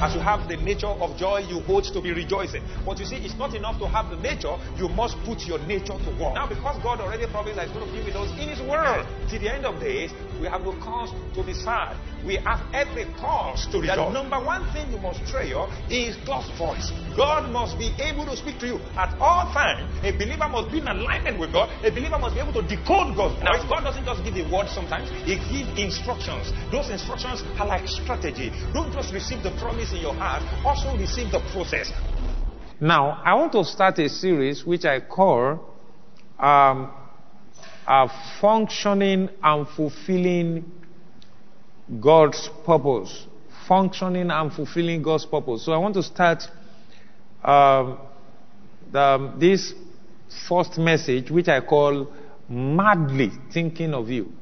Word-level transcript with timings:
As 0.00 0.14
you 0.14 0.20
have 0.20 0.48
the 0.48 0.56
nature 0.56 0.86
of 0.86 1.16
joy, 1.16 1.38
you 1.48 1.60
hold 1.60 1.84
to 1.84 2.00
be 2.00 2.12
rejoicing. 2.12 2.62
But 2.86 3.00
you 3.00 3.04
see, 3.04 3.16
it's 3.16 3.34
not 3.34 3.54
enough 3.54 3.78
to 3.80 3.88
have 3.88 4.10
the 4.10 4.16
nature, 4.16 4.54
you 4.76 4.88
must 4.88 5.16
put 5.24 5.42
your 5.42 5.58
nature 5.66 5.98
to 5.98 6.10
work. 6.22 6.34
Now, 6.34 6.46
because 6.48 6.78
God 6.82 7.00
already 7.00 7.26
promised 7.26 7.56
that 7.56 7.66
He's 7.66 7.74
going 7.76 7.86
to 7.86 7.92
be 7.92 8.04
with 8.04 8.14
us 8.14 8.30
in 8.38 8.48
His 8.48 8.60
Word, 8.62 9.04
till 9.28 9.40
the 9.40 9.52
end 9.52 9.66
of 9.66 9.80
days, 9.80 10.12
we 10.40 10.46
have 10.46 10.62
no 10.62 10.72
cause 10.78 11.10
to 11.34 11.42
be 11.42 11.52
sad. 11.52 11.98
We 12.24 12.36
have 12.46 12.62
every 12.72 13.06
cause 13.18 13.66
to 13.72 13.80
rejoice. 13.80 13.96
The 13.96 14.10
number 14.10 14.38
one 14.38 14.70
thing 14.72 14.90
you 14.90 14.98
must 14.98 15.26
treasure 15.26 15.66
is 15.90 16.16
God's 16.26 16.50
voice. 16.58 16.92
God 17.16 17.50
must 17.50 17.78
be 17.78 17.90
able 17.98 18.24
to 18.26 18.36
speak 18.36 18.58
to 18.60 18.66
you 18.66 18.78
at 18.94 19.14
all 19.18 19.50
times. 19.50 19.90
A 20.02 20.12
believer 20.12 20.48
must 20.48 20.70
be 20.70 20.78
in 20.78 20.86
alignment 20.86 21.38
with 21.38 21.52
God. 21.52 21.70
A 21.82 21.90
believer 21.90 22.18
must 22.18 22.34
be 22.34 22.40
able 22.40 22.54
to 22.54 22.62
decode 22.62 23.18
God's 23.18 23.34
voice. 23.34 23.44
Now, 23.44 23.58
God 23.66 23.82
doesn't 23.82 24.04
just 24.04 24.22
give 24.22 24.36
a 24.38 24.46
word 24.46 24.68
sometimes, 24.70 25.10
He 25.26 25.42
gives 25.50 25.70
instructions. 25.74 26.54
Those 26.70 26.90
instructions 26.90 27.42
are 27.58 27.66
like 27.66 27.88
strategy. 27.88 28.54
Don't 28.72 28.92
just 28.92 29.12
receive 29.12 29.42
the 29.42 29.50
promise 29.58 29.87
in 29.92 30.00
your 30.00 30.14
heart, 30.14 30.42
also 30.64 30.96
receive 30.96 31.30
the 31.30 31.40
process. 31.52 31.92
Now, 32.80 33.20
I 33.24 33.34
want 33.34 33.52
to 33.52 33.64
start 33.64 33.98
a 33.98 34.08
series 34.08 34.64
which 34.64 34.84
I 34.84 35.00
call 35.00 35.74
um, 36.38 36.92
uh, 37.86 38.08
Functioning 38.40 39.28
and 39.42 39.66
Fulfilling 39.68 40.70
God's 42.00 42.48
Purpose. 42.64 43.26
Functioning 43.66 44.30
and 44.30 44.52
Fulfilling 44.52 45.02
God's 45.02 45.26
Purpose. 45.26 45.64
So 45.64 45.72
I 45.72 45.78
want 45.78 45.94
to 45.94 46.02
start 46.02 46.44
um, 47.42 47.98
the, 48.92 49.34
this 49.38 49.74
first 50.48 50.78
message, 50.78 51.30
which 51.30 51.48
I 51.48 51.60
call 51.60 52.12
Madly 52.48 53.30
Thinking 53.52 53.94
of 53.94 54.08
You. 54.08 54.32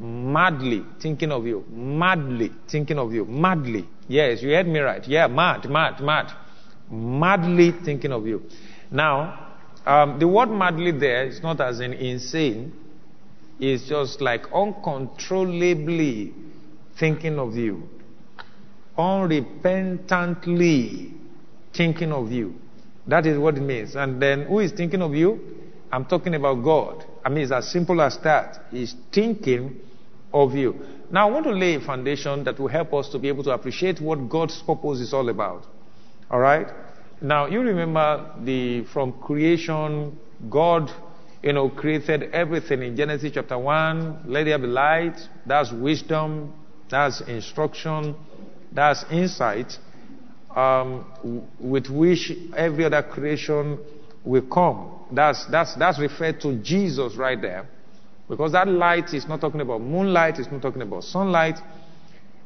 Madly 0.00 0.82
thinking 0.98 1.30
of 1.30 1.46
you. 1.46 1.64
Madly 1.70 2.50
thinking 2.70 2.98
of 2.98 3.12
you. 3.12 3.26
Madly. 3.26 3.86
Yes, 4.10 4.42
you 4.42 4.50
heard 4.50 4.66
me 4.66 4.80
right. 4.80 5.06
Yeah, 5.06 5.28
mad, 5.28 5.70
mad, 5.70 6.00
mad. 6.00 6.32
Madly 6.90 7.70
thinking 7.70 8.10
of 8.10 8.26
you. 8.26 8.42
Now, 8.90 9.52
um, 9.86 10.18
the 10.18 10.26
word 10.26 10.50
madly 10.50 10.90
there 10.90 11.26
is 11.26 11.40
not 11.44 11.60
as 11.60 11.78
in 11.78 11.92
insane. 11.92 12.72
It's 13.60 13.88
just 13.88 14.20
like 14.20 14.52
uncontrollably 14.52 16.34
thinking 16.98 17.38
of 17.38 17.54
you. 17.54 17.88
Unrepentantly 18.98 21.12
thinking 21.72 22.10
of 22.10 22.32
you. 22.32 22.56
That 23.06 23.26
is 23.26 23.38
what 23.38 23.58
it 23.58 23.60
means. 23.60 23.94
And 23.94 24.20
then 24.20 24.46
who 24.46 24.58
is 24.58 24.72
thinking 24.72 25.02
of 25.02 25.14
you? 25.14 25.38
I'm 25.92 26.04
talking 26.04 26.34
about 26.34 26.64
God. 26.64 27.04
I 27.24 27.28
mean, 27.28 27.44
it's 27.44 27.52
as 27.52 27.70
simple 27.70 28.00
as 28.00 28.18
that. 28.24 28.64
He's 28.72 28.96
thinking 29.12 29.76
of 30.32 30.54
you. 30.54 30.74
Now, 31.10 31.28
I 31.28 31.30
want 31.32 31.44
to 31.46 31.52
lay 31.52 31.74
a 31.74 31.80
foundation 31.80 32.44
that 32.44 32.58
will 32.58 32.68
help 32.68 32.94
us 32.94 33.08
to 33.10 33.18
be 33.18 33.28
able 33.28 33.42
to 33.44 33.50
appreciate 33.50 34.00
what 34.00 34.28
God's 34.28 34.62
purpose 34.62 35.00
is 35.00 35.12
all 35.12 35.28
about. 35.28 35.66
All 36.30 36.38
right? 36.38 36.68
Now, 37.20 37.46
you 37.46 37.60
remember 37.60 38.32
the 38.44 38.84
from 38.92 39.12
creation, 39.20 40.18
God, 40.48 40.90
you 41.42 41.52
know, 41.52 41.68
created 41.68 42.30
everything 42.32 42.82
in 42.82 42.96
Genesis 42.96 43.32
chapter 43.34 43.58
1. 43.58 44.24
Let 44.26 44.44
there 44.44 44.58
be 44.58 44.66
light. 44.66 45.16
That's 45.46 45.72
wisdom. 45.72 46.54
That's 46.88 47.20
instruction. 47.22 48.14
That's 48.72 49.04
insight. 49.10 49.76
Um, 50.54 51.04
with 51.58 51.88
which 51.88 52.32
every 52.56 52.84
other 52.84 53.02
creation 53.02 53.78
will 54.24 54.42
come. 54.42 55.06
That's, 55.12 55.46
that's, 55.46 55.74
that's 55.76 55.98
referred 55.98 56.40
to 56.42 56.56
Jesus 56.62 57.16
right 57.16 57.40
there. 57.40 57.68
Because 58.30 58.52
that 58.52 58.68
light 58.68 59.12
is 59.12 59.26
not 59.26 59.40
talking 59.40 59.60
about 59.60 59.80
moonlight, 59.80 60.38
it's 60.38 60.52
not 60.52 60.62
talking 60.62 60.82
about 60.82 61.02
sunlight. 61.02 61.58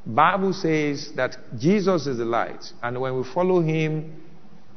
Bible 0.07 0.55
says 0.55 1.13
that 1.15 1.37
Jesus 1.59 2.07
is 2.07 2.17
the 2.17 2.25
light, 2.25 2.65
and 2.83 2.99
when 2.99 3.19
we 3.19 3.23
follow 3.23 3.61
him, 3.61 4.23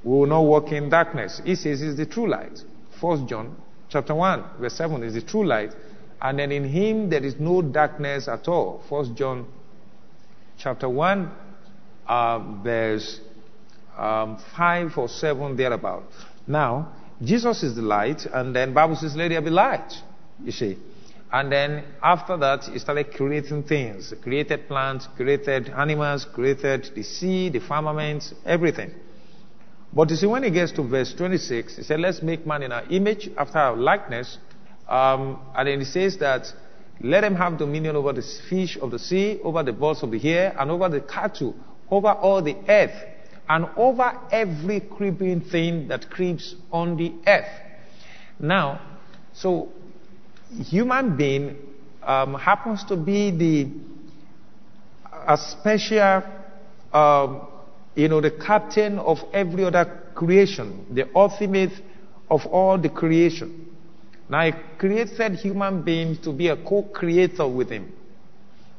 we 0.04 0.12
will 0.12 0.28
not 0.28 0.42
walk 0.42 0.74
in 0.74 0.90
darkness. 0.90 1.42
He 1.46 1.56
says 1.56 1.80
he's 1.80 1.96
the 1.96 2.06
true 2.06 2.30
light. 2.30 2.60
First 3.00 3.26
John 3.26 3.56
chapter 3.88 4.14
1, 4.14 4.60
verse 4.60 4.74
7 4.74 5.02
is 5.04 5.14
the 5.14 5.22
true 5.22 5.46
light. 5.46 5.74
And 6.22 6.40
then 6.40 6.52
in 6.52 6.66
him 6.66 7.10
there 7.10 7.24
is 7.24 7.36
no 7.40 7.62
darkness 7.62 8.28
at 8.28 8.50
all. 8.50 8.84
First 8.90 9.16
John 9.16 9.48
chapter 10.58 10.90
1, 10.90 11.32
uh, 12.06 12.62
verse 12.62 13.22
um, 13.98 14.44
5 14.58 14.98
or 14.98 15.08
7 15.08 15.56
thereabout. 15.56 16.04
Now, 16.46 16.92
Jesus 17.24 17.64
is 17.64 17.76
the 17.76 17.82
light, 17.82 18.26
and 18.26 18.54
then 18.54 18.74
Bible 18.74 18.98
says, 18.98 19.16
let 19.16 19.30
there 19.30 19.42
be 19.42 19.50
light. 19.50 19.94
You 20.44 20.52
see. 20.52 20.78
And 21.32 21.52
then 21.52 21.84
after 22.02 22.38
that, 22.38 22.64
he 22.64 22.80
started 22.80 23.14
creating 23.14 23.64
things. 23.64 24.14
Created 24.24 24.68
plants, 24.68 25.08
created 25.16 25.70
animals, 25.70 26.26
created 26.26 26.90
the 26.96 27.04
sea, 27.04 27.50
the 27.50 27.60
firmaments, 27.60 28.34
everything. 28.46 28.94
But 29.94 30.10
you 30.10 30.16
see, 30.16 30.28
when 30.28 30.44
he 30.44 30.52
gets 30.52 30.72
to 30.74 30.84
verse 30.84 31.14
26, 31.14 31.78
he 31.78 31.84
said, 31.84 32.00
Let's 32.00 32.22
make 32.22 32.46
man 32.46 32.64
in 32.64 32.72
our 32.72 32.84
image, 32.90 33.30
after 33.38 33.58
our 33.58 33.76
likeness. 33.76 34.38
Um, 34.88 35.40
and 35.56 35.68
then 35.68 35.80
he 35.80 35.86
says 35.86 36.18
that, 36.18 36.48
Let 37.02 37.22
them 37.22 37.36
have 37.36 37.58
dominion 37.58 37.96
over 37.96 38.14
the 38.14 38.24
fish 38.50 38.78
of 38.82 38.92
the 38.92 39.00
sea, 39.00 39.40
over 39.44 39.64
the 39.64 39.74
birds 39.74 40.04
of 40.04 40.12
the 40.12 40.30
air, 40.30 40.56
and 40.58 40.72
over 40.72 40.88
the 40.88 41.02
cattle, 41.02 41.56
over 41.90 42.10
all 42.10 42.42
the 42.42 42.56
earth, 42.70 42.96
and 43.50 43.66
over 43.76 44.12
every 44.32 44.80
creeping 44.82 45.42
thing 45.42 45.88
that 45.90 46.10
creeps 46.10 46.56
on 46.72 46.96
the 46.96 47.14
earth. 47.26 47.50
Now, 48.40 48.82
so 49.34 49.70
human 50.70 51.18
being 51.18 51.56
um, 52.04 52.36
happens 52.36 52.84
to 52.86 52.96
be 52.96 53.32
the 53.32 53.70
a 55.28 55.38
special, 55.38 56.24
um, 56.94 57.48
you 57.96 58.08
know, 58.08 58.22
the 58.22 58.32
captain 58.32 58.98
of 58.98 59.20
every 59.34 59.66
other 59.66 60.04
creation, 60.16 60.86
the 60.94 61.10
ultimate 61.14 61.74
of 62.30 62.46
all 62.46 62.78
the 62.78 62.90
creation. 62.90 63.76
Now, 64.30 64.46
he 64.46 64.54
created 64.78 65.36
human 65.36 65.84
beings 65.84 66.20
to 66.20 66.32
be 66.32 66.48
a 66.48 66.56
co-creator 66.56 67.48
with 67.48 67.70
him. 67.70 67.92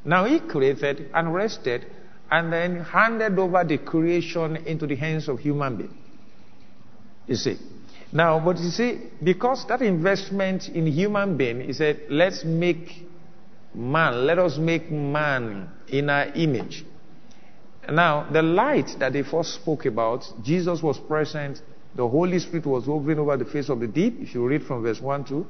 Now, 0.04 0.24
he 0.24 0.40
created 0.40 1.10
and 1.12 1.34
rested 1.34 1.86
and 2.30 2.52
then 2.52 2.80
handed 2.80 3.38
over 3.38 3.64
the 3.64 3.78
creation 3.78 4.56
into 4.56 4.86
the 4.86 4.96
hands 4.96 5.28
of 5.28 5.38
human 5.40 5.76
beings. 5.76 5.94
You 7.26 7.36
see. 7.36 7.58
Now, 8.12 8.40
but 8.42 8.58
you 8.58 8.70
see, 8.70 9.00
because 9.22 9.66
that 9.68 9.82
investment 9.82 10.68
in 10.68 10.86
human 10.86 11.36
being, 11.36 11.60
he 11.60 11.72
said, 11.72 12.02
let's 12.08 12.44
make 12.44 13.06
man, 13.74 14.26
let 14.26 14.38
us 14.38 14.56
make 14.56 14.90
man 14.90 15.70
in 15.88 16.08
our 16.08 16.26
image. 16.34 16.84
Now, 17.90 18.28
the 18.30 18.42
light 18.42 18.96
that 18.98 19.12
they 19.12 19.22
first 19.22 19.54
spoke 19.54 19.86
about, 19.86 20.24
Jesus 20.42 20.82
was 20.82 20.98
present, 20.98 21.60
the 21.94 22.06
Holy 22.06 22.38
Spirit 22.38 22.66
was 22.66 22.84
hovering 22.84 23.18
over 23.18 23.36
the 23.36 23.44
face 23.44 23.68
of 23.68 23.80
the 23.80 23.86
deep, 23.86 24.18
if 24.20 24.34
you 24.34 24.46
read 24.46 24.62
from 24.62 24.82
verse 24.82 25.00
1 25.00 25.24
2. 25.24 25.46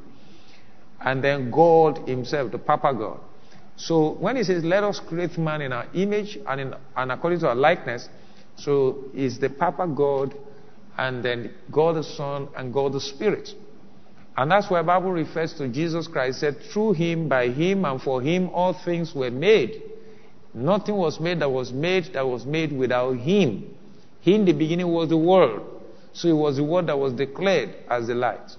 And 1.00 1.22
then 1.22 1.50
God 1.50 2.08
Himself, 2.08 2.50
the 2.50 2.58
Papa 2.58 2.92
God. 2.94 3.20
So 3.76 4.14
when 4.14 4.36
He 4.36 4.44
says, 4.44 4.64
let 4.64 4.82
us 4.82 5.00
create 5.00 5.38
man 5.38 5.62
in 5.62 5.72
our 5.72 5.86
image 5.94 6.38
and, 6.46 6.60
in, 6.60 6.74
and 6.96 7.12
according 7.12 7.40
to 7.40 7.48
our 7.48 7.54
likeness, 7.54 8.08
so 8.56 9.04
is 9.14 9.38
the 9.38 9.50
Papa 9.50 9.86
God 9.86 10.34
and 10.98 11.24
then 11.24 11.54
God 11.70 11.96
the 11.96 12.02
Son 12.02 12.48
and 12.56 12.74
God 12.74 12.92
the 12.92 13.00
Spirit. 13.00 13.50
And 14.36 14.50
that's 14.50 14.70
why 14.70 14.82
Bible 14.82 15.12
refers 15.12 15.54
to 15.54 15.68
Jesus 15.68 16.06
Christ 16.06 16.40
said, 16.40 16.58
through 16.72 16.92
him, 16.92 17.28
by 17.28 17.48
him, 17.48 17.84
and 17.84 18.00
for 18.02 18.20
him 18.20 18.50
all 18.50 18.72
things 18.84 19.14
were 19.14 19.30
made. 19.30 19.82
Nothing 20.52 20.96
was 20.96 21.20
made 21.20 21.40
that 21.40 21.50
was 21.50 21.72
made 21.72 22.12
that 22.14 22.26
was 22.26 22.44
made 22.44 22.72
without 22.72 23.12
him. 23.12 23.74
He 24.20 24.34
in 24.34 24.44
the 24.44 24.52
beginning 24.52 24.88
was 24.88 25.08
the 25.08 25.16
Word. 25.16 25.62
So 26.12 26.28
it 26.28 26.32
was 26.32 26.56
the 26.56 26.64
Word 26.64 26.88
that 26.88 26.98
was 26.98 27.12
declared 27.12 27.74
as 27.88 28.08
the 28.08 28.14
light. 28.14 28.50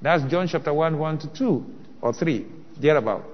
That's 0.00 0.22
John 0.30 0.48
chapter 0.48 0.72
1, 0.72 0.98
1 0.98 1.18
to 1.18 1.34
2 1.34 1.66
or 2.00 2.12
3, 2.12 2.46
thereabout. 2.80 3.24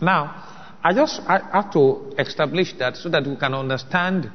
Now, 0.00 0.78
I 0.82 0.92
just 0.92 1.20
I 1.26 1.38
have 1.52 1.72
to 1.72 2.12
establish 2.18 2.72
that 2.78 2.96
so 2.96 3.08
that 3.08 3.26
we 3.26 3.36
can 3.36 3.54
understand 3.54 4.30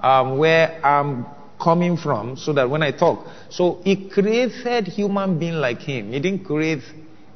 um, 0.00 0.38
where 0.38 0.84
I'm 0.84 1.26
coming 1.64 1.96
from 1.96 2.36
so 2.36 2.52
that 2.52 2.68
when 2.68 2.82
I 2.82 2.90
talk. 2.90 3.26
So 3.48 3.80
he 3.82 4.08
created 4.10 4.86
human 4.86 5.38
being 5.38 5.54
like 5.54 5.80
him. 5.80 6.12
He 6.12 6.20
didn't 6.20 6.44
create 6.44 6.82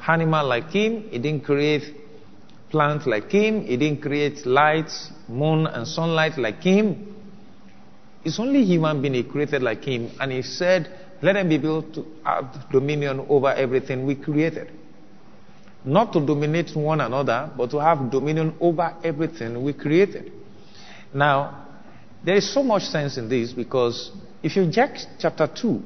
animal 0.07 0.47
like 0.47 0.71
him. 0.71 1.09
He 1.11 1.19
didn't 1.19 1.45
create 1.45 1.97
plant 2.71 3.07
like 3.07 3.31
him. 3.31 3.65
He 3.65 3.79
didn't 3.79 4.03
create 4.03 4.45
light, 4.45 4.91
moon 5.29 5.67
and 5.67 5.89
sunlight 5.89 6.37
like 6.37 6.63
him. 6.63 7.17
It's 8.23 8.39
only 8.39 8.65
human 8.65 9.01
being 9.01 9.15
he 9.15 9.23
created 9.23 9.63
like 9.63 9.83
him. 9.85 10.11
And 10.21 10.31
he 10.31 10.43
said, 10.43 10.93
let 11.23 11.33
them 11.33 11.49
be 11.49 11.55
able 11.55 11.83
to 11.95 12.07
have 12.25 12.71
dominion 12.71 13.27
over 13.29 13.49
everything 13.49 14.07
we 14.07 14.15
created. 14.15 14.71
Not 15.85 16.13
to 16.13 16.21
dominate 16.25 16.77
one 16.77 17.01
another, 17.01 17.51
but 17.57 17.71
to 17.71 17.79
have 17.79 18.11
dominion 18.11 18.55
over 18.61 18.95
everything 19.03 19.63
we 19.63 19.73
created. 19.73 20.33
Now, 21.15 21.68
there 22.25 22.37
is 22.37 22.53
so 22.53 22.63
much 22.63 22.85
sense 22.85 23.17
in 23.17 23.29
this 23.29 23.53
because 23.53 24.11
if 24.43 24.57
you 24.57 24.71
check 24.71 24.97
chapter 25.19 25.47
2, 25.47 25.83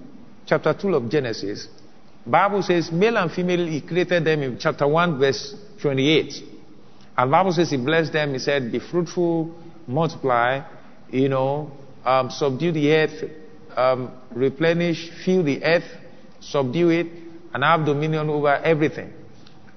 chapter 0.46 0.74
2 0.74 0.94
of 0.94 1.10
Genesis, 1.10 1.68
Bible 2.26 2.62
says 2.62 2.90
male 2.92 3.16
and 3.16 3.30
female 3.30 3.66
he 3.66 3.80
created 3.80 4.24
them 4.24 4.42
in 4.42 4.58
chapter 4.58 4.86
1 4.86 5.18
verse 5.18 5.54
28. 5.80 6.34
And 7.16 7.30
Bible 7.30 7.52
says 7.52 7.70
he 7.70 7.76
blessed 7.76 8.12
them, 8.12 8.32
he 8.32 8.38
said, 8.38 8.72
be 8.72 8.78
fruitful, 8.78 9.54
multiply, 9.86 10.62
you 11.10 11.28
know, 11.28 11.70
um, 12.04 12.30
subdue 12.30 12.72
the 12.72 12.90
earth, 12.92 13.30
um, 13.76 14.12
replenish, 14.34 15.10
fill 15.24 15.42
the 15.42 15.62
earth, 15.62 15.84
subdue 16.40 16.88
it, 16.90 17.06
and 17.52 17.62
have 17.62 17.84
dominion 17.84 18.30
over 18.30 18.54
everything. 18.54 19.12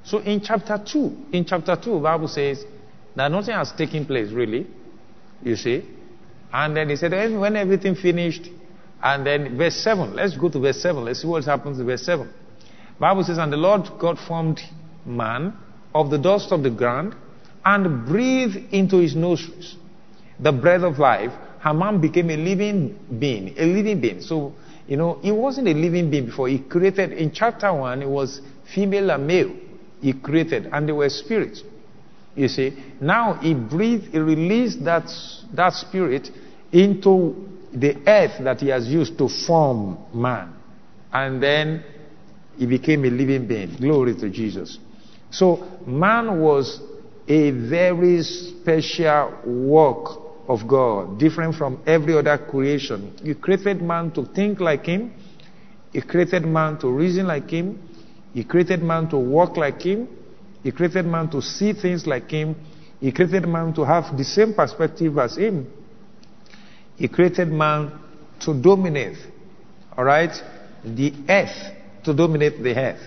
So 0.04 0.20
in 0.20 0.40
chapter 0.42 0.82
2, 0.84 1.26
in 1.34 1.46
chapter 1.46 1.76
2, 1.76 2.00
Bible 2.00 2.28
says 2.28 2.64
that 3.16 3.30
nothing 3.30 3.54
has 3.56 3.72
taken 3.74 4.06
place 4.06 4.32
really, 4.32 4.68
you 5.44 5.56
see. 5.56 5.84
And 6.52 6.76
then 6.76 6.90
he 6.90 6.96
said, 6.96 7.12
when 7.38 7.56
everything 7.56 7.96
finished, 7.96 8.50
and 9.02 9.26
then 9.26 9.58
verse 9.58 9.76
7, 9.76 10.16
let's 10.16 10.38
go 10.38 10.50
to 10.50 10.60
verse 10.60 10.82
7, 10.82 11.04
let's 11.04 11.22
see 11.22 11.28
what 11.28 11.44
happens 11.44 11.80
in 11.80 11.86
verse 11.86 12.06
7. 12.06 12.32
Bible 13.00 13.24
says, 13.24 13.38
and 13.38 13.52
the 13.52 13.58
Lord 13.58 13.90
God 14.00 14.18
formed 14.18 14.62
man 15.06 15.54
of 15.94 16.10
the 16.10 16.18
dust 16.18 16.52
of 16.52 16.64
the 16.64 16.70
ground 16.70 17.16
and 17.64 18.06
breathed 18.06 18.74
into 18.74 18.98
his 18.98 19.16
nostrils 19.16 19.76
the 20.40 20.52
breath 20.52 20.82
of 20.82 21.00
life, 21.00 21.32
Haman 21.64 22.02
became 22.02 22.30
a 22.30 22.38
living 22.38 22.98
being, 23.20 23.56
a 23.58 23.66
living 23.66 24.02
being. 24.02 24.22
So, 24.22 24.54
you 24.88 24.98
know, 24.98 25.20
he 25.22 25.32
wasn't 25.32 25.68
a 25.68 25.74
living 25.74 26.12
being 26.12 26.26
before. 26.28 26.48
He 26.48 26.60
created, 26.60 27.14
in 27.14 27.32
chapter 27.32 27.74
1, 27.74 28.02
it 28.02 28.10
was 28.10 28.42
female 28.74 29.12
and 29.12 29.26
male. 29.26 29.56
He 30.02 30.14
created, 30.14 30.70
and 30.72 30.88
they 30.88 30.94
were 30.94 31.10
spirits. 31.10 31.64
You 32.36 32.48
see, 32.50 32.78
now 33.00 33.36
he 33.36 33.54
breathed, 33.54 34.12
he 34.12 34.20
released 34.20 34.84
that, 34.84 35.10
that 35.54 35.74
spirit 35.74 36.30
into 36.72 37.50
the 37.74 37.96
earth 38.08 38.44
that 38.44 38.60
he 38.60 38.68
has 38.68 38.88
used 38.88 39.18
to 39.18 39.30
form 39.30 39.98
man. 40.14 40.54
And 41.12 41.42
then 41.42 41.84
he 42.58 42.66
became 42.66 43.06
a 43.06 43.10
living 43.10 43.48
being. 43.48 43.76
Glory 43.78 44.16
to 44.16 44.30
Jesus. 44.30 44.78
So, 45.32 45.80
man 45.86 46.40
was 46.42 46.82
a 47.28 47.52
very 47.52 48.22
special 48.24 49.40
work 49.46 50.22
of 50.48 50.68
God, 50.68 51.20
different 51.20 51.56
from 51.56 51.82
every 51.88 52.18
other 52.18 52.38
creation. 52.38 53.18
He 53.24 53.34
created 53.34 53.82
man 53.82 54.12
to 54.12 54.26
think 54.26 54.60
like 54.60 54.86
him. 54.86 55.14
He 55.92 56.02
created 56.02 56.46
man 56.46 56.78
to 56.80 56.90
reason 56.90 57.28
like 57.28 57.50
him. 57.50 57.82
He 58.34 58.44
created 58.44 58.84
man 58.84 59.10
to 59.10 59.18
walk 59.18 59.58
like 59.58 59.82
him. 59.82 60.08
He 60.66 60.72
created 60.72 61.06
man 61.06 61.30
to 61.30 61.42
see 61.44 61.74
things 61.74 62.08
like 62.08 62.32
him. 62.32 62.56
He 63.00 63.12
created 63.12 63.48
man 63.48 63.72
to 63.76 63.86
have 63.86 64.18
the 64.18 64.24
same 64.24 64.56
perspective 64.56 65.16
as 65.20 65.38
him. 65.38 65.72
He 66.98 67.08
created 67.08 67.50
man 67.50 67.92
to 68.40 68.54
dominate, 68.60 69.18
all 69.96 70.06
right, 70.06 70.32
the 70.84 71.14
earth, 71.30 71.72
to 72.06 72.16
dominate 72.16 72.64
the 72.64 72.76
earth. 72.76 73.02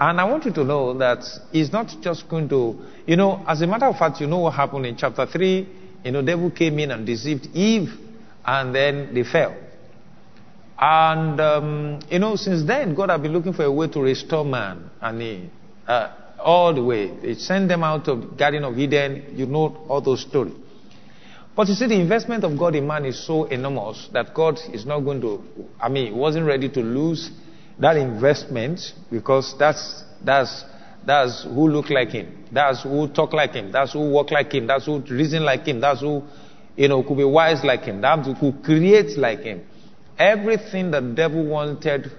And 0.00 0.20
I 0.20 0.24
want 0.24 0.46
you 0.46 0.52
to 0.52 0.64
know 0.64 0.98
that 0.98 1.24
he's 1.52 1.70
not 1.70 1.94
just 2.00 2.28
going 2.28 2.48
to, 2.48 2.76
you 3.06 3.14
know, 3.14 3.44
as 3.46 3.60
a 3.60 3.68
matter 3.68 3.86
of 3.86 3.96
fact, 3.96 4.20
you 4.20 4.26
know 4.26 4.38
what 4.40 4.54
happened 4.54 4.86
in 4.86 4.96
chapter 4.96 5.26
3 5.26 5.68
you 6.04 6.12
know, 6.12 6.22
devil 6.22 6.50
came 6.50 6.78
in 6.78 6.90
and 6.90 7.04
deceived 7.04 7.48
Eve, 7.54 7.92
and 8.44 8.74
then 8.74 9.14
they 9.14 9.22
fell. 9.22 9.54
And, 10.78 11.40
um, 11.40 12.00
you 12.10 12.18
know, 12.18 12.36
since 12.36 12.64
then, 12.66 12.94
God 12.94 13.10
has 13.10 13.20
been 13.20 13.32
looking 13.32 13.52
for 13.52 13.64
a 13.64 13.72
way 13.72 13.88
to 13.88 14.00
restore 14.00 14.44
man. 14.44 14.90
And 15.00 15.20
he, 15.20 15.50
uh, 15.86 16.14
all 16.42 16.74
the 16.74 16.82
way. 16.82 17.08
They 17.10 17.34
sent 17.34 17.68
them 17.68 17.84
out 17.84 18.08
of 18.08 18.36
Garden 18.36 18.64
of 18.64 18.78
Eden. 18.78 19.34
You 19.34 19.46
know 19.46 19.84
all 19.88 20.00
those 20.00 20.22
stories. 20.22 20.54
But 21.56 21.68
you 21.68 21.74
see, 21.74 21.86
the 21.86 22.00
investment 22.00 22.44
of 22.44 22.56
God 22.58 22.74
in 22.74 22.86
man 22.86 23.04
is 23.04 23.26
so 23.26 23.44
enormous 23.44 24.08
that 24.12 24.34
God 24.34 24.58
is 24.72 24.86
not 24.86 25.00
going 25.00 25.20
to, 25.20 25.42
I 25.80 25.88
mean, 25.88 26.12
he 26.12 26.18
wasn't 26.18 26.46
ready 26.46 26.68
to 26.70 26.80
lose 26.80 27.30
that 27.78 27.96
investment 27.96 28.80
because 29.10 29.54
that's, 29.58 30.04
that's 30.24 30.64
that's 31.04 31.44
who 31.44 31.68
look 31.68 31.90
like 31.90 32.10
him. 32.10 32.44
That's 32.52 32.82
who 32.82 33.08
talk 33.08 33.32
like 33.32 33.52
him. 33.52 33.72
That's 33.72 33.92
who 33.92 34.10
walk 34.10 34.30
like 34.30 34.52
him. 34.52 34.66
That's 34.66 34.86
who 34.86 35.00
reason 35.00 35.44
like 35.44 35.66
him. 35.66 35.80
That's 35.80 36.00
who, 36.00 36.22
you 36.76 36.88
know, 36.88 37.02
could 37.02 37.16
be 37.16 37.24
wise 37.24 37.64
like 37.64 37.82
him. 37.82 38.00
That's 38.00 38.28
who 38.38 38.52
creates 38.62 39.16
like 39.16 39.40
him. 39.40 39.66
Everything 40.18 40.90
the 40.90 41.00
devil 41.00 41.44
wanted, 41.44 42.12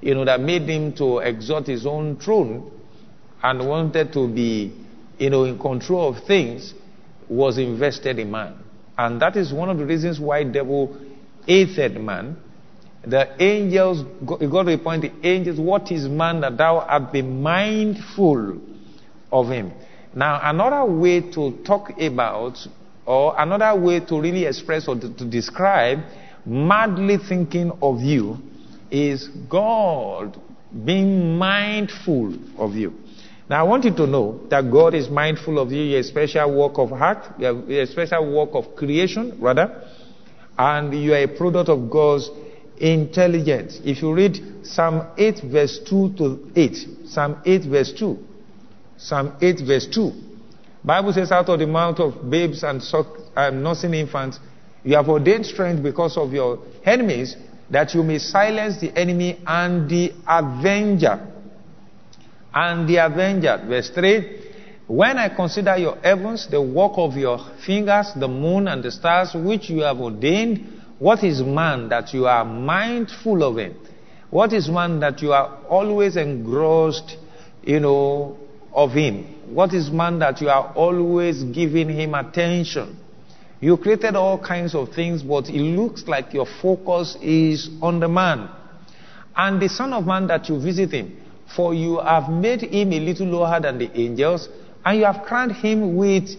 you 0.00 0.14
know, 0.14 0.24
that 0.24 0.40
made 0.40 0.62
him 0.68 0.92
to 0.94 1.18
exalt 1.18 1.66
his 1.66 1.84
own 1.84 2.16
throne 2.18 2.70
and 3.42 3.68
wanted 3.68 4.12
to 4.12 4.28
be, 4.28 4.72
you 5.18 5.30
know, 5.30 5.44
in 5.44 5.58
control 5.58 6.08
of 6.08 6.24
things 6.24 6.74
was 7.28 7.58
invested 7.58 8.18
in 8.18 8.30
man. 8.30 8.56
And 8.96 9.20
that 9.22 9.36
is 9.36 9.52
one 9.52 9.68
of 9.68 9.78
the 9.78 9.86
reasons 9.86 10.18
why 10.18 10.44
devil 10.44 10.98
hated 11.46 12.00
man 12.00 12.36
the 13.08 13.42
angels, 13.42 14.02
God 14.26 14.64
to 14.64 14.76
the 14.76 14.78
point, 14.82 15.02
the 15.02 15.12
angels, 15.26 15.58
what 15.58 15.90
is 15.90 16.08
man 16.08 16.40
that 16.40 16.56
thou 16.56 16.78
art 16.78 17.12
be 17.12 17.22
mindful 17.22 18.60
of 19.32 19.48
him? 19.48 19.72
Now, 20.14 20.40
another 20.42 20.90
way 20.90 21.20
to 21.32 21.62
talk 21.64 21.90
about, 22.00 22.58
or 23.06 23.34
another 23.38 23.78
way 23.80 24.00
to 24.00 24.20
really 24.20 24.44
express 24.44 24.88
or 24.88 24.98
to, 24.98 25.14
to 25.14 25.24
describe 25.24 26.00
madly 26.44 27.18
thinking 27.18 27.72
of 27.80 28.00
you 28.00 28.38
is 28.90 29.28
God 29.48 30.38
being 30.84 31.38
mindful 31.38 32.34
of 32.58 32.74
you. 32.74 32.92
Now, 33.48 33.60
I 33.60 33.62
want 33.62 33.84
you 33.84 33.94
to 33.94 34.06
know 34.06 34.40
that 34.50 34.70
God 34.70 34.94
is 34.94 35.08
mindful 35.08 35.58
of 35.58 35.72
you, 35.72 35.82
your 35.82 36.02
special 36.02 36.54
work 36.54 36.76
of 36.76 36.90
heart, 36.90 37.24
your 37.38 37.86
special 37.86 38.30
work 38.30 38.50
of 38.52 38.76
creation, 38.76 39.38
rather, 39.40 39.84
and 40.58 40.92
you 40.92 41.14
are 41.14 41.22
a 41.22 41.28
product 41.28 41.70
of 41.70 41.90
God's 41.90 42.30
intelligence. 42.76 43.80
If 43.84 44.02
you 44.02 44.12
read 44.12 44.66
Psalm 44.66 45.06
8, 45.16 45.40
verse 45.44 45.80
2 45.88 46.14
to 46.18 46.52
8, 46.54 46.76
Psalm 47.06 47.40
8, 47.44 47.64
verse 47.64 47.92
2, 47.98 48.18
Psalm 48.98 49.36
8, 49.40 49.60
verse 49.66 49.86
2, 49.94 50.12
Bible 50.84 51.12
says, 51.14 51.32
out 51.32 51.48
of 51.48 51.58
the 51.58 51.66
mouth 51.66 51.98
of 52.00 52.30
babes 52.30 52.62
and, 52.62 52.82
and 53.34 53.62
nursing 53.62 53.94
infants, 53.94 54.38
you 54.84 54.94
have 54.94 55.08
ordained 55.08 55.46
strength 55.46 55.82
because 55.82 56.18
of 56.18 56.32
your 56.32 56.58
enemies, 56.84 57.34
that 57.70 57.94
you 57.94 58.02
may 58.02 58.18
silence 58.18 58.78
the 58.80 58.96
enemy 58.96 59.40
and 59.46 59.88
the 59.88 60.12
avenger. 60.26 61.26
And 62.54 62.88
the 62.88 62.96
avenger. 62.96 63.62
Verse 63.66 63.90
3 63.90 64.40
When 64.86 65.18
I 65.18 65.28
consider 65.28 65.76
your 65.76 65.96
heavens, 65.98 66.48
the 66.50 66.62
work 66.62 66.92
of 66.96 67.16
your 67.16 67.38
fingers, 67.64 68.12
the 68.14 68.28
moon 68.28 68.68
and 68.68 68.82
the 68.82 68.90
stars, 68.90 69.34
which 69.34 69.68
you 69.70 69.80
have 69.82 69.98
ordained, 69.98 70.82
what 70.98 71.22
is 71.22 71.42
man 71.42 71.88
that 71.90 72.12
you 72.12 72.26
are 72.26 72.44
mindful 72.44 73.42
of 73.44 73.58
him? 73.58 73.76
What 74.30 74.52
is 74.52 74.68
man 74.68 75.00
that 75.00 75.22
you 75.22 75.32
are 75.32 75.64
always 75.68 76.16
engrossed, 76.16 77.16
you 77.62 77.80
know, 77.80 78.36
of 78.72 78.92
him? 78.92 79.24
What 79.54 79.72
is 79.72 79.90
man 79.90 80.18
that 80.18 80.40
you 80.40 80.48
are 80.48 80.72
always 80.74 81.42
giving 81.44 81.88
him 81.88 82.14
attention? 82.14 82.98
You 83.60 83.76
created 83.76 84.14
all 84.14 84.38
kinds 84.38 84.74
of 84.74 84.90
things, 84.90 85.22
but 85.22 85.48
it 85.48 85.60
looks 85.60 86.06
like 86.06 86.32
your 86.32 86.46
focus 86.62 87.16
is 87.22 87.68
on 87.80 88.00
the 88.00 88.08
man. 88.08 88.48
And 89.34 89.60
the 89.60 89.68
Son 89.68 89.92
of 89.92 90.04
Man 90.06 90.26
that 90.28 90.48
you 90.48 90.60
visit 90.60 90.92
him, 90.92 91.16
for 91.54 91.74
you 91.74 91.98
have 92.00 92.28
made 92.28 92.62
him 92.62 92.92
a 92.92 93.00
little 93.00 93.26
lower 93.26 93.60
than 93.60 93.78
the 93.78 93.90
angels, 93.98 94.48
and 94.84 94.98
you 94.98 95.04
have 95.04 95.24
crowned 95.24 95.52
him 95.52 95.96
with 95.96 96.30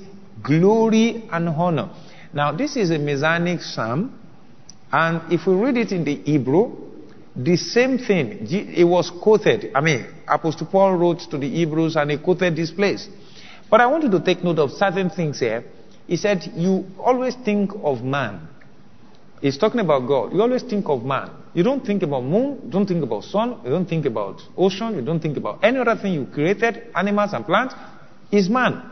glory 0.44 1.28
and 1.32 1.50
honor. 1.50 1.90
Now, 2.34 2.52
this 2.52 2.76
is 2.76 2.92
a 2.92 3.00
messianic 3.00 3.62
psalm. 3.62 4.20
And 4.92 5.32
if 5.32 5.46
we 5.46 5.54
read 5.54 5.78
it 5.78 5.92
in 5.92 6.04
the 6.04 6.16
Hebrew, 6.16 6.76
the 7.36 7.58
same 7.58 7.98
thing, 7.98 8.48
it 8.50 8.84
was 8.84 9.12
quoted. 9.22 9.72
I 9.76 9.82
mean, 9.82 10.06
Apostle 10.28 10.68
Paul 10.68 10.96
wrote 10.96 11.20
to 11.32 11.38
the 11.38 11.50
Hebrews 11.50 11.96
and 11.96 12.12
he 12.12 12.18
quoted 12.18 12.56
this 12.56 12.72
place. 12.72 13.08
But 13.70 13.82
I 13.82 13.88
want 13.88 14.04
you 14.04 14.12
to 14.12 14.20
take 14.20 14.44
note 14.44 14.60
of 14.60 14.72
certain 14.72 15.10
things 15.10 15.40
here. 15.40 15.64
He 16.08 16.18
said, 16.18 16.52
You 16.56 16.86
always 17.00 17.36
think 17.36 17.72
of 17.84 18.04
man. 18.04 18.49
He's 19.42 19.58
talking 19.58 19.80
about 19.80 20.08
God. 20.08 20.34
You 20.34 20.42
always 20.42 20.64
think 20.64 20.90
of 20.90 21.04
man. 21.04 21.30
You 21.54 21.64
don't 21.64 21.86
think 21.86 22.04
about 22.04 22.24
moon, 22.24 22.62
you 22.66 22.72
don't 22.72 22.86
think 22.86 23.04
about 23.04 23.24
sun, 23.24 23.62
you 23.64 23.70
don't 23.70 23.88
think 23.88 24.06
about 24.06 24.42
ocean, 24.58 24.96
you 24.96 25.02
don't 25.02 25.20
think 25.20 25.38
about 25.38 25.64
any 25.64 25.80
other 25.80 25.96
thing 25.96 26.14
you 26.14 26.26
created, 26.26 26.92
animals 26.96 27.34
and 27.34 27.46
plants. 27.46 27.74
Is 28.32 28.50
man. 28.50 28.84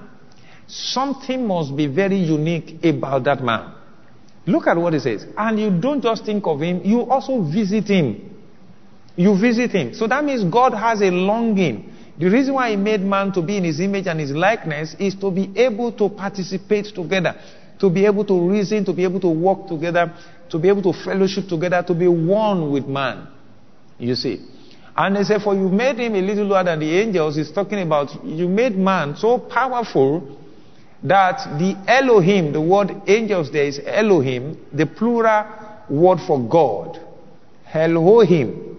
Something 0.67 1.47
must 1.47 1.75
be 1.75 1.87
very 1.87 2.17
unique 2.17 2.83
about 2.83 3.23
that 3.25 3.43
man. 3.43 3.73
Look 4.47 4.65
at 4.67 4.77
what 4.77 4.93
he 4.93 4.99
says. 4.99 5.25
And 5.37 5.59
you 5.59 5.69
don't 5.69 6.01
just 6.01 6.25
think 6.25 6.47
of 6.47 6.61
him, 6.61 6.81
you 6.83 7.01
also 7.01 7.41
visit 7.43 7.87
him. 7.87 8.33
You 9.15 9.39
visit 9.39 9.71
him. 9.71 9.93
So 9.93 10.07
that 10.07 10.23
means 10.23 10.43
God 10.43 10.73
has 10.73 11.01
a 11.01 11.11
longing. 11.11 11.93
The 12.17 12.29
reason 12.29 12.55
why 12.55 12.71
he 12.71 12.75
made 12.75 13.01
man 13.01 13.31
to 13.33 13.41
be 13.41 13.57
in 13.57 13.63
his 13.63 13.79
image 13.79 14.07
and 14.07 14.19
his 14.19 14.31
likeness 14.31 14.95
is 14.99 15.15
to 15.15 15.29
be 15.29 15.51
able 15.55 15.91
to 15.93 16.09
participate 16.09 16.85
together, 16.95 17.39
to 17.79 17.89
be 17.89 18.05
able 18.05 18.25
to 18.25 18.49
reason, 18.49 18.85
to 18.85 18.93
be 18.93 19.03
able 19.03 19.19
to 19.19 19.27
work 19.27 19.67
together, 19.67 20.13
to 20.49 20.59
be 20.59 20.67
able 20.69 20.81
to 20.83 20.93
fellowship 20.93 21.47
together, 21.47 21.83
to 21.85 21.93
be 21.93 22.07
one 22.07 22.71
with 22.71 22.85
man. 22.85 23.27
You 23.97 24.15
see. 24.15 24.45
And 24.95 25.15
they 25.15 25.23
say, 25.23 25.39
For 25.39 25.53
you 25.53 25.69
made 25.69 25.97
him 25.99 26.15
a 26.15 26.21
little 26.21 26.45
lower 26.45 26.63
than 26.63 26.79
the 26.79 26.99
angels. 26.99 27.35
He's 27.35 27.51
talking 27.51 27.79
about 27.81 28.25
you 28.25 28.47
made 28.47 28.75
man 28.75 29.15
so 29.15 29.37
powerful 29.37 30.37
that 31.03 31.59
the 31.59 31.75
Elohim, 31.87 32.51
the 32.51 32.61
word 32.61 32.91
angels 33.07 33.51
there 33.51 33.65
is 33.65 33.79
Elohim, 33.85 34.57
the 34.73 34.87
plural 34.87 35.45
word 35.89 36.19
for 36.25 36.39
God. 36.39 36.99
Elohim. 37.71 38.75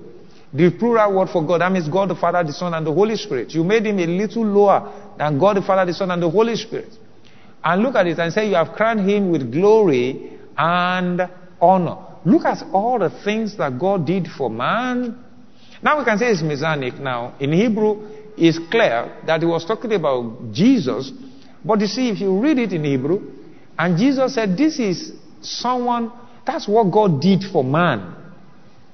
The 0.53 0.71
plural 0.71 1.17
word 1.19 1.29
for 1.29 1.47
God. 1.47 1.61
That 1.61 1.71
means 1.71 1.89
God 1.89 2.11
the 2.11 2.17
Father, 2.17 2.43
the 2.43 2.53
Son, 2.53 2.75
and 2.75 2.85
the 2.85 2.93
Holy 2.93 3.17
Spirit. 3.17 3.51
You 3.51 3.63
made 3.63 3.87
him 3.87 3.99
a 3.99 4.07
little 4.07 4.45
lower 4.45 5.15
than 5.17 5.39
God 5.39 5.59
the 5.59 5.63
Father, 5.63 5.87
the 5.87 5.95
Son, 5.95 6.11
and 6.11 6.21
the 6.23 6.31
Holy 6.31 6.57
Spirit. 6.57 6.93
And 7.63 7.83
look 7.83 7.95
at 7.95 8.07
it 8.07 8.19
and 8.19 8.33
say, 8.33 8.49
You 8.49 8.55
have 8.57 8.73
crowned 8.75 9.09
him 9.09 9.31
with 9.31 9.53
glory 9.53 10.39
and 10.57 11.29
honor. 11.61 11.97
Look 12.25 12.45
at 12.45 12.63
all 12.73 12.99
the 12.99 13.11
things 13.25 13.57
that 13.59 13.79
God 13.79 14.07
did 14.07 14.29
for 14.29 14.51
man. 14.51 15.25
Now 15.83 15.99
we 15.99 16.05
can 16.05 16.19
say 16.19 16.27
it's 16.27 16.43
messianic. 16.43 16.95
Now, 16.95 17.35
in 17.39 17.53
Hebrew, 17.53 18.09
it's 18.37 18.59
clear 18.71 19.21
that 19.27 19.41
he 19.41 19.47
was 19.47 19.65
talking 19.65 19.93
about 19.93 20.53
Jesus. 20.53 21.13
But 21.65 21.81
you 21.81 21.87
see, 21.87 22.11
if 22.11 22.21
you 22.21 22.39
read 22.41 22.59
it 22.59 22.73
in 22.73 22.85
Hebrew, 22.85 23.33
and 23.79 23.97
Jesus 23.97 24.35
said, 24.35 24.57
This 24.57 24.79
is 24.79 25.13
someone, 25.41 26.13
that's 26.45 26.67
what 26.67 26.91
God 26.91 27.21
did 27.21 27.45
for 27.45 27.63
man. 27.63 28.15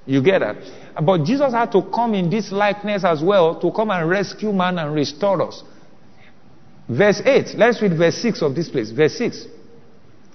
You 0.06 0.23
get 0.23 0.40
that? 0.40 0.56
But 1.02 1.25
Jesus 1.25 1.52
had 1.52 1.73
to 1.73 1.83
come 1.83 2.14
in 2.14 2.28
this 2.28 2.52
likeness 2.52 3.04
as 3.04 3.23
well 3.23 3.59
to 3.61 3.73
come 3.73 3.90
and 3.90 4.09
rescue 4.09 4.52
man 4.52 4.78
and 4.78 4.94
restore 4.94 5.40
us. 5.42 5.62
Verse 6.88 7.23
8, 7.25 7.56
let's 7.56 7.80
read 7.80 7.97
verse 7.97 8.16
6 8.16 8.42
of 8.42 8.54
this 8.54 8.68
place. 8.68 8.90
Verse 8.90 9.16
6. 9.16 9.47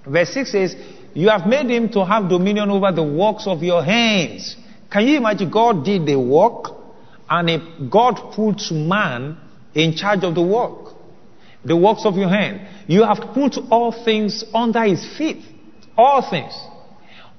Verse 0.07 0.29
6 0.33 0.51
says, 0.51 0.75
You 1.13 1.29
have 1.29 1.47
made 1.47 1.69
him 1.69 1.89
to 1.89 2.05
have 2.05 2.29
dominion 2.29 2.69
over 2.69 2.91
the 2.91 3.03
works 3.03 3.47
of 3.47 3.63
your 3.63 3.83
hands. 3.83 4.55
Can 4.91 5.07
you 5.07 5.17
imagine 5.17 5.49
God 5.49 5.83
did 5.83 6.05
the 6.05 6.19
work 6.19 6.71
and 7.29 7.49
if 7.49 7.61
God 7.89 8.33
puts 8.33 8.71
man 8.71 9.37
in 9.73 9.95
charge 9.95 10.23
of 10.23 10.35
the 10.35 10.41
work? 10.41 10.93
The 11.63 11.75
works 11.75 12.05
of 12.05 12.15
your 12.15 12.29
hand. 12.29 12.67
You 12.87 13.03
have 13.03 13.33
put 13.33 13.57
all 13.69 13.91
things 13.91 14.43
under 14.53 14.83
his 14.83 15.05
feet. 15.17 15.43
All 15.97 16.27
things. 16.29 16.53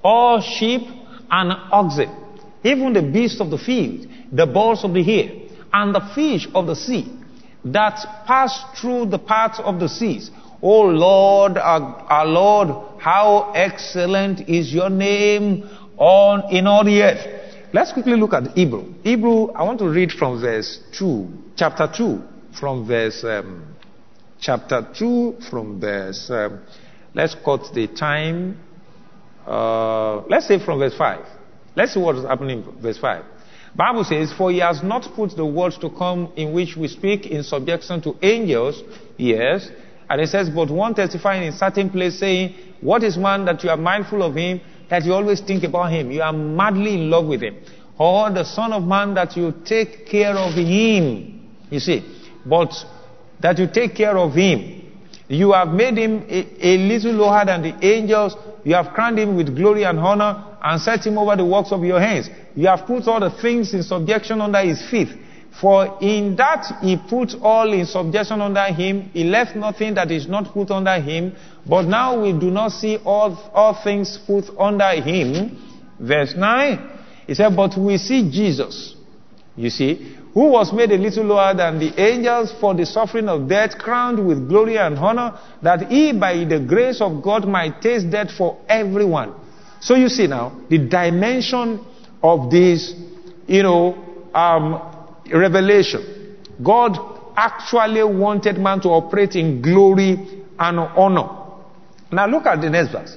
All 0.02 0.40
sheep 0.40 0.82
and 1.30 1.52
oxen. 1.72 2.14
Even 2.62 2.92
the 2.92 3.02
beasts 3.02 3.40
of 3.40 3.50
the 3.50 3.58
field, 3.58 4.06
the 4.30 4.46
birds 4.46 4.84
of 4.84 4.92
the 4.92 5.20
air, 5.20 5.48
and 5.72 5.94
the 5.94 6.10
fish 6.14 6.46
of 6.54 6.66
the 6.66 6.76
sea 6.76 7.20
that 7.64 8.24
pass 8.26 8.64
through 8.80 9.06
the 9.06 9.18
paths 9.18 9.60
of 9.62 9.80
the 9.80 9.88
seas. 9.88 10.30
O 10.62 10.82
Lord, 10.82 11.56
our, 11.56 12.26
Lord, 12.26 13.00
how 13.00 13.52
excellent 13.54 14.48
is 14.48 14.72
your 14.72 14.90
name 14.90 15.68
on 15.96 16.52
in 16.54 16.66
all 16.66 16.84
the 16.84 17.02
earth. 17.02 17.40
Let's 17.72 17.92
quickly 17.92 18.16
look 18.16 18.34
at 18.34 18.48
Hebrew. 18.48 18.92
Hebrew, 19.02 19.52
I 19.52 19.62
want 19.62 19.78
to 19.78 19.88
read 19.88 20.10
from 20.12 20.40
verse 20.40 20.80
2, 20.98 21.28
chapter 21.56 21.90
2, 21.96 22.22
from 22.58 22.86
verse, 22.86 23.24
um, 23.24 23.74
chapter 24.40 24.86
2, 24.98 25.36
from 25.48 25.80
verse, 25.80 26.28
um, 26.30 26.60
let's 27.14 27.34
cut 27.44 27.72
the 27.72 27.86
time, 27.86 28.58
uh, 29.46 30.22
let's 30.22 30.48
say 30.48 30.62
from 30.62 30.80
verse 30.80 30.96
5. 30.96 31.24
Let's 31.76 31.94
see 31.94 32.00
what 32.00 32.16
is 32.16 32.24
happening 32.24 32.64
in 32.64 32.82
verse 32.82 32.98
5. 32.98 33.24
Bible 33.74 34.04
says, 34.04 34.32
For 34.32 34.50
he 34.50 34.58
has 34.58 34.82
not 34.82 35.06
put 35.14 35.36
the 35.36 35.46
words 35.46 35.78
to 35.78 35.90
come 35.90 36.32
in 36.36 36.52
which 36.52 36.76
we 36.76 36.88
speak 36.88 37.26
in 37.26 37.44
subjection 37.44 38.02
to 38.02 38.16
angels, 38.20 38.82
yes. 39.16 39.70
And 40.10 40.20
it 40.20 40.28
says, 40.28 40.50
But 40.50 40.70
one 40.70 40.94
testifying 40.94 41.44
in 41.44 41.52
certain 41.52 41.88
place 41.88 42.18
saying, 42.18 42.56
What 42.80 43.04
is 43.04 43.16
man 43.16 43.44
that 43.44 43.62
you 43.62 43.70
are 43.70 43.76
mindful 43.76 44.24
of 44.24 44.34
him, 44.34 44.60
that 44.90 45.04
you 45.04 45.14
always 45.14 45.40
think 45.40 45.62
about 45.62 45.92
him? 45.92 46.10
You 46.10 46.20
are 46.22 46.32
madly 46.32 46.94
in 46.94 47.08
love 47.10 47.26
with 47.26 47.40
him. 47.42 47.56
Or 47.96 48.28
the 48.30 48.44
Son 48.44 48.72
of 48.72 48.82
Man 48.82 49.14
that 49.14 49.36
you 49.36 49.54
take 49.64 50.06
care 50.06 50.34
of 50.34 50.54
him. 50.54 51.48
You 51.70 51.78
see, 51.78 52.04
but 52.44 52.74
that 53.38 53.58
you 53.60 53.68
take 53.72 53.94
care 53.94 54.18
of 54.18 54.34
him. 54.34 54.82
You 55.28 55.52
have 55.52 55.68
made 55.68 55.96
him 55.96 56.26
a, 56.28 56.66
a 56.66 56.76
little 56.78 57.12
lower 57.12 57.44
than 57.44 57.62
the 57.62 57.86
angels. 57.86 58.34
You 58.64 58.74
have 58.74 58.92
crowned 58.92 59.16
him 59.16 59.36
with 59.36 59.54
glory 59.54 59.84
and 59.84 60.00
honor 60.00 60.44
and 60.60 60.80
set 60.80 61.06
him 61.06 61.18
over 61.18 61.36
the 61.36 61.44
works 61.44 61.70
of 61.70 61.84
your 61.84 62.00
hands. 62.00 62.28
You 62.56 62.66
have 62.66 62.84
put 62.84 63.06
all 63.06 63.20
the 63.20 63.30
things 63.30 63.72
in 63.74 63.84
subjection 63.84 64.40
under 64.40 64.58
his 64.58 64.82
feet. 64.90 65.08
For 65.58 65.98
in 66.00 66.36
that 66.36 66.78
he 66.80 66.96
put 66.96 67.34
all 67.42 67.72
in 67.72 67.84
subjection 67.84 68.40
under 68.40 68.64
him, 68.66 69.10
he 69.12 69.24
left 69.24 69.56
nothing 69.56 69.94
that 69.94 70.10
is 70.10 70.28
not 70.28 70.52
put 70.52 70.70
under 70.70 71.00
him. 71.00 71.34
But 71.66 71.82
now 71.82 72.22
we 72.22 72.32
do 72.32 72.50
not 72.50 72.72
see 72.72 72.98
all, 73.04 73.36
all 73.52 73.74
things 73.82 74.18
put 74.26 74.44
under 74.58 74.90
him. 74.90 75.58
Verse 75.98 76.34
9, 76.36 76.98
he 77.26 77.34
said, 77.34 77.54
But 77.54 77.76
we 77.78 77.98
see 77.98 78.30
Jesus, 78.30 78.94
you 79.56 79.70
see, 79.70 80.16
who 80.32 80.50
was 80.50 80.72
made 80.72 80.92
a 80.92 80.96
little 80.96 81.24
lower 81.24 81.52
than 81.54 81.78
the 81.78 82.00
angels 82.00 82.52
for 82.60 82.74
the 82.74 82.86
suffering 82.86 83.28
of 83.28 83.48
death, 83.48 83.76
crowned 83.76 84.26
with 84.26 84.48
glory 84.48 84.78
and 84.78 84.96
honor, 84.96 85.38
that 85.62 85.90
he 85.90 86.12
by 86.12 86.44
the 86.44 86.60
grace 86.60 87.00
of 87.00 87.22
God 87.22 87.46
might 87.46 87.82
taste 87.82 88.10
death 88.10 88.30
for 88.36 88.58
everyone. 88.68 89.34
So 89.80 89.96
you 89.96 90.08
see 90.08 90.26
now, 90.26 90.58
the 90.68 90.78
dimension 90.78 91.84
of 92.22 92.50
this, 92.50 92.94
you 93.46 93.62
know, 93.62 93.94
um, 94.34 94.89
revelation. 95.32 96.36
God 96.62 96.96
actually 97.36 98.02
wanted 98.02 98.58
man 98.58 98.80
to 98.80 98.88
operate 98.88 99.34
in 99.34 99.62
glory 99.62 100.44
and 100.58 100.78
honor. 100.78 101.28
Now 102.12 102.26
look 102.26 102.46
at 102.46 102.60
the 102.60 102.70
next 102.70 102.92
verse. 102.92 103.16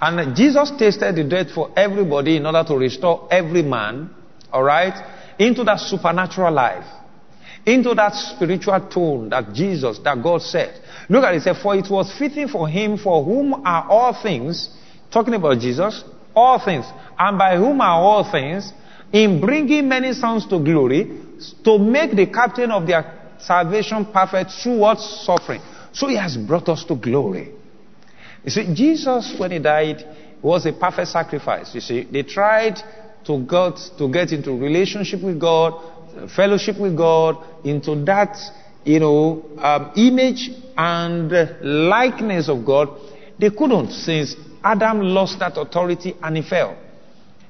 And 0.00 0.36
Jesus 0.36 0.70
tasted 0.78 1.16
the 1.16 1.24
death 1.24 1.50
for 1.52 1.70
everybody 1.76 2.36
in 2.36 2.46
order 2.46 2.62
to 2.68 2.76
restore 2.76 3.26
every 3.30 3.62
man, 3.62 4.10
alright, 4.52 4.94
into 5.38 5.64
that 5.64 5.80
supernatural 5.80 6.52
life. 6.52 6.84
Into 7.66 7.94
that 7.94 8.14
spiritual 8.14 8.88
tone 8.88 9.28
that 9.30 9.52
Jesus, 9.52 9.98
that 10.04 10.22
God 10.22 10.40
said. 10.42 10.80
Look 11.08 11.24
at 11.24 11.34
it, 11.34 11.42
said, 11.42 11.56
For 11.56 11.74
it 11.74 11.90
was 11.90 12.16
fitting 12.16 12.48
for 12.48 12.68
him 12.68 12.96
for 12.96 13.24
whom 13.24 13.54
are 13.66 13.88
all 13.90 14.22
things, 14.22 14.70
talking 15.12 15.34
about 15.34 15.58
Jesus, 15.58 16.04
all 16.34 16.64
things, 16.64 16.86
and 17.18 17.36
by 17.36 17.56
whom 17.56 17.80
are 17.80 18.00
all 18.00 18.30
things, 18.30 18.72
in 19.12 19.40
bringing 19.40 19.88
many 19.88 20.12
sons 20.12 20.46
to 20.46 20.62
glory, 20.62 21.20
to 21.64 21.78
make 21.78 22.14
the 22.14 22.26
captain 22.26 22.70
of 22.70 22.86
their 22.86 23.34
salvation 23.38 24.04
perfect 24.06 24.50
through 24.52 24.78
what 24.78 25.00
suffering. 25.00 25.60
So 25.92 26.08
he 26.08 26.16
has 26.16 26.36
brought 26.36 26.68
us 26.68 26.84
to 26.84 26.94
glory. 26.94 27.52
You 28.44 28.50
see, 28.50 28.74
Jesus, 28.74 29.34
when 29.38 29.50
he 29.50 29.58
died, 29.58 30.04
was 30.42 30.66
a 30.66 30.72
perfect 30.72 31.08
sacrifice. 31.08 31.74
You 31.74 31.80
see, 31.80 32.04
they 32.04 32.22
tried 32.22 32.78
to 33.24 33.38
get, 33.40 33.78
to 33.98 34.08
get 34.10 34.32
into 34.32 34.52
relationship 34.52 35.22
with 35.22 35.40
God, 35.40 36.30
fellowship 36.34 36.78
with 36.78 36.96
God, 36.96 37.36
into 37.64 37.96
that, 38.04 38.36
you 38.84 39.00
know, 39.00 39.44
um, 39.58 39.92
image 39.96 40.50
and 40.76 41.30
likeness 41.62 42.48
of 42.48 42.64
God. 42.64 42.88
They 43.38 43.50
couldn't 43.50 43.90
since 43.90 44.34
Adam 44.62 45.00
lost 45.00 45.38
that 45.40 45.56
authority 45.56 46.14
and 46.22 46.36
he 46.36 46.42
fell. 46.42 46.76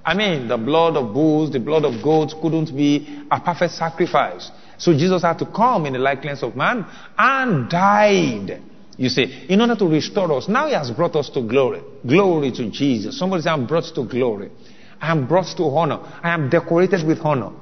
I 0.09 0.15
mean, 0.15 0.49
the 0.49 0.57
blood 0.57 0.97
of 0.97 1.13
bulls, 1.13 1.53
the 1.53 1.61
blood 1.61 1.85
of 1.85 2.03
goats 2.03 2.35
couldn't 2.41 2.75
be 2.75 3.27
a 3.31 3.39
perfect 3.39 3.75
sacrifice. 3.75 4.51
So 4.79 4.95
Jesus 4.95 5.21
had 5.21 5.39
to 5.41 5.45
come 5.45 5.85
in 5.85 5.93
the 5.93 5.99
likeness 5.99 6.43
of 6.43 6.57
man 6.57 6.87
and 7.19 7.69
died. 7.69 8.63
You 8.97 9.11
see, 9.11 9.45
in 9.51 9.61
order 9.61 9.77
to 9.77 9.87
restore 9.87 10.33
us. 10.33 10.49
Now 10.49 10.67
he 10.67 10.73
has 10.73 10.91
brought 10.91 11.15
us 11.15 11.29
to 11.35 11.43
glory. 11.43 11.83
Glory 12.07 12.53
to 12.53 12.71
Jesus. 12.71 13.19
Somebody 13.19 13.43
say, 13.43 13.51
I'm 13.51 13.67
brought 13.67 13.95
to 13.97 14.05
glory. 14.05 14.51
I 14.99 15.11
am 15.11 15.29
brought 15.29 15.55
to 15.59 15.65
honor. 15.65 16.01
I 16.23 16.33
am 16.33 16.49
decorated 16.49 17.07
with 17.07 17.19
honor. 17.21 17.53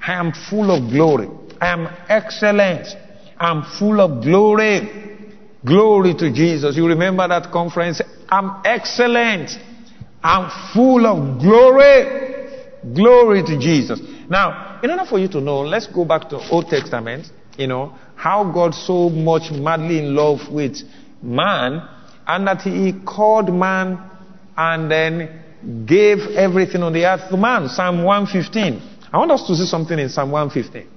I 0.00 0.14
am 0.14 0.32
full 0.32 0.70
of 0.70 0.90
glory. 0.90 1.28
I 1.60 1.68
am 1.68 1.86
excellent. 2.08 2.86
I 3.38 3.50
am 3.50 3.62
full 3.78 4.00
of 4.00 4.22
glory. 4.24 4.88
Glory 5.66 6.14
to 6.14 6.32
Jesus. 6.32 6.78
You 6.78 6.86
remember 6.86 7.28
that 7.28 7.52
conference? 7.52 8.00
I'm 8.30 8.62
excellent. 8.64 9.50
I'm 10.22 10.50
full 10.72 11.06
of 11.06 11.40
glory. 11.40 12.28
Glory 12.94 13.42
to 13.42 13.58
Jesus. 13.58 14.00
Now, 14.28 14.80
in 14.82 14.90
order 14.90 15.04
for 15.04 15.18
you 15.18 15.28
to 15.28 15.40
know, 15.40 15.60
let's 15.60 15.86
go 15.86 16.04
back 16.04 16.28
to 16.30 16.38
Old 16.50 16.68
Testament, 16.68 17.26
you 17.56 17.66
know, 17.66 17.94
how 18.16 18.50
God 18.52 18.74
so 18.74 19.10
much 19.10 19.50
madly 19.50 19.98
in 19.98 20.14
love 20.14 20.40
with 20.50 20.78
man 21.22 21.86
and 22.26 22.46
that 22.46 22.62
he 22.62 22.94
called 23.04 23.52
man 23.52 23.98
and 24.56 24.90
then 24.90 25.86
gave 25.86 26.18
everything 26.36 26.82
on 26.82 26.92
the 26.92 27.04
earth 27.04 27.28
to 27.30 27.36
man. 27.36 27.68
Psalm 27.68 28.04
115. 28.04 28.80
I 29.12 29.18
want 29.18 29.32
us 29.32 29.46
to 29.46 29.56
see 29.56 29.66
something 29.66 29.98
in 29.98 30.08
Psalm 30.08 30.30
115. 30.30 30.88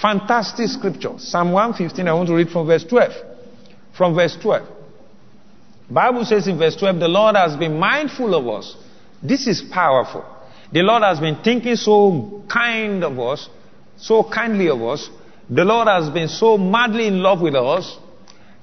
Fantastic 0.00 0.68
scripture. 0.68 1.14
Psalm 1.18 1.52
115, 1.52 2.08
I 2.08 2.12
want 2.12 2.28
to 2.28 2.34
read 2.34 2.48
from 2.48 2.66
verse 2.66 2.84
12. 2.84 3.12
From 3.96 4.14
verse 4.14 4.36
12. 4.40 4.79
Bible 5.90 6.24
says 6.24 6.46
in 6.46 6.58
verse 6.58 6.76
12, 6.76 7.00
the 7.00 7.08
Lord 7.08 7.36
has 7.36 7.56
been 7.56 7.78
mindful 7.78 8.34
of 8.34 8.46
us. 8.46 8.76
This 9.22 9.46
is 9.46 9.60
powerful. 9.60 10.24
The 10.72 10.82
Lord 10.82 11.02
has 11.02 11.18
been 11.18 11.42
thinking 11.42 11.74
so 11.76 12.44
kind 12.48 13.02
of 13.02 13.18
us, 13.18 13.48
so 13.96 14.22
kindly 14.22 14.68
of 14.68 14.80
us. 14.82 15.10
The 15.48 15.64
Lord 15.64 15.88
has 15.88 16.08
been 16.10 16.28
so 16.28 16.56
madly 16.56 17.08
in 17.08 17.20
love 17.22 17.40
with 17.40 17.56
us, 17.56 17.98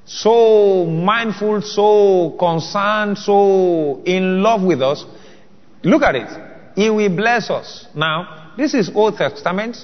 so 0.06 0.86
mindful, 0.86 1.62
so 1.62 2.38
concerned, 2.40 3.18
so 3.18 4.02
in 4.06 4.42
love 4.42 4.64
with 4.64 4.82
us. 4.82 5.04
Look 5.84 6.02
at 6.04 6.16
it. 6.16 6.30
He 6.76 6.90
will 6.90 7.14
bless 7.14 7.50
us. 7.50 7.88
Now, 7.94 8.54
this 8.56 8.74
is 8.74 8.90
Old 8.96 9.18
Testament, 9.18 9.78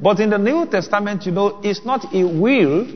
but 0.00 0.18
in 0.18 0.30
the 0.30 0.38
New 0.38 0.66
Testament, 0.66 1.26
you 1.26 1.32
know, 1.32 1.60
it's 1.62 1.84
not 1.84 2.12
a 2.12 2.24
will, 2.24 2.86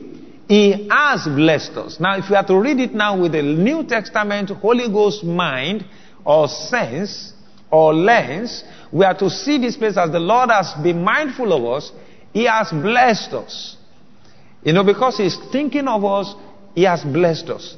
he 0.47 0.87
has 0.89 1.25
blessed 1.25 1.71
us. 1.71 1.99
Now, 1.99 2.17
if 2.17 2.29
you 2.29 2.35
are 2.35 2.45
to 2.45 2.59
read 2.59 2.79
it 2.79 2.93
now 2.93 3.19
with 3.19 3.31
the 3.31 3.41
New 3.41 3.83
Testament 3.83 4.49
Holy 4.49 4.89
Ghost 4.89 5.23
mind 5.23 5.85
or 6.25 6.47
sense 6.47 7.33
or 7.71 7.93
lens, 7.93 8.63
we 8.91 9.05
are 9.05 9.17
to 9.17 9.29
see 9.29 9.57
this 9.57 9.77
place 9.77 9.97
as 9.97 10.11
the 10.11 10.19
Lord 10.19 10.49
has 10.49 10.73
been 10.83 11.03
mindful 11.03 11.53
of 11.53 11.77
us. 11.77 11.91
He 12.33 12.45
has 12.45 12.71
blessed 12.71 13.33
us. 13.33 13.77
You 14.63 14.73
know, 14.73 14.83
because 14.83 15.17
He's 15.17 15.37
thinking 15.51 15.87
of 15.87 16.03
us, 16.03 16.35
He 16.75 16.83
has 16.83 17.03
blessed 17.03 17.49
us. 17.49 17.77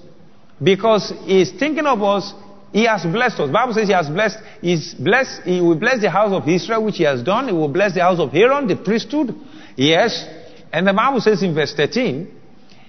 Because 0.61 1.13
He's 1.25 1.51
thinking 1.51 1.85
of 1.85 2.01
us, 2.01 2.33
He 2.71 2.85
has 2.85 3.03
blessed 3.03 3.39
us. 3.39 3.51
Bible 3.51 3.73
says 3.73 3.87
he 3.87 3.93
has 3.93 4.09
blessed, 4.09 4.37
he's 4.59 4.93
blessed, 4.95 5.43
he 5.43 5.61
will 5.61 5.79
bless 5.79 6.01
the 6.01 6.09
house 6.09 6.33
of 6.33 6.45
Israel, 6.49 6.83
which 6.83 6.97
he 6.97 7.03
has 7.03 7.23
done. 7.23 7.47
He 7.47 7.53
will 7.53 7.69
bless 7.69 7.93
the 7.93 8.01
house 8.01 8.19
of 8.19 8.35
Aaron, 8.35 8.67
the 8.67 8.75
priesthood. 8.75 9.33
Yes. 9.77 10.27
And 10.73 10.85
the 10.85 10.91
Bible 10.91 11.21
says 11.21 11.41
in 11.41 11.55
verse 11.55 11.73
13, 11.73 12.34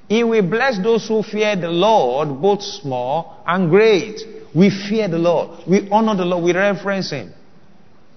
he 0.08 0.22
will 0.22 0.48
bless 0.48 0.78
those 0.78 1.06
who 1.08 1.22
fear 1.22 1.56
the 1.56 1.68
Lord, 1.70 2.40
both 2.40 2.62
small 2.62 3.42
and 3.46 3.68
great. 3.70 4.20
We 4.54 4.70
fear 4.70 5.08
the 5.08 5.18
Lord. 5.18 5.66
We 5.68 5.88
honor 5.90 6.14
the 6.14 6.24
Lord. 6.24 6.44
We 6.44 6.52
reverence 6.52 7.10
him. 7.10 7.32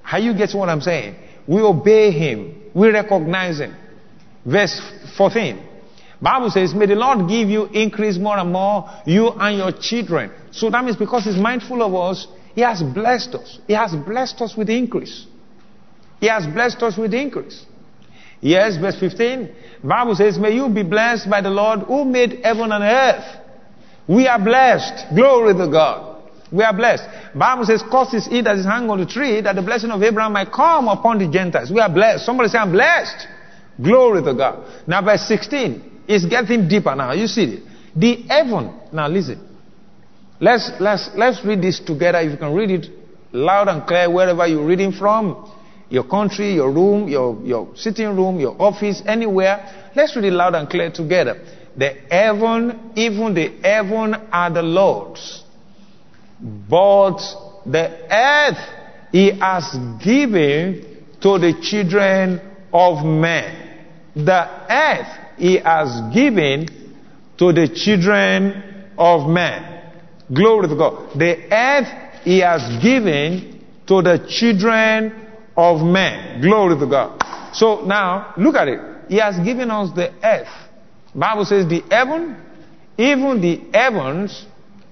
How 0.03 0.17
you 0.17 0.33
get 0.33 0.53
what 0.53 0.69
I'm 0.69 0.81
saying? 0.81 1.15
We 1.47 1.61
obey 1.61 2.11
him. 2.11 2.71
We 2.73 2.89
recognize 2.89 3.59
him. 3.59 3.75
Verse 4.45 4.79
14. 5.17 5.67
Bible 6.21 6.51
says, 6.51 6.73
may 6.73 6.85
the 6.85 6.95
Lord 6.95 7.29
give 7.29 7.49
you 7.49 7.65
increase 7.67 8.17
more 8.17 8.37
and 8.37 8.51
more, 8.51 8.89
you 9.05 9.29
and 9.29 9.57
your 9.57 9.71
children. 9.71 10.31
So 10.51 10.69
that 10.69 10.83
means 10.83 10.97
because 10.97 11.23
he's 11.23 11.37
mindful 11.37 11.81
of 11.81 11.95
us, 11.95 12.27
he 12.53 12.61
has 12.61 12.83
blessed 12.83 13.35
us. 13.35 13.59
He 13.67 13.73
has 13.73 13.95
blessed 13.95 14.41
us 14.41 14.55
with 14.55 14.69
increase. 14.69 15.25
He 16.19 16.27
has 16.27 16.45
blessed 16.45 16.83
us 16.83 16.97
with 16.97 17.13
increase. 17.13 17.65
Yes, 18.41 18.77
verse 18.77 18.99
15. 18.99 19.49
Bible 19.83 20.15
says, 20.15 20.37
may 20.37 20.55
you 20.55 20.69
be 20.69 20.83
blessed 20.83 21.29
by 21.29 21.41
the 21.41 21.49
Lord 21.49 21.81
who 21.81 22.05
made 22.05 22.39
heaven 22.43 22.71
and 22.71 22.83
earth. 22.83 23.25
We 24.07 24.27
are 24.27 24.39
blessed. 24.39 25.13
Glory 25.15 25.53
to 25.53 25.67
God. 25.69 26.23
We 26.51 26.63
are 26.63 26.73
blessed. 26.73 27.03
Bible 27.35 27.65
says, 27.65 27.83
"Cause 27.83 28.13
is 28.15 28.25
he 28.25 28.41
that 28.41 28.57
is 28.57 28.65
hung 28.65 28.89
on 28.89 28.99
the 28.99 29.05
tree, 29.05 29.39
that 29.41 29.55
the 29.55 29.61
blessing 29.61 29.91
of 29.91 30.01
Abraham 30.01 30.33
might 30.33 30.51
come 30.51 30.87
upon 30.87 31.19
the 31.19 31.27
Gentiles. 31.27 31.69
We 31.71 31.79
are 31.79 31.89
blessed. 31.93 32.25
Somebody 32.25 32.49
say, 32.49 32.57
I'm 32.57 32.71
blessed. 32.71 33.27
Glory 33.81 34.23
to 34.23 34.33
God. 34.33 34.65
Now, 34.87 35.03
verse 35.03 35.21
16 35.27 36.01
is 36.07 36.25
getting 36.25 36.67
deeper 36.67 36.95
now. 36.95 37.11
You 37.11 37.27
see 37.27 37.43
it. 37.43 37.63
The 37.95 38.23
heaven. 38.27 38.73
Now, 38.91 39.07
listen. 39.07 39.45
Let's, 40.41 40.71
let's, 40.79 41.09
let's 41.15 41.45
read 41.45 41.61
this 41.61 41.79
together. 41.79 42.19
If 42.19 42.31
you 42.31 42.37
can 42.37 42.53
read 42.53 42.71
it 42.71 42.87
loud 43.31 43.67
and 43.67 43.85
clear 43.85 44.09
wherever 44.09 44.47
you're 44.47 44.65
reading 44.65 44.91
from, 44.91 45.51
your 45.89 46.03
country, 46.03 46.53
your 46.53 46.71
room, 46.71 47.07
your, 47.07 47.41
your 47.43 47.75
sitting 47.75 48.15
room, 48.15 48.39
your 48.39 48.55
office, 48.61 49.01
anywhere. 49.05 49.91
Let's 49.95 50.15
read 50.15 50.25
it 50.25 50.33
loud 50.33 50.55
and 50.55 50.69
clear 50.69 50.91
together. 50.91 51.41
The 51.75 51.95
heaven, 52.09 52.91
even 52.95 53.33
the 53.33 53.59
heaven 53.63 54.13
are 54.31 54.51
the 54.51 54.61
Lord's 54.61 55.43
but 56.41 57.19
the 57.65 57.89
earth 58.09 58.57
he 59.11 59.31
has 59.39 59.75
given 60.03 61.05
to 61.21 61.37
the 61.37 61.59
children 61.61 62.39
of 62.71 63.05
men. 63.05 63.87
The 64.15 64.47
earth 64.71 65.37
he 65.37 65.57
has 65.57 66.13
given 66.13 66.67
to 67.37 67.51
the 67.51 67.67
children 67.67 68.93
of 68.97 69.29
men. 69.29 69.81
Glory 70.33 70.67
to 70.69 70.75
God. 70.75 71.17
The 71.17 71.51
earth 71.51 72.23
he 72.23 72.39
has 72.39 72.81
given 72.81 73.65
to 73.87 74.01
the 74.01 74.25
children 74.29 75.27
of 75.59 75.81
men. 75.85 76.41
Glory 76.41 76.79
to 76.79 76.87
God. 76.87 77.21
So 77.53 77.85
now, 77.85 78.33
look 78.37 78.55
at 78.55 78.67
it. 78.67 78.79
He 79.09 79.17
has 79.17 79.39
given 79.39 79.71
us 79.71 79.91
the 79.95 80.13
earth. 80.23 80.47
Bible 81.13 81.45
says 81.45 81.67
the 81.67 81.83
heaven, 81.89 82.37
even 82.97 83.41
the 83.41 83.61
heavens 83.73 84.45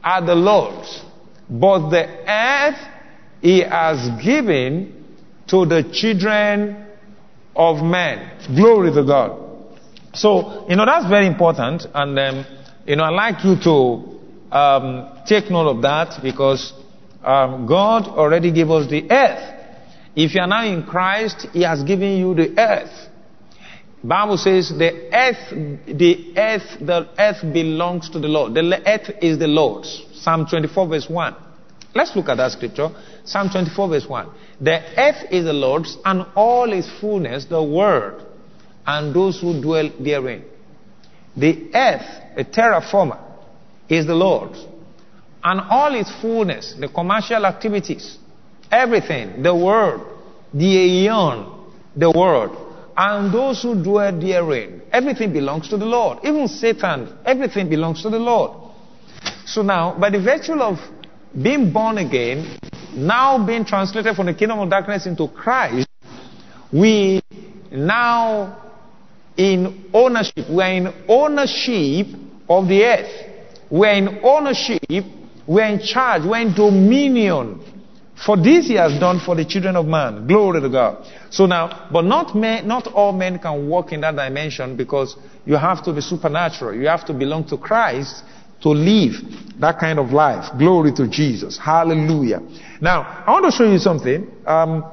are 0.03 0.25
the 0.25 0.35
Lord's 0.35 1.03
but 1.49 1.89
the 1.89 2.05
earth 2.29 2.79
he 3.41 3.61
has 3.61 4.09
given 4.23 5.05
to 5.47 5.65
the 5.65 5.89
children 5.93 6.85
of 7.55 7.83
men. 7.83 8.31
Glory 8.55 8.91
to 8.91 9.03
God. 9.03 9.43
So, 10.13 10.65
you 10.67 10.75
know, 10.75 10.85
that's 10.85 11.07
very 11.07 11.27
important. 11.27 11.85
And, 11.93 12.19
um, 12.19 12.45
you 12.85 12.95
know, 12.95 13.03
I'd 13.03 13.11
like 13.11 13.43
you 13.45 13.55
to 13.63 14.55
um, 14.55 15.23
take 15.25 15.49
note 15.49 15.69
of 15.69 15.81
that 15.83 16.21
because 16.21 16.73
um, 17.23 17.65
God 17.67 18.07
already 18.07 18.51
gave 18.51 18.69
us 18.69 18.89
the 18.89 19.09
earth. 19.09 19.56
If 20.17 20.33
you 20.33 20.41
are 20.41 20.47
now 20.47 20.65
in 20.65 20.81
Christ, 20.81 21.45
He 21.53 21.61
has 21.61 21.83
given 21.83 22.17
you 22.17 22.33
the 22.33 22.59
earth. 22.59 23.07
Bible 24.03 24.37
says 24.37 24.69
the 24.69 25.15
earth, 25.15 25.85
the 25.85 26.33
earth, 26.35 26.77
the 26.81 27.07
earth 27.19 27.53
belongs 27.53 28.09
to 28.09 28.19
the 28.19 28.27
Lord. 28.27 28.55
The 28.55 28.81
earth 28.83 29.11
is 29.21 29.37
the 29.37 29.47
Lord's. 29.47 30.05
Psalm 30.13 30.47
24 30.49 30.87
verse 30.87 31.07
1. 31.07 31.35
Let's 31.93 32.15
look 32.15 32.29
at 32.29 32.37
that 32.37 32.51
scripture. 32.51 32.89
Psalm 33.25 33.49
24 33.51 33.89
verse 33.89 34.07
1. 34.07 34.29
The 34.59 34.99
earth 34.99 35.31
is 35.31 35.45
the 35.45 35.53
Lord's 35.53 35.95
and 36.03 36.25
all 36.35 36.73
its 36.73 36.89
fullness, 36.99 37.45
the 37.45 37.61
world, 37.61 38.25
and 38.87 39.13
those 39.13 39.39
who 39.39 39.61
dwell 39.61 39.91
therein. 39.99 40.45
The 41.35 41.69
earth, 41.75 42.23
a 42.35 42.43
terra 42.43 42.81
firma, 42.81 43.23
is 43.87 44.07
the 44.07 44.15
Lord's. 44.15 44.65
And 45.43 45.61
all 45.61 45.93
its 45.93 46.11
fullness, 46.21 46.73
the 46.79 46.87
commercial 46.87 47.45
activities, 47.45 48.17
everything, 48.71 49.43
the 49.43 49.55
world, 49.55 50.05
the 50.53 50.65
aeon, 50.65 51.51
the 51.95 52.11
world, 52.11 52.55
and 52.95 53.33
those 53.33 53.61
who 53.61 53.81
dwell 53.81 54.17
therein. 54.19 54.81
Everything 54.91 55.31
belongs 55.33 55.69
to 55.69 55.77
the 55.77 55.85
Lord. 55.85 56.19
Even 56.23 56.47
Satan, 56.47 57.17
everything 57.25 57.69
belongs 57.69 58.01
to 58.03 58.09
the 58.09 58.19
Lord. 58.19 58.73
So 59.45 59.61
now, 59.61 59.97
by 59.99 60.09
the 60.09 60.21
virtue 60.21 60.53
of 60.53 60.77
being 61.39 61.71
born 61.71 61.97
again, 61.97 62.57
now 62.93 63.45
being 63.45 63.65
translated 63.65 64.15
from 64.15 64.25
the 64.25 64.33
kingdom 64.33 64.59
of 64.59 64.69
darkness 64.69 65.05
into 65.05 65.27
Christ, 65.27 65.87
we 66.71 67.21
now 67.71 68.67
in 69.37 69.89
ownership. 69.93 70.49
We 70.49 70.63
are 70.63 70.73
in 70.73 70.93
ownership 71.07 72.07
of 72.49 72.67
the 72.67 72.83
earth. 72.83 73.11
We 73.69 73.87
are 73.87 73.93
in 73.93 74.19
ownership. 74.23 75.05
We 75.45 75.61
are 75.61 75.69
in 75.69 75.79
charge. 75.79 76.23
We 76.23 76.29
are 76.29 76.41
in 76.41 76.53
dominion. 76.53 77.61
For 78.25 78.35
this 78.35 78.67
he 78.67 78.73
has 78.75 78.99
done 78.99 79.19
for 79.19 79.35
the 79.35 79.45
children 79.45 79.75
of 79.75 79.85
man. 79.85 80.25
Glory 80.27 80.59
to 80.61 80.69
God. 80.69 81.05
So 81.29 81.45
now, 81.45 81.87
but 81.91 82.03
not 82.03 82.35
men, 82.35 82.67
not 82.67 82.87
all 82.87 83.11
men 83.11 83.37
can 83.37 83.69
walk 83.69 83.91
in 83.91 84.01
that 84.01 84.15
dimension 84.15 84.75
because 84.75 85.15
you 85.45 85.55
have 85.55 85.83
to 85.83 85.93
be 85.93 86.01
supernatural. 86.01 86.75
You 86.75 86.87
have 86.87 87.05
to 87.05 87.13
belong 87.13 87.47
to 87.49 87.57
Christ 87.57 88.23
to 88.61 88.69
live 88.69 89.13
that 89.59 89.79
kind 89.79 89.99
of 89.99 90.11
life. 90.11 90.51
Glory 90.57 90.91
to 90.93 91.07
Jesus. 91.07 91.59
Hallelujah. 91.59 92.41
Now, 92.81 93.23
I 93.25 93.31
want 93.31 93.45
to 93.45 93.51
show 93.51 93.71
you 93.71 93.77
something. 93.77 94.29
Um, 94.47 94.83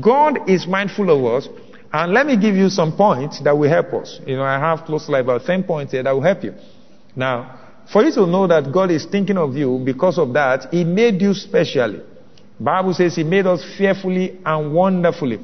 God 0.00 0.48
is 0.48 0.66
mindful 0.66 1.10
of 1.10 1.44
us. 1.44 1.48
And 1.92 2.12
let 2.12 2.26
me 2.26 2.36
give 2.36 2.54
you 2.54 2.68
some 2.68 2.96
points 2.96 3.40
that 3.40 3.56
will 3.56 3.68
help 3.68 3.92
us. 3.94 4.20
You 4.26 4.36
know, 4.36 4.42
I 4.42 4.58
have 4.58 4.84
close 4.84 5.06
to 5.06 5.12
like 5.12 5.24
about 5.24 5.44
10 5.44 5.64
points 5.64 5.92
here 5.92 6.02
that 6.02 6.12
will 6.12 6.22
help 6.22 6.44
you. 6.44 6.54
Now, 7.16 7.58
for 7.90 8.04
you 8.04 8.12
to 8.12 8.26
know 8.26 8.46
that 8.46 8.70
God 8.72 8.90
is 8.90 9.06
thinking 9.06 9.38
of 9.38 9.56
you 9.56 9.80
because 9.84 10.18
of 10.18 10.34
that, 10.34 10.68
He 10.70 10.84
made 10.84 11.22
you 11.22 11.32
specially. 11.32 12.02
Bible 12.60 12.94
says 12.94 13.16
He 13.16 13.24
made 13.24 13.46
us 13.46 13.64
fearfully 13.76 14.38
and 14.44 14.72
wonderfully. 14.72 15.38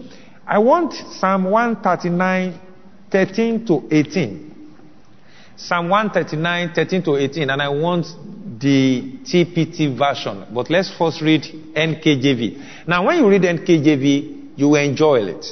I 0.47 0.59
want 0.59 0.93
Psalm 0.93 1.45
139, 1.45 2.61
13 3.11 3.67
to 3.67 3.89
18. 3.91 4.55
Psalm 5.57 5.89
139, 5.89 6.73
13 6.75 7.03
to 7.05 7.17
18, 7.17 7.51
and 7.51 7.63
I 7.63 7.69
want 7.69 8.07
the 8.61 9.19
TPT 9.25 9.97
version. 9.97 10.47
But 10.53 10.69
let's 10.69 10.93
first 10.97 11.23
read 11.23 11.43
NKJV. 11.43 12.87
Now, 12.89 13.07
when 13.07 13.19
you 13.19 13.29
read 13.29 13.43
NKJV, 13.43 14.53
you 14.57 14.75
enjoy 14.75 15.21
it. 15.27 15.47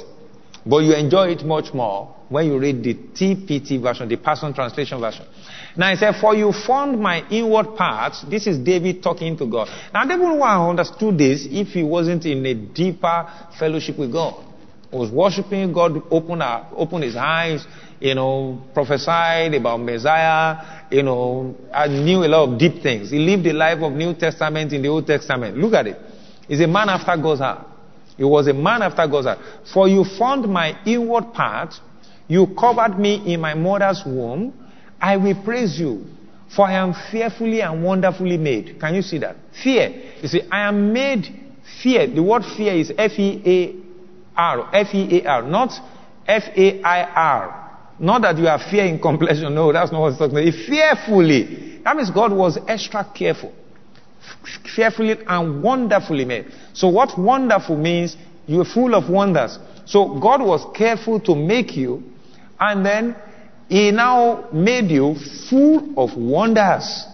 But 0.65 0.79
you 0.79 0.93
enjoy 0.93 1.29
it 1.29 1.43
much 1.43 1.73
more 1.73 2.15
when 2.29 2.47
you 2.47 2.57
read 2.57 2.83
the 2.83 2.93
TPT 2.93 3.81
version, 3.81 4.09
the 4.09 4.17
Passion 4.17 4.53
Translation 4.53 4.99
version. 4.99 5.25
Now 5.75 5.89
he 5.89 5.95
said, 5.95 6.15
For 6.15 6.35
you 6.35 6.51
formed 6.51 6.99
my 6.99 7.27
inward 7.29 7.75
parts. 7.75 8.23
This 8.29 8.47
is 8.47 8.59
David 8.59 9.01
talking 9.01 9.37
to 9.37 9.45
God. 9.47 9.69
Now 9.93 10.05
David 10.05 10.29
would 10.29 10.41
have 10.41 10.69
understood 10.69 11.17
this 11.17 11.47
if 11.49 11.69
he 11.69 11.83
wasn't 11.83 12.25
in 12.25 12.45
a 12.45 12.53
deeper 12.53 13.29
fellowship 13.57 13.97
with 13.97 14.11
God. 14.11 14.43
He 14.91 14.97
was 14.97 15.09
worshiping 15.09 15.73
God, 15.73 16.03
opened, 16.11 16.43
opened 16.75 17.03
his 17.03 17.15
eyes, 17.15 17.65
you 17.99 18.13
know, 18.13 18.61
prophesied 18.73 19.55
about 19.55 19.77
Messiah, 19.77 20.83
you 20.91 21.01
know, 21.01 21.55
I 21.73 21.87
knew 21.87 22.23
a 22.23 22.27
lot 22.27 22.49
of 22.49 22.59
deep 22.59 22.83
things. 22.83 23.09
He 23.09 23.17
lived 23.17 23.45
the 23.45 23.53
life 23.53 23.79
of 23.79 23.93
New 23.93 24.13
Testament 24.13 24.73
in 24.73 24.81
the 24.83 24.89
Old 24.89 25.07
Testament. 25.07 25.57
Look 25.57 25.73
at 25.73 25.87
it. 25.87 25.97
He's 26.47 26.59
a 26.59 26.67
man 26.67 26.89
after 26.89 27.15
God's 27.19 27.39
heart. 27.39 27.65
He 28.17 28.23
was 28.23 28.47
a 28.47 28.53
man 28.53 28.83
after 28.83 29.07
God's 29.07 29.27
heart. 29.27 29.39
For 29.73 29.87
you 29.87 30.03
formed 30.03 30.47
my 30.47 30.77
inward 30.85 31.33
part, 31.33 31.73
you 32.27 32.53
covered 32.59 32.99
me 32.99 33.33
in 33.33 33.41
my 33.41 33.53
mother's 33.53 34.03
womb. 34.05 34.53
I 35.03 35.17
will 35.17 35.35
praise 35.43 35.77
you, 35.77 36.05
for 36.55 36.65
I 36.65 36.75
am 36.75 36.93
fearfully 37.11 37.61
and 37.61 37.83
wonderfully 37.83 38.37
made. 38.37 38.79
Can 38.79 38.95
you 38.95 39.01
see 39.01 39.17
that? 39.17 39.35
Fear. 39.61 39.89
You 40.21 40.29
see, 40.29 40.41
I 40.49 40.69
am 40.69 40.93
made 40.93 41.25
fear. 41.83 42.07
The 42.07 42.23
word 42.23 42.43
fear 42.55 42.73
is 42.73 42.93
F 42.97 43.11
E 43.19 43.41
A 43.45 44.39
R. 44.39 44.69
F 44.73 44.95
E 44.95 45.19
A 45.19 45.27
R, 45.29 45.41
not 45.43 45.73
F 46.25 46.43
A 46.55 46.81
I 46.83 47.03
R. 47.03 47.59
Not 47.99 48.21
that 48.21 48.37
you 48.37 48.47
are 48.47 48.57
fear 48.57 48.85
in 48.85 48.97
completion. 48.99 49.53
No, 49.53 49.73
that's 49.73 49.91
not 49.91 49.99
what 49.99 50.09
it's 50.09 50.19
talking 50.19 50.37
about. 50.37 50.53
Fearfully. 50.67 51.81
That 51.83 51.97
means 51.97 52.09
God 52.09 52.31
was 52.31 52.57
extra 52.69 53.05
careful. 53.13 53.51
Fearfully 54.73 55.17
and 55.27 55.61
wonderfully 55.61 56.23
made. 56.23 56.45
So 56.71 56.87
what 56.87 57.19
wonderful 57.19 57.75
means, 57.75 58.15
you 58.47 58.61
are 58.61 58.65
full 58.65 58.95
of 58.95 59.09
wonders. 59.09 59.59
So 59.85 60.17
God 60.17 60.41
was 60.41 60.65
careful 60.73 61.19
to 61.21 61.35
make 61.35 61.75
you, 61.75 62.03
and 62.57 62.85
then 62.85 63.17
He 63.69 63.91
now 63.91 64.49
made 64.51 64.91
you 64.91 65.15
full 65.49 65.93
of 65.97 66.17
wonders. 66.17 67.05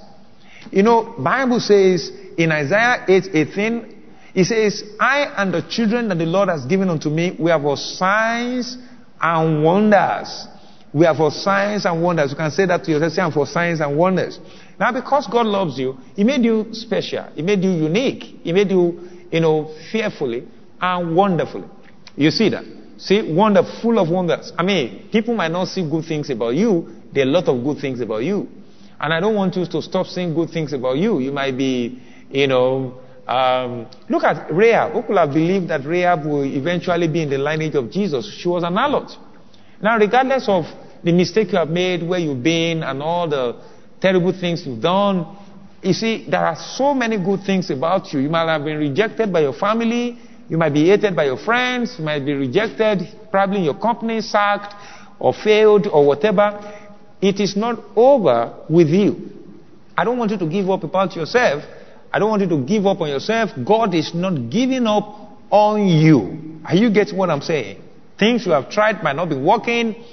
You 0.71 0.83
know, 0.83 1.15
Bible 1.17 1.59
says 1.59 2.11
in 2.37 2.51
Isaiah 2.51 3.05
8 3.07 3.29
18, 3.33 3.95
he 4.33 4.43
says, 4.43 4.83
I 4.99 5.33
and 5.37 5.53
the 5.53 5.61
children 5.69 6.07
that 6.09 6.17
the 6.17 6.25
Lord 6.25 6.49
has 6.49 6.65
given 6.65 6.89
unto 6.89 7.09
me, 7.09 7.35
we 7.39 7.49
have 7.51 7.61
for 7.61 7.77
signs 7.77 8.77
and 9.19 9.63
wonders. 9.63 10.47
We 10.93 11.05
are 11.05 11.15
for 11.15 11.31
signs 11.31 11.85
and 11.85 12.01
wonders. 12.01 12.31
You 12.31 12.37
can 12.37 12.51
say 12.51 12.65
that 12.65 12.83
to 12.85 12.91
yourself, 12.91 13.13
say, 13.13 13.21
I'm 13.21 13.31
for 13.31 13.45
signs 13.45 13.79
and 13.79 13.97
wonders. 13.97 14.39
Now, 14.79 14.91
because 14.91 15.27
God 15.27 15.45
loves 15.45 15.77
you, 15.77 15.97
He 16.15 16.23
made 16.23 16.43
you 16.43 16.67
special. 16.73 17.25
He 17.35 17.41
made 17.41 17.63
you 17.63 17.71
unique. 17.71 18.23
He 18.43 18.53
made 18.53 18.71
you, 18.71 19.07
you 19.31 19.39
know, 19.39 19.75
fearfully 19.91 20.47
and 20.81 21.15
wonderfully. 21.15 21.67
You 22.15 22.31
see 22.31 22.49
that? 22.49 22.78
See, 22.99 23.33
wonder, 23.33 23.63
full 23.81 23.97
of 23.97 24.09
wonders. 24.09 24.51
I 24.57 24.63
mean, 24.63 25.07
people 25.09 25.33
might 25.33 25.51
not 25.51 25.69
see 25.69 25.89
good 25.89 26.03
things 26.03 26.29
about 26.29 26.55
you. 26.55 27.01
There 27.13 27.25
are 27.25 27.29
a 27.29 27.31
lot 27.31 27.47
of 27.47 27.63
good 27.63 27.79
things 27.79 28.01
about 28.01 28.23
you. 28.23 28.49
And 28.99 29.13
I 29.13 29.21
don't 29.21 29.35
want 29.35 29.55
you 29.55 29.65
to 29.65 29.81
stop 29.81 30.05
seeing 30.07 30.33
good 30.33 30.49
things 30.49 30.73
about 30.73 30.97
you. 30.97 31.19
You 31.19 31.31
might 31.31 31.57
be, 31.57 32.01
you 32.29 32.47
know, 32.47 32.99
um, 33.25 33.87
look 34.09 34.23
at 34.25 34.51
Rahab. 34.53 34.91
Who 34.91 35.03
could 35.03 35.17
have 35.17 35.29
believed 35.29 35.69
that 35.69 35.85
Rahab 35.85 36.25
will 36.25 36.43
eventually 36.43 37.07
be 37.07 37.21
in 37.21 37.29
the 37.29 37.37
lineage 37.37 37.75
of 37.75 37.89
Jesus? 37.89 38.29
She 38.37 38.49
was 38.49 38.63
an 38.63 38.73
harlot. 38.73 39.15
Now, 39.81 39.97
regardless 39.97 40.49
of 40.49 40.65
the 41.01 41.13
mistake 41.13 41.53
you 41.53 41.57
have 41.57 41.69
made, 41.69 42.03
where 42.03 42.19
you've 42.19 42.43
been, 42.43 42.83
and 42.83 43.01
all 43.01 43.29
the 43.29 43.61
terrible 44.01 44.37
things 44.37 44.65
you've 44.65 44.81
done, 44.81 45.37
you 45.81 45.93
see, 45.93 46.25
there 46.29 46.45
are 46.45 46.57
so 46.57 46.93
many 46.93 47.17
good 47.17 47.43
things 47.45 47.69
about 47.69 48.11
you. 48.11 48.19
You 48.19 48.29
might 48.29 48.51
have 48.51 48.65
been 48.65 48.77
rejected 48.77 49.31
by 49.31 49.39
your 49.39 49.53
family. 49.53 50.19
You 50.49 50.57
might 50.57 50.73
be 50.73 50.87
hated 50.87 51.15
by 51.15 51.25
your 51.25 51.37
friends. 51.37 51.95
You 51.97 52.03
might 52.03 52.25
be 52.25 52.33
rejected, 52.33 53.03
probably 53.31 53.61
your 53.61 53.75
company, 53.75 54.19
sacked, 54.21 54.73
or 55.19 55.33
failed, 55.33 55.87
or 55.87 56.05
whatever. 56.05 56.59
It 57.21 57.39
is 57.39 57.55
not 57.55 57.79
over 57.95 58.53
with 58.67 58.87
you. 58.89 59.29
I 59.95 60.03
don't 60.03 60.17
want 60.17 60.31
you 60.31 60.37
to 60.39 60.47
give 60.47 60.69
up 60.69 60.83
about 60.83 61.15
yourself. 61.15 61.63
I 62.11 62.17
don't 62.17 62.29
want 62.29 62.41
you 62.41 62.49
to 62.49 62.65
give 62.65 62.87
up 62.87 62.99
on 63.01 63.09
yourself. 63.09 63.51
God 63.65 63.93
is 63.93 64.13
not 64.15 64.49
giving 64.49 64.87
up 64.87 65.37
on 65.51 65.87
you. 65.87 66.61
Are 66.65 66.75
you 66.75 66.89
getting 66.91 67.17
what 67.17 67.29
I'm 67.29 67.41
saying? 67.41 67.81
Things 68.17 68.45
you 68.45 68.51
have 68.53 68.71
tried 68.71 69.03
might 69.03 69.15
not 69.15 69.29
be 69.29 69.37
working. 69.37 70.03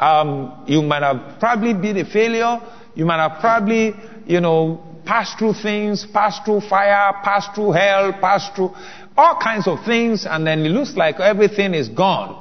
Um, 0.00 0.64
you 0.66 0.82
might 0.82 1.02
have 1.02 1.38
probably 1.38 1.72
been 1.72 1.98
a 1.98 2.04
failure. 2.04 2.60
You 2.94 3.04
might 3.04 3.18
have 3.26 3.40
probably, 3.40 3.94
you 4.26 4.40
know, 4.40 4.82
passed 5.04 5.38
through 5.38 5.54
things, 5.54 6.06
passed 6.12 6.44
through 6.44 6.60
fire, 6.62 7.12
passed 7.22 7.54
through 7.54 7.72
hell, 7.72 8.12
passed 8.20 8.54
through 8.56 8.74
all 9.16 9.38
kinds 9.40 9.68
of 9.68 9.84
things, 9.84 10.26
and 10.26 10.46
then 10.46 10.60
it 10.60 10.70
looks 10.70 10.94
like 10.94 11.20
everything 11.20 11.74
is 11.74 11.88
gone. 11.88 12.40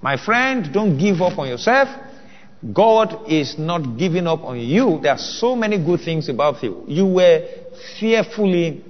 My 0.00 0.16
friend, 0.16 0.72
don't 0.72 0.98
give 0.98 1.20
up 1.20 1.38
on 1.38 1.48
yourself. 1.48 1.88
God 2.72 3.28
is 3.28 3.58
not 3.58 3.98
giving 3.98 4.26
up 4.26 4.40
on 4.42 4.60
you. 4.60 5.00
There 5.02 5.12
are 5.12 5.18
so 5.18 5.56
many 5.56 5.84
good 5.84 6.00
things 6.00 6.28
about 6.28 6.62
you. 6.62 6.84
You 6.86 7.06
were 7.06 7.44
fearfully 7.98 8.84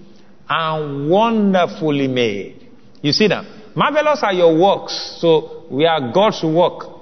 and 0.49 1.09
wonderfully 1.09 2.09
made. 2.09 2.69
You 3.01 3.13
see 3.13 3.29
that? 3.29 3.45
Marvelous 3.75 4.23
are 4.23 4.35
your 4.35 4.59
works. 4.59 5.19
So 5.21 5.65
we 5.71 5.87
are 5.87 6.13
God's 6.13 6.43
work. 6.43 6.93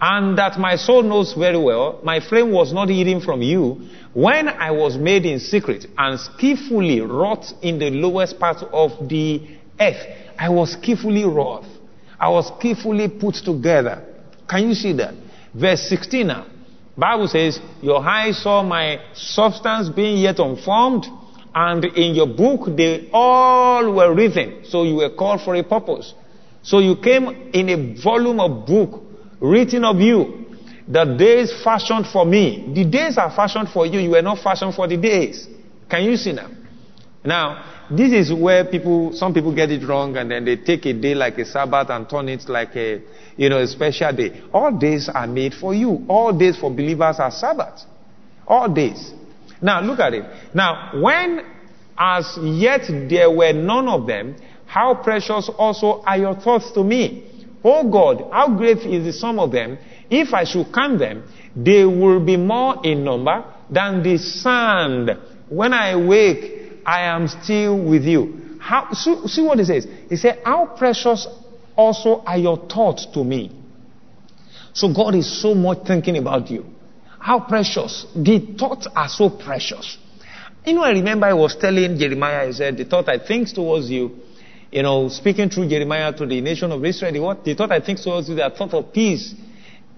And 0.00 0.38
that 0.38 0.58
my 0.58 0.76
soul 0.76 1.02
knows 1.02 1.34
very 1.34 1.58
well, 1.58 1.98
my 2.04 2.20
frame 2.20 2.52
was 2.52 2.72
not 2.72 2.88
hidden 2.88 3.20
from 3.20 3.42
you 3.42 3.88
when 4.14 4.48
I 4.48 4.70
was 4.70 4.96
made 4.96 5.26
in 5.26 5.40
secret 5.40 5.86
and 5.96 6.20
skillfully 6.20 7.00
wrought 7.00 7.46
in 7.62 7.80
the 7.80 7.90
lowest 7.90 8.38
part 8.38 8.62
of 8.72 8.92
the 9.08 9.57
earth. 9.80 10.06
I 10.38 10.48
was 10.48 10.72
skillfully 10.72 11.24
wrought. 11.24 11.64
I 12.18 12.28
was 12.28 12.52
skillfully 12.58 13.08
put 13.08 13.34
together. 13.36 14.04
Can 14.48 14.68
you 14.68 14.74
see 14.74 14.92
that? 14.94 15.14
Verse 15.54 15.88
16 15.88 16.26
now. 16.26 16.46
Bible 16.96 17.28
says, 17.28 17.60
Your 17.80 18.04
eyes 18.04 18.42
saw 18.42 18.62
my 18.62 19.00
substance 19.14 19.88
being 19.88 20.18
yet 20.18 20.40
unformed, 20.40 21.06
and 21.54 21.84
in 21.84 22.14
your 22.14 22.26
book 22.26 22.76
they 22.76 23.08
all 23.12 23.92
were 23.92 24.12
written. 24.14 24.64
So 24.64 24.82
you 24.82 24.96
were 24.96 25.10
called 25.10 25.42
for 25.42 25.54
a 25.54 25.62
purpose. 25.62 26.12
So 26.62 26.80
you 26.80 26.96
came 26.96 27.50
in 27.52 27.68
a 27.68 28.02
volume 28.02 28.40
of 28.40 28.66
book 28.66 29.02
written 29.40 29.84
of 29.84 30.00
you. 30.00 30.46
The 30.88 31.04
days 31.04 31.52
fashioned 31.62 32.06
for 32.06 32.24
me. 32.24 32.72
The 32.74 32.84
days 32.84 33.18
are 33.18 33.30
fashioned 33.30 33.68
for 33.68 33.86
you. 33.86 34.00
You 34.00 34.10
were 34.10 34.22
not 34.22 34.38
fashioned 34.38 34.74
for 34.74 34.88
the 34.88 34.96
days. 34.96 35.46
Can 35.88 36.04
you 36.04 36.16
see 36.16 36.32
now? 36.32 36.48
Now, 37.24 37.86
this 37.90 38.12
is 38.12 38.32
where 38.32 38.64
people, 38.64 39.12
some 39.12 39.34
people 39.34 39.54
get 39.54 39.70
it 39.70 39.86
wrong 39.86 40.16
and 40.16 40.30
then 40.30 40.44
they 40.44 40.56
take 40.56 40.86
a 40.86 40.92
day 40.92 41.14
like 41.14 41.38
a 41.38 41.44
Sabbath 41.44 41.90
and 41.90 42.08
turn 42.08 42.28
it 42.28 42.48
like 42.48 42.76
a, 42.76 43.02
you 43.36 43.48
know, 43.48 43.58
a 43.58 43.66
special 43.66 44.12
day. 44.12 44.42
All 44.52 44.76
days 44.76 45.08
are 45.12 45.26
made 45.26 45.54
for 45.54 45.74
you. 45.74 46.04
All 46.08 46.32
days 46.32 46.56
for 46.58 46.70
believers 46.70 47.16
are 47.18 47.30
Sabbath. 47.30 47.82
All 48.46 48.72
days. 48.72 49.12
Now, 49.60 49.80
look 49.80 49.98
at 49.98 50.14
it. 50.14 50.24
Now, 50.54 51.00
when 51.02 51.40
as 51.98 52.38
yet 52.40 52.82
there 53.08 53.30
were 53.30 53.52
none 53.52 53.88
of 53.88 54.06
them, 54.06 54.36
how 54.66 54.94
precious 54.94 55.50
also 55.58 56.02
are 56.06 56.16
your 56.16 56.34
thoughts 56.36 56.70
to 56.72 56.84
me. 56.84 57.24
Oh 57.64 57.90
God, 57.90 58.30
how 58.30 58.56
great 58.56 58.78
is 58.78 59.04
the 59.04 59.12
sum 59.12 59.38
of 59.40 59.50
them. 59.50 59.78
If 60.08 60.32
I 60.32 60.44
should 60.44 60.72
count 60.72 61.00
them, 61.00 61.24
they 61.56 61.84
will 61.84 62.20
be 62.24 62.36
more 62.36 62.76
in 62.84 63.02
number 63.02 63.44
than 63.68 64.02
the 64.02 64.16
sand. 64.18 65.10
When 65.48 65.72
I 65.72 65.96
wake, 65.96 66.67
I 66.84 67.02
am 67.02 67.28
still 67.28 67.78
with 67.78 68.04
you. 68.04 68.58
How, 68.60 68.92
see, 68.92 69.26
see 69.28 69.42
what 69.42 69.58
he 69.58 69.64
says? 69.64 69.86
He 70.08 70.16
said, 70.16 70.40
How 70.44 70.66
precious 70.66 71.26
also 71.76 72.22
are 72.26 72.38
your 72.38 72.56
thoughts 72.68 73.06
to 73.14 73.22
me. 73.22 73.52
So 74.72 74.92
God 74.92 75.14
is 75.14 75.40
so 75.40 75.54
much 75.54 75.86
thinking 75.86 76.16
about 76.18 76.50
you. 76.50 76.66
How 77.18 77.40
precious. 77.40 78.06
The 78.14 78.54
thoughts 78.58 78.86
are 78.94 79.08
so 79.08 79.30
precious. 79.30 79.98
You 80.64 80.74
know, 80.74 80.82
I 80.82 80.90
remember 80.90 81.26
I 81.26 81.32
was 81.32 81.56
telling 81.56 81.98
Jeremiah, 81.98 82.48
I 82.48 82.50
said, 82.52 82.76
The 82.76 82.84
thought 82.84 83.08
I 83.08 83.18
think 83.18 83.48
towards 83.48 83.90
you 83.90 84.20
you 84.70 84.82
know, 84.82 85.08
speaking 85.08 85.48
through 85.48 85.68
Jeremiah 85.68 86.12
to 86.12 86.26
the 86.26 86.40
nation 86.40 86.70
of 86.72 86.84
Israel, 86.84 87.22
what 87.22 87.44
they 87.44 87.54
thought 87.54 87.72
I 87.72 87.80
think 87.80 87.98
so 87.98 88.20
they 88.20 88.34
the 88.34 88.52
thought 88.56 88.74
of 88.74 88.92
peace. 88.92 89.34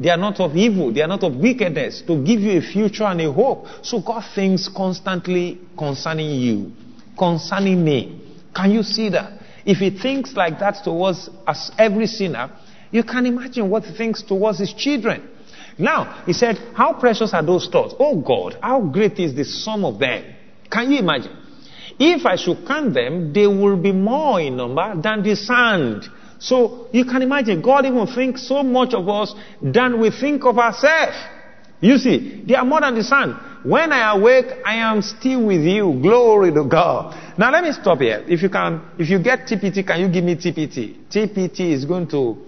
They 0.00 0.08
are 0.08 0.16
not 0.16 0.40
of 0.40 0.56
evil. 0.56 0.92
They 0.92 1.02
are 1.02 1.08
not 1.08 1.22
of 1.22 1.36
wickedness 1.36 2.00
to 2.06 2.24
give 2.24 2.40
you 2.40 2.58
a 2.58 2.62
future 2.62 3.04
and 3.04 3.20
a 3.20 3.30
hope. 3.30 3.66
So 3.82 4.00
God 4.00 4.24
thinks 4.34 4.66
constantly 4.66 5.60
concerning 5.76 6.40
you, 6.40 6.72
concerning 7.18 7.84
me. 7.84 8.18
Can 8.56 8.70
you 8.70 8.82
see 8.82 9.10
that? 9.10 9.38
If 9.66 9.76
He 9.76 9.90
thinks 9.90 10.34
like 10.34 10.58
that 10.60 10.82
towards 10.82 11.28
us, 11.46 11.70
every 11.78 12.06
sinner, 12.06 12.50
you 12.90 13.04
can 13.04 13.26
imagine 13.26 13.68
what 13.68 13.84
He 13.84 13.94
thinks 13.94 14.22
towards 14.22 14.58
His 14.58 14.72
children. 14.72 15.28
Now, 15.76 16.22
He 16.24 16.32
said, 16.32 16.56
How 16.74 16.94
precious 16.94 17.34
are 17.34 17.44
those 17.44 17.68
thoughts? 17.68 17.94
Oh 17.98 18.16
God, 18.16 18.56
how 18.62 18.80
great 18.80 19.18
is 19.18 19.34
the 19.34 19.44
sum 19.44 19.84
of 19.84 19.98
them? 19.98 20.24
Can 20.70 20.92
you 20.92 20.98
imagine? 21.00 21.36
If 21.98 22.24
I 22.24 22.36
should 22.36 22.66
count 22.66 22.94
them, 22.94 23.34
they 23.34 23.46
will 23.46 23.76
be 23.76 23.92
more 23.92 24.40
in 24.40 24.56
number 24.56 24.98
than 25.02 25.22
the 25.22 25.36
sand. 25.36 26.08
So 26.40 26.88
you 26.90 27.04
can 27.04 27.20
imagine 27.20 27.60
God 27.60 27.84
even 27.84 28.06
thinks 28.06 28.48
so 28.48 28.62
much 28.62 28.94
of 28.94 29.08
us 29.08 29.34
than 29.62 30.00
we 30.00 30.10
think 30.10 30.44
of 30.44 30.58
ourselves. 30.58 31.16
You 31.80 31.98
see, 31.98 32.42
they 32.46 32.54
are 32.54 32.64
more 32.64 32.80
than 32.80 32.94
the 32.94 33.04
sun. 33.04 33.38
When 33.62 33.92
I 33.92 34.16
awake, 34.16 34.46
I 34.64 34.76
am 34.76 35.02
still 35.02 35.44
with 35.46 35.60
you. 35.60 35.98
Glory 36.02 36.50
to 36.52 36.64
God. 36.64 37.14
Now 37.38 37.50
let 37.52 37.62
me 37.62 37.72
stop 37.72 37.98
here. 37.98 38.24
If 38.26 38.42
you 38.42 38.48
can, 38.48 38.80
if 38.98 39.10
you 39.10 39.22
get 39.22 39.46
TPT, 39.46 39.86
can 39.86 40.00
you 40.00 40.08
give 40.08 40.24
me 40.24 40.34
TPT? 40.34 40.96
TPT 41.10 41.72
is 41.72 41.84
going 41.84 42.08
to, 42.08 42.38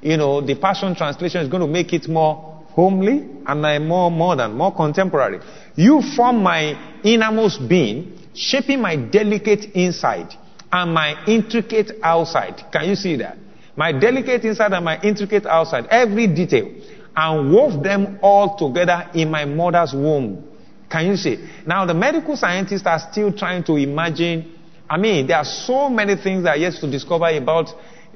you 0.00 0.16
know, 0.16 0.40
the 0.40 0.54
Passion 0.54 0.94
Translation 0.94 1.40
is 1.42 1.48
going 1.48 1.62
to 1.62 1.68
make 1.68 1.92
it 1.92 2.08
more 2.08 2.64
homely 2.68 3.28
and 3.46 3.88
more 3.88 4.12
modern, 4.12 4.54
more 4.54 4.74
contemporary. 4.74 5.40
You 5.74 6.02
form 6.16 6.40
my 6.42 7.00
innermost 7.02 7.68
being 7.68 8.16
shaping 8.32 8.80
my 8.80 8.94
delicate 8.94 9.72
inside 9.74 10.36
and 10.72 10.94
my 10.94 11.24
intricate 11.26 11.92
outside. 12.02 12.62
Can 12.72 12.88
you 12.88 12.94
see 12.94 13.16
that? 13.16 13.36
My 13.76 13.92
delicate 13.92 14.44
inside 14.44 14.72
and 14.72 14.84
my 14.84 15.00
intricate 15.00 15.46
outside, 15.46 15.86
every 15.90 16.26
detail, 16.26 16.70
and 17.16 17.52
wove 17.52 17.82
them 17.82 18.18
all 18.22 18.56
together 18.56 19.10
in 19.14 19.30
my 19.30 19.44
mother's 19.44 19.92
womb. 19.92 20.46
Can 20.90 21.06
you 21.06 21.16
see? 21.16 21.38
Now, 21.66 21.86
the 21.86 21.94
medical 21.94 22.36
scientists 22.36 22.86
are 22.86 22.98
still 23.10 23.32
trying 23.32 23.64
to 23.64 23.76
imagine. 23.76 24.52
I 24.88 24.98
mean, 24.98 25.26
there 25.26 25.36
are 25.36 25.44
so 25.44 25.88
many 25.88 26.16
things 26.16 26.44
that 26.44 26.50
are 26.50 26.56
yet 26.56 26.74
to 26.80 26.90
discover 26.90 27.28
about 27.28 27.70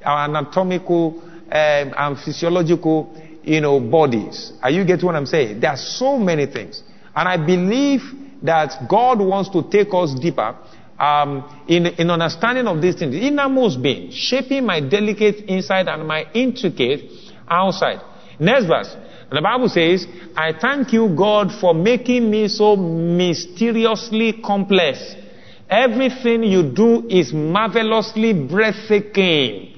our 0.05 0.25
anatomical 0.29 1.23
um, 1.23 1.95
and 1.97 2.19
physiological, 2.19 3.15
you 3.43 3.61
know, 3.61 3.79
bodies. 3.79 4.53
Are 4.63 4.71
you 4.71 4.85
getting 4.85 5.07
what 5.07 5.15
I'm 5.15 5.27
saying? 5.27 5.61
There 5.61 5.71
are 5.71 5.77
so 5.77 6.19
many 6.19 6.47
things. 6.47 6.83
And 7.15 7.29
I 7.29 7.37
believe 7.37 8.01
that 8.43 8.89
God 8.89 9.21
wants 9.21 9.51
to 9.51 9.63
take 9.71 9.95
us 9.95 10.13
deeper 10.21 10.57
um, 10.99 11.65
in, 11.69 11.87
in 11.87 12.11
understanding 12.11 12.67
of 12.67 12.81
these 12.81 12.95
things. 12.95 13.15
Innermost 13.15 13.83
being, 13.83 14.11
shaping 14.11 14.65
my 14.65 14.81
delicate 14.81 15.45
inside 15.47 15.89
and 15.89 16.07
my 16.07 16.25
intricate 16.33 17.11
outside. 17.49 18.01
Next 18.39 18.67
verse. 18.67 18.95
The 19.31 19.43
Bible 19.43 19.69
says, 19.69 20.07
I 20.37 20.53
thank 20.53 20.93
you, 20.93 21.09
God, 21.17 21.51
for 21.53 21.75
making 21.75 22.31
me 22.31 22.47
so 22.49 22.77
mysteriously 22.77 24.35
complex. 24.45 25.17
Everything 25.69 26.45
you 26.45 26.63
do 26.63 27.09
is 27.09 27.33
marvelously 27.33 28.33
breathtaking. 28.33 29.75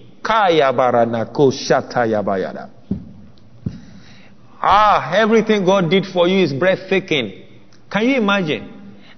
Ah, 4.61 5.15
everything 5.15 5.65
God 5.65 5.89
did 5.89 6.05
for 6.07 6.27
you 6.27 6.43
is 6.43 6.53
breathtaking. 6.53 7.45
Can 7.91 8.09
you 8.09 8.17
imagine? 8.17 8.76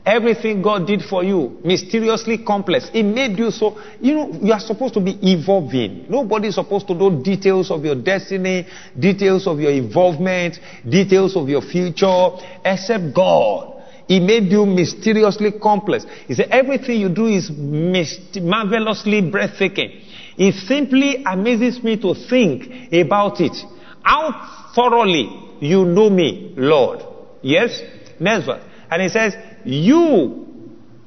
Everything 0.08 0.62
God 0.62 0.86
did 0.86 1.02
for 1.02 1.22
you, 1.22 1.60
mysteriously 1.62 2.38
complex. 2.38 2.88
It 2.94 3.02
made 3.02 3.38
you 3.38 3.50
so, 3.50 3.78
you 4.00 4.14
know, 4.14 4.38
you 4.40 4.54
are 4.54 4.60
supposed 4.60 4.94
to 4.94 5.00
be 5.00 5.18
evolving. 5.20 6.06
Nobody 6.08 6.48
is 6.48 6.54
supposed 6.54 6.86
to 6.86 6.94
know 6.94 7.22
details 7.22 7.70
of 7.70 7.84
your 7.84 7.94
destiny, 7.94 8.66
details 8.98 9.46
of 9.46 9.60
your 9.60 9.70
involvement, 9.70 10.60
details 10.88 11.36
of 11.36 11.50
your 11.50 11.60
future, 11.60 12.30
except 12.64 13.14
God. 13.14 13.84
He 14.06 14.18
made 14.18 14.44
you 14.44 14.64
mysteriously 14.64 15.52
complex. 15.52 16.06
He 16.26 16.32
said 16.32 16.48
everything 16.52 17.02
you 17.02 17.10
do 17.10 17.26
is 17.26 17.50
marvelously 17.50 19.20
breathtaking. 19.20 20.00
It 20.38 20.54
simply 20.66 21.22
amazes 21.26 21.84
me 21.84 22.00
to 22.00 22.14
think 22.14 22.94
about 22.94 23.42
it. 23.42 23.54
How 24.02 24.70
thoroughly 24.74 25.28
you 25.60 25.84
know 25.84 26.08
me, 26.08 26.54
Lord. 26.56 27.02
Yes? 27.42 27.82
Next 28.18 28.46
verse. 28.46 28.62
And 28.90 29.02
he 29.02 29.10
says, 29.10 29.34
You 29.68 30.46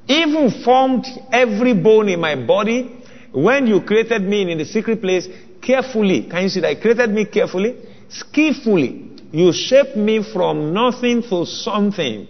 even 0.08 0.52
formed 0.64 1.08
every 1.32 1.74
bone 1.74 2.10
in 2.10 2.20
my 2.20 2.36
body 2.36 2.96
when 3.32 3.66
you 3.66 3.82
created 3.82 4.22
me 4.22 4.52
in 4.52 4.60
the 4.60 4.66
secret 4.66 5.02
place 5.02 5.28
carefully. 5.64 6.28
Can 6.30 6.44
you 6.44 6.50
see 6.50 6.60
that? 6.60 6.68
I 6.68 6.76
created 6.76 7.10
me 7.10 7.26
carefully, 7.26 7.76
skillfully. 8.10 9.18
You 9.32 9.52
shaped 9.52 9.96
me 9.96 10.24
from 10.32 10.76
nothing 10.76 11.24
to 11.24 11.44
something. 11.46 12.28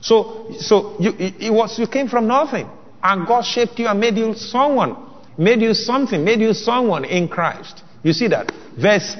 So, 0.00 0.54
so 0.58 0.96
you, 0.98 1.12
it 1.18 1.52
was, 1.52 1.78
you 1.78 1.86
came 1.88 2.08
from 2.08 2.26
nothing. 2.26 2.70
And 3.02 3.26
God 3.26 3.44
shaped 3.44 3.78
you 3.78 3.86
and 3.86 4.00
made 4.00 4.16
you 4.16 4.32
someone. 4.32 4.96
Made 5.36 5.60
you 5.60 5.74
something. 5.74 6.24
Made 6.24 6.40
you 6.40 6.54
someone 6.54 7.04
in 7.04 7.28
Christ. 7.28 7.82
You 8.02 8.14
see 8.14 8.28
that? 8.28 8.50
Verse 8.80 9.14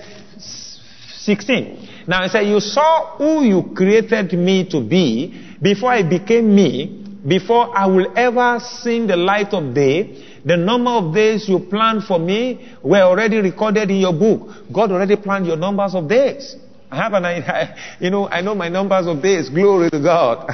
16. 1.18 2.06
Now 2.06 2.22
I 2.22 2.28
said, 2.28 2.42
you 2.42 2.60
saw 2.60 3.18
who 3.18 3.44
you 3.44 3.74
created 3.74 4.32
me 4.32 4.66
to 4.70 4.80
be 4.80 5.45
before 5.60 5.90
I 5.92 6.02
became 6.02 6.54
me, 6.54 7.04
before 7.26 7.76
I 7.76 7.86
will 7.86 8.12
ever 8.16 8.60
see 8.60 9.04
the 9.06 9.16
light 9.16 9.52
of 9.52 9.74
day. 9.74 10.24
The 10.44 10.56
number 10.56 10.90
of 10.90 11.12
days 11.12 11.48
you 11.48 11.58
planned 11.58 12.04
for 12.04 12.20
me 12.20 12.68
were 12.82 13.02
already 13.02 13.38
recorded 13.38 13.90
in 13.90 13.96
your 13.96 14.12
book. 14.12 14.48
God 14.72 14.92
already 14.92 15.16
planned 15.16 15.46
your 15.46 15.56
numbers 15.56 15.94
of 15.94 16.08
days. 16.08 16.54
I 16.88 16.96
have 17.02 17.14
an 17.14 17.24
idea, 17.24 17.76
you 18.00 18.10
know, 18.10 18.28
I 18.28 18.42
know 18.42 18.54
my 18.54 18.68
numbers 18.68 19.08
of 19.08 19.20
days. 19.20 19.48
Glory 19.48 19.90
to 19.90 20.00
God. 20.00 20.48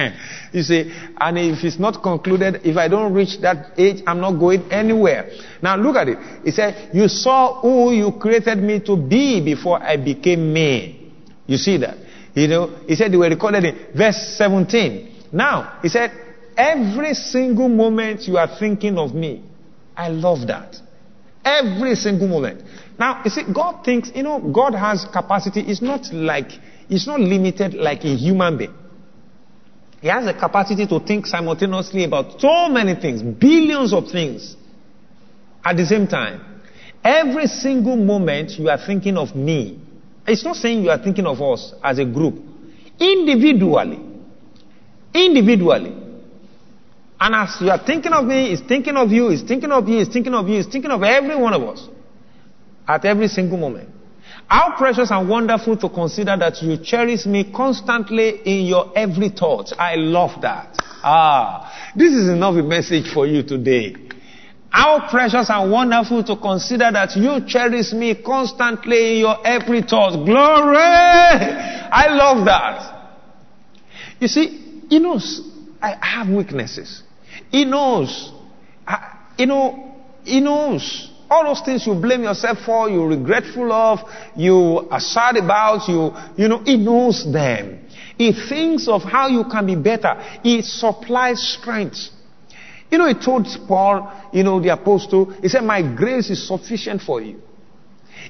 you 0.52 0.62
see, 0.62 0.90
and 1.18 1.38
if 1.38 1.62
it's 1.62 1.78
not 1.78 2.02
concluded, 2.02 2.62
if 2.64 2.76
I 2.78 2.88
don't 2.88 3.12
reach 3.12 3.38
that 3.42 3.78
age, 3.78 4.02
I'm 4.06 4.20
not 4.20 4.32
going 4.38 4.70
anywhere. 4.72 5.30
Now 5.62 5.76
look 5.76 5.96
at 5.96 6.08
it. 6.08 6.18
He 6.42 6.50
said, 6.50 6.94
you 6.94 7.08
saw 7.08 7.60
who 7.60 7.92
you 7.92 8.12
created 8.12 8.58
me 8.62 8.80
to 8.80 8.96
be 8.96 9.44
before 9.44 9.82
I 9.82 9.96
became 9.98 10.52
me. 10.52 11.12
You 11.46 11.58
see 11.58 11.76
that? 11.78 11.98
You 12.34 12.48
know, 12.48 12.78
he 12.86 12.96
said 12.96 13.12
they 13.12 13.16
were 13.16 13.28
recorded 13.28 13.64
in 13.64 13.86
verse 13.96 14.16
17. 14.36 15.28
Now, 15.32 15.78
he 15.82 15.88
said, 15.88 16.12
every 16.56 17.14
single 17.14 17.68
moment 17.68 18.22
you 18.22 18.36
are 18.36 18.58
thinking 18.58 18.98
of 18.98 19.14
me, 19.14 19.44
I 19.96 20.08
love 20.08 20.46
that. 20.48 20.76
Every 21.44 21.94
single 21.94 22.26
moment. 22.26 22.62
Now, 22.98 23.22
you 23.24 23.30
see, 23.30 23.42
God 23.52 23.84
thinks, 23.84 24.10
you 24.14 24.22
know, 24.22 24.40
God 24.40 24.74
has 24.74 25.06
capacity. 25.12 25.60
It's 25.60 25.82
not 25.82 26.12
like, 26.12 26.50
it's 26.88 27.06
not 27.06 27.20
limited 27.20 27.74
like 27.74 28.04
a 28.04 28.14
human 28.14 28.58
being. 28.58 28.74
He 30.00 30.08
has 30.08 30.24
the 30.24 30.34
capacity 30.34 30.86
to 30.86 31.00
think 31.00 31.26
simultaneously 31.26 32.04
about 32.04 32.40
so 32.40 32.68
many 32.68 32.94
things, 32.94 33.22
billions 33.22 33.92
of 33.92 34.10
things 34.10 34.56
at 35.64 35.76
the 35.76 35.86
same 35.86 36.06
time. 36.06 36.62
Every 37.02 37.46
single 37.46 37.96
moment 37.96 38.52
you 38.58 38.68
are 38.68 38.78
thinking 38.78 39.16
of 39.16 39.34
me. 39.34 39.80
It's 40.26 40.44
not 40.44 40.56
saying 40.56 40.82
you 40.84 40.90
are 40.90 41.02
thinking 41.02 41.26
of 41.26 41.40
us 41.42 41.74
as 41.82 41.98
a 41.98 42.04
group. 42.04 42.42
Individually. 42.98 44.00
Individually. 45.12 45.94
And 47.20 47.34
as 47.34 47.56
you 47.60 47.70
are 47.70 47.78
thinking 47.84 48.12
of 48.12 48.24
me, 48.24 48.50
he's 48.50 48.60
thinking 48.60 48.96
of 48.96 49.10
you, 49.10 49.30
he's 49.30 49.42
thinking 49.42 49.70
of 49.70 49.88
you, 49.88 49.98
he's 49.98 50.08
thinking 50.08 50.34
of 50.34 50.48
you, 50.48 50.56
he's 50.56 50.66
thinking 50.66 50.90
of 50.90 51.02
every 51.02 51.36
one 51.36 51.54
of 51.54 51.62
us 51.62 51.88
at 52.86 53.04
every 53.04 53.28
single 53.28 53.58
moment. 53.58 53.88
How 54.46 54.76
precious 54.76 55.10
and 55.10 55.28
wonderful 55.28 55.76
to 55.78 55.88
consider 55.88 56.36
that 56.36 56.62
you 56.62 56.76
cherish 56.76 57.24
me 57.24 57.50
constantly 57.50 58.40
in 58.44 58.66
your 58.66 58.92
every 58.96 59.30
thought. 59.30 59.72
I 59.78 59.94
love 59.94 60.42
that. 60.42 60.76
Ah, 61.02 61.92
this 61.96 62.12
is 62.12 62.28
enough 62.28 62.56
a 62.56 62.62
message 62.62 63.10
for 63.12 63.26
you 63.26 63.42
today. 63.42 63.94
How 64.74 65.08
precious 65.08 65.50
and 65.50 65.70
wonderful 65.70 66.24
to 66.24 66.34
consider 66.34 66.90
that 66.90 67.14
you 67.14 67.46
cherish 67.46 67.92
me 67.92 68.16
constantly 68.16 69.12
in 69.12 69.18
your 69.20 69.46
every 69.46 69.82
thought. 69.82 70.26
Glory! 70.26 70.76
I 70.76 72.06
love 72.10 72.44
that. 72.44 73.12
You 74.18 74.26
see, 74.26 74.82
he 74.88 74.98
knows 74.98 75.42
I 75.80 75.94
have 76.04 76.28
weaknesses. 76.28 77.04
He 77.52 77.64
knows. 77.64 78.32
I, 78.84 79.16
you 79.38 79.46
know, 79.46 79.94
he 80.24 80.40
knows. 80.40 81.08
All 81.30 81.44
those 81.44 81.60
things 81.64 81.86
you 81.86 81.94
blame 81.94 82.24
yourself 82.24 82.58
for, 82.66 82.90
you're 82.90 83.06
regretful 83.06 83.70
of, 83.70 84.00
you 84.34 84.88
are 84.90 84.98
sad 84.98 85.36
about, 85.36 85.88
you, 85.88 86.10
you 86.36 86.48
know, 86.48 86.64
He 86.64 86.76
knows 86.76 87.24
them. 87.32 87.86
He 88.18 88.32
thinks 88.32 88.88
of 88.88 89.02
how 89.02 89.28
you 89.28 89.44
can 89.44 89.66
be 89.66 89.76
better. 89.76 90.20
He 90.42 90.62
supplies 90.62 91.40
strength. 91.40 92.10
You 92.90 92.98
know, 92.98 93.08
he 93.08 93.14
told 93.14 93.46
Paul, 93.66 94.12
you 94.32 94.42
know, 94.42 94.60
the 94.60 94.72
apostle, 94.72 95.30
he 95.42 95.48
said, 95.48 95.62
My 95.64 95.82
grace 95.82 96.30
is 96.30 96.46
sufficient 96.46 97.02
for 97.02 97.20
you. 97.20 97.40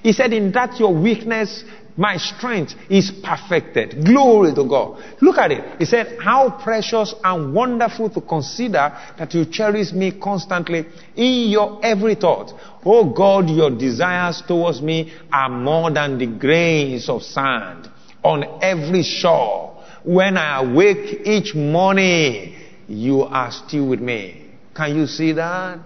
He 0.03 0.12
said, 0.12 0.33
In 0.33 0.53
that 0.53 0.79
your 0.79 0.95
weakness, 0.95 1.64
my 1.97 2.17
strength 2.17 2.75
is 2.90 3.12
perfected. 3.23 4.05
Glory 4.05 4.53
to 4.55 4.64
God. 4.64 5.03
Look 5.21 5.38
at 5.38 5.53
it. 5.53 5.79
He 5.79 5.85
said, 5.85 6.19
How 6.21 6.51
precious 6.51 7.14
and 7.23 7.55
wonderful 7.55 8.11
to 8.11 8.21
consider 8.21 8.97
that 9.17 9.33
you 9.33 9.45
cherish 9.45 9.93
me 9.93 10.12
constantly 10.12 10.87
in 11.14 11.51
your 11.51 11.79
every 11.85 12.17
thought. 12.17 12.53
Oh 12.85 13.05
God, 13.05 13.49
your 13.49 13.71
desires 13.71 14.43
towards 14.47 14.83
me 14.83 15.12
are 15.33 15.49
more 15.49 15.90
than 15.90 16.19
the 16.19 16.27
grains 16.27 17.09
of 17.09 17.23
sand 17.23 17.88
on 18.25 18.45
every 18.62 19.03
shore. 19.03 19.83
When 20.03 20.37
I 20.37 20.62
awake 20.62 21.21
each 21.25 21.55
morning, 21.55 22.57
you 22.88 23.23
are 23.23 23.53
still 23.53 23.87
with 23.87 24.01
me. 24.01 24.44
Can 24.75 24.97
you 24.97 25.07
see 25.07 25.33
that? 25.33 25.79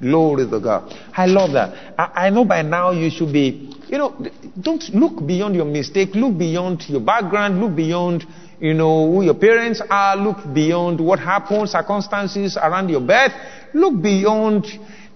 Glory 0.00 0.48
to 0.48 0.60
God. 0.60 0.94
I 1.12 1.26
love 1.26 1.52
that. 1.52 1.94
I, 1.98 2.26
I 2.26 2.30
know 2.30 2.44
by 2.44 2.62
now 2.62 2.92
you 2.92 3.10
should 3.10 3.32
be 3.32 3.68
you 3.88 3.96
know, 3.96 4.14
don't 4.60 4.82
look 4.94 5.26
beyond 5.26 5.54
your 5.54 5.64
mistake. 5.64 6.10
Look 6.14 6.38
beyond 6.38 6.84
your 6.88 7.00
background. 7.00 7.60
Look 7.60 7.74
beyond, 7.74 8.24
you 8.60 8.74
know, 8.74 9.10
who 9.10 9.22
your 9.22 9.34
parents 9.34 9.82
are. 9.88 10.16
Look 10.16 10.52
beyond 10.52 11.00
what 11.00 11.18
happened, 11.18 11.70
circumstances 11.70 12.56
around 12.56 12.90
your 12.90 13.00
birth. 13.00 13.32
Look 13.72 14.02
beyond 14.02 14.66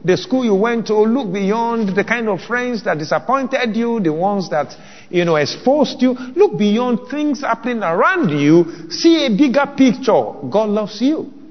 the 0.03 0.17
school 0.17 0.45
you 0.45 0.55
went 0.55 0.87
to. 0.87 0.95
Look 0.95 1.33
beyond 1.33 1.95
the 1.95 2.03
kind 2.03 2.29
of 2.29 2.41
friends 2.41 2.83
that 2.85 2.99
disappointed 2.99 3.77
you, 3.77 4.01
the 4.01 4.13
ones 4.13 4.49
that, 4.49 4.75
you 5.11 5.27
know, 5.27 5.37
exposed 5.37 6.01
you. 6.01 6.13
Look 6.15 6.59
beyond 6.59 7.11
things 7.11 7.43
happening 7.43 7.83
around 7.83 8.31
you. 8.31 8.91
See 8.91 9.27
a 9.27 9.29
bigger 9.29 9.67
picture. 9.77 10.33
God 10.51 10.71
loves 10.71 11.01
you. 11.03 11.42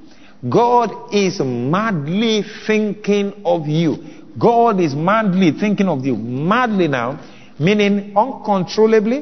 God 0.49 1.13
is 1.13 1.39
madly 1.39 2.43
thinking 2.65 3.41
of 3.45 3.67
you. 3.67 3.97
God 4.39 4.79
is 4.79 4.95
madly 4.95 5.51
thinking 5.51 5.87
of 5.87 6.05
you. 6.05 6.15
Madly 6.15 6.87
now, 6.87 7.19
meaning 7.59 8.15
uncontrollably 8.17 9.17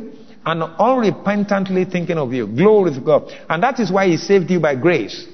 and 0.45 0.61
unrepentantly 0.79 1.91
thinking 1.91 2.17
of 2.17 2.31
you. 2.33 2.47
Glory 2.47 2.93
to 2.93 3.01
God. 3.01 3.31
And 3.49 3.61
that 3.63 3.79
is 3.79 3.91
why 3.91 4.07
He 4.07 4.17
saved 4.17 4.49
you 4.49 4.59
by 4.59 4.75
grace. 4.75 5.27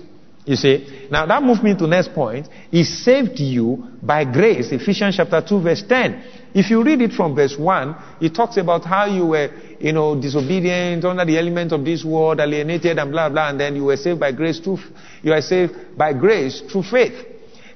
You 0.45 0.55
see? 0.55 1.07
Now 1.09 1.25
that 1.25 1.41
moves 1.41 1.63
me 1.63 1.75
to 1.75 1.87
next 1.87 2.13
point. 2.13 2.47
He 2.69 2.83
saved 2.83 3.39
you 3.39 3.97
by 4.01 4.25
grace. 4.25 4.71
Ephesians 4.71 5.17
chapter 5.17 5.41
2 5.41 5.61
verse 5.61 5.83
10. 5.87 6.23
If 6.53 6.69
you 6.69 6.83
read 6.83 7.01
it 7.01 7.11
from 7.11 7.35
verse 7.35 7.57
1, 7.57 7.95
it 8.21 8.33
talks 8.33 8.55
about 8.55 8.85
how 8.85 9.07
you 9.07 9.25
were, 9.25 9.49
you 9.77 9.91
know, 9.91 10.19
disobedient, 10.19 11.03
under 11.03 11.25
the 11.25 11.37
element 11.37 11.73
of 11.73 11.83
this 11.83 12.05
world, 12.05 12.39
alienated 12.39 12.97
and 12.97 13.11
blah, 13.11 13.27
blah, 13.27 13.49
and 13.49 13.59
then 13.59 13.75
you 13.75 13.83
were 13.83 13.97
saved 13.97 14.21
by 14.21 14.31
grace 14.31 14.59
through, 14.59 14.79
you 15.21 15.33
are 15.33 15.41
saved 15.41 15.97
by 15.97 16.13
grace 16.13 16.61
through 16.61 16.83
faith. 16.83 17.25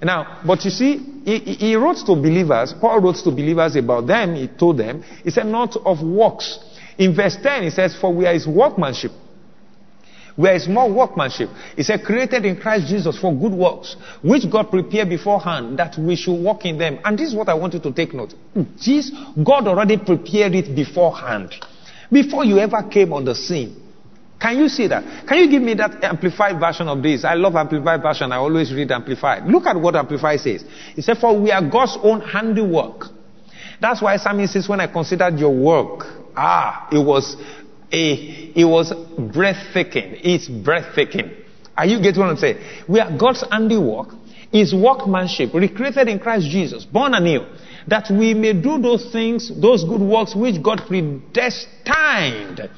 Now, 0.02 0.40
but 0.48 0.64
you 0.64 0.72
see, 0.72 0.98
he, 1.26 1.40
he, 1.40 1.76
wrote 1.76 1.98
to 2.06 2.16
believers, 2.16 2.74
Paul 2.80 3.02
wrote 3.02 3.18
to 3.18 3.32
believers 3.32 3.76
about 3.76 4.08
them, 4.08 4.36
he 4.36 4.48
told 4.48 4.78
them, 4.78 5.04
he 5.26 5.30
said, 5.30 5.48
not 5.48 5.76
of 5.76 6.02
works. 6.02 6.58
In 6.98 7.14
verse 7.14 7.36
10, 7.44 7.64
he 7.64 7.70
says, 7.72 7.98
For 8.00 8.14
we 8.14 8.26
are 8.28 8.34
his 8.34 8.48
workmanship. 8.48 9.12
We 10.40 10.48
are 10.48 10.54
his 10.54 10.70
more 10.70 10.90
workmanship. 10.90 11.50
He 11.76 11.84
said, 11.84 12.02
created 12.06 12.46
in 12.46 12.56
Christ 12.56 12.88
Jesus 12.88 13.20
for 13.20 13.36
good 13.36 13.52
works, 13.52 13.98
which 14.24 14.50
God 14.50 14.72
prepared 14.72 15.10
beforehand 15.10 15.78
that 15.80 15.98
we 15.98 16.16
should 16.16 16.42
walk 16.42 16.64
in 16.64 16.78
them. 16.78 17.00
And 17.04 17.20
this 17.20 17.28
is 17.28 17.36
what 17.36 17.50
I 17.50 17.56
want 17.56 17.74
you 17.74 17.82
to 17.82 17.92
take 17.92 18.14
note. 18.14 18.34
Jesus, 18.80 19.12
God 19.44 19.68
already 19.68 19.98
prepared 19.98 20.56
it 20.56 20.74
beforehand. 20.74 21.54
Before 22.10 22.46
you 22.46 22.58
ever 22.58 22.82
came 22.84 23.12
on 23.12 23.26
the 23.26 23.36
scene. 23.36 23.84
Can 24.40 24.58
you 24.58 24.70
see 24.70 24.88
that? 24.88 25.28
Can 25.28 25.40
you 25.40 25.50
give 25.50 25.62
me 25.62 25.74
that 25.74 26.02
amplified 26.06 26.58
version 26.58 26.88
of 26.88 27.04
this? 27.04 27.26
I 27.26 27.34
love 27.34 27.58
amplified 27.58 28.02
version. 28.02 28.32
I 28.32 28.38
always 28.38 28.74
read 28.74 28.94
amplified. 28.94 29.44
Look 29.44 29.66
at 29.66 29.76
what 29.76 29.98
amplified 29.98 30.40
says. 30.40 30.64
It 30.96 31.02
said, 31.02 31.18
for 31.18 31.38
we 31.38 31.52
are 31.52 31.70
God's 31.70 31.98
own 32.02 32.22
handiwork. 32.22 33.08
That's 33.82 34.02
why 34.02 34.16
Samuel 34.16 34.48
says, 34.48 34.70
when 34.70 34.80
I 34.80 34.88
considered 34.88 35.38
your 35.38 35.54
work, 35.54 36.06
ah, 36.34 36.88
it 36.92 36.98
was 36.98 37.36
a, 37.92 38.52
it 38.56 38.66
was 38.66 38.94
breathtaking. 39.34 40.18
It's 40.24 40.48
breathtaking. 40.48 41.32
Are 41.76 41.86
you 41.86 42.02
getting 42.02 42.20
what 42.20 42.30
I'm 42.30 42.38
saying? 42.38 42.58
We 42.88 43.00
are 43.00 43.16
God's 43.18 43.44
handiwork, 43.50 44.10
His 44.52 44.74
workmanship, 44.74 45.54
recreated 45.54 46.08
in 46.08 46.20
Christ 46.20 46.50
Jesus, 46.50 46.86
born 46.86 47.14
anew, 47.14 47.46
that 47.88 48.12
we 48.12 48.34
may 48.34 48.54
do 48.54 48.80
those 48.80 49.12
things, 49.12 49.50
those 49.62 49.84
good 49.84 50.02
works 50.02 50.36
which 50.36 50.62
God 50.62 50.82
predestined, 50.88 52.70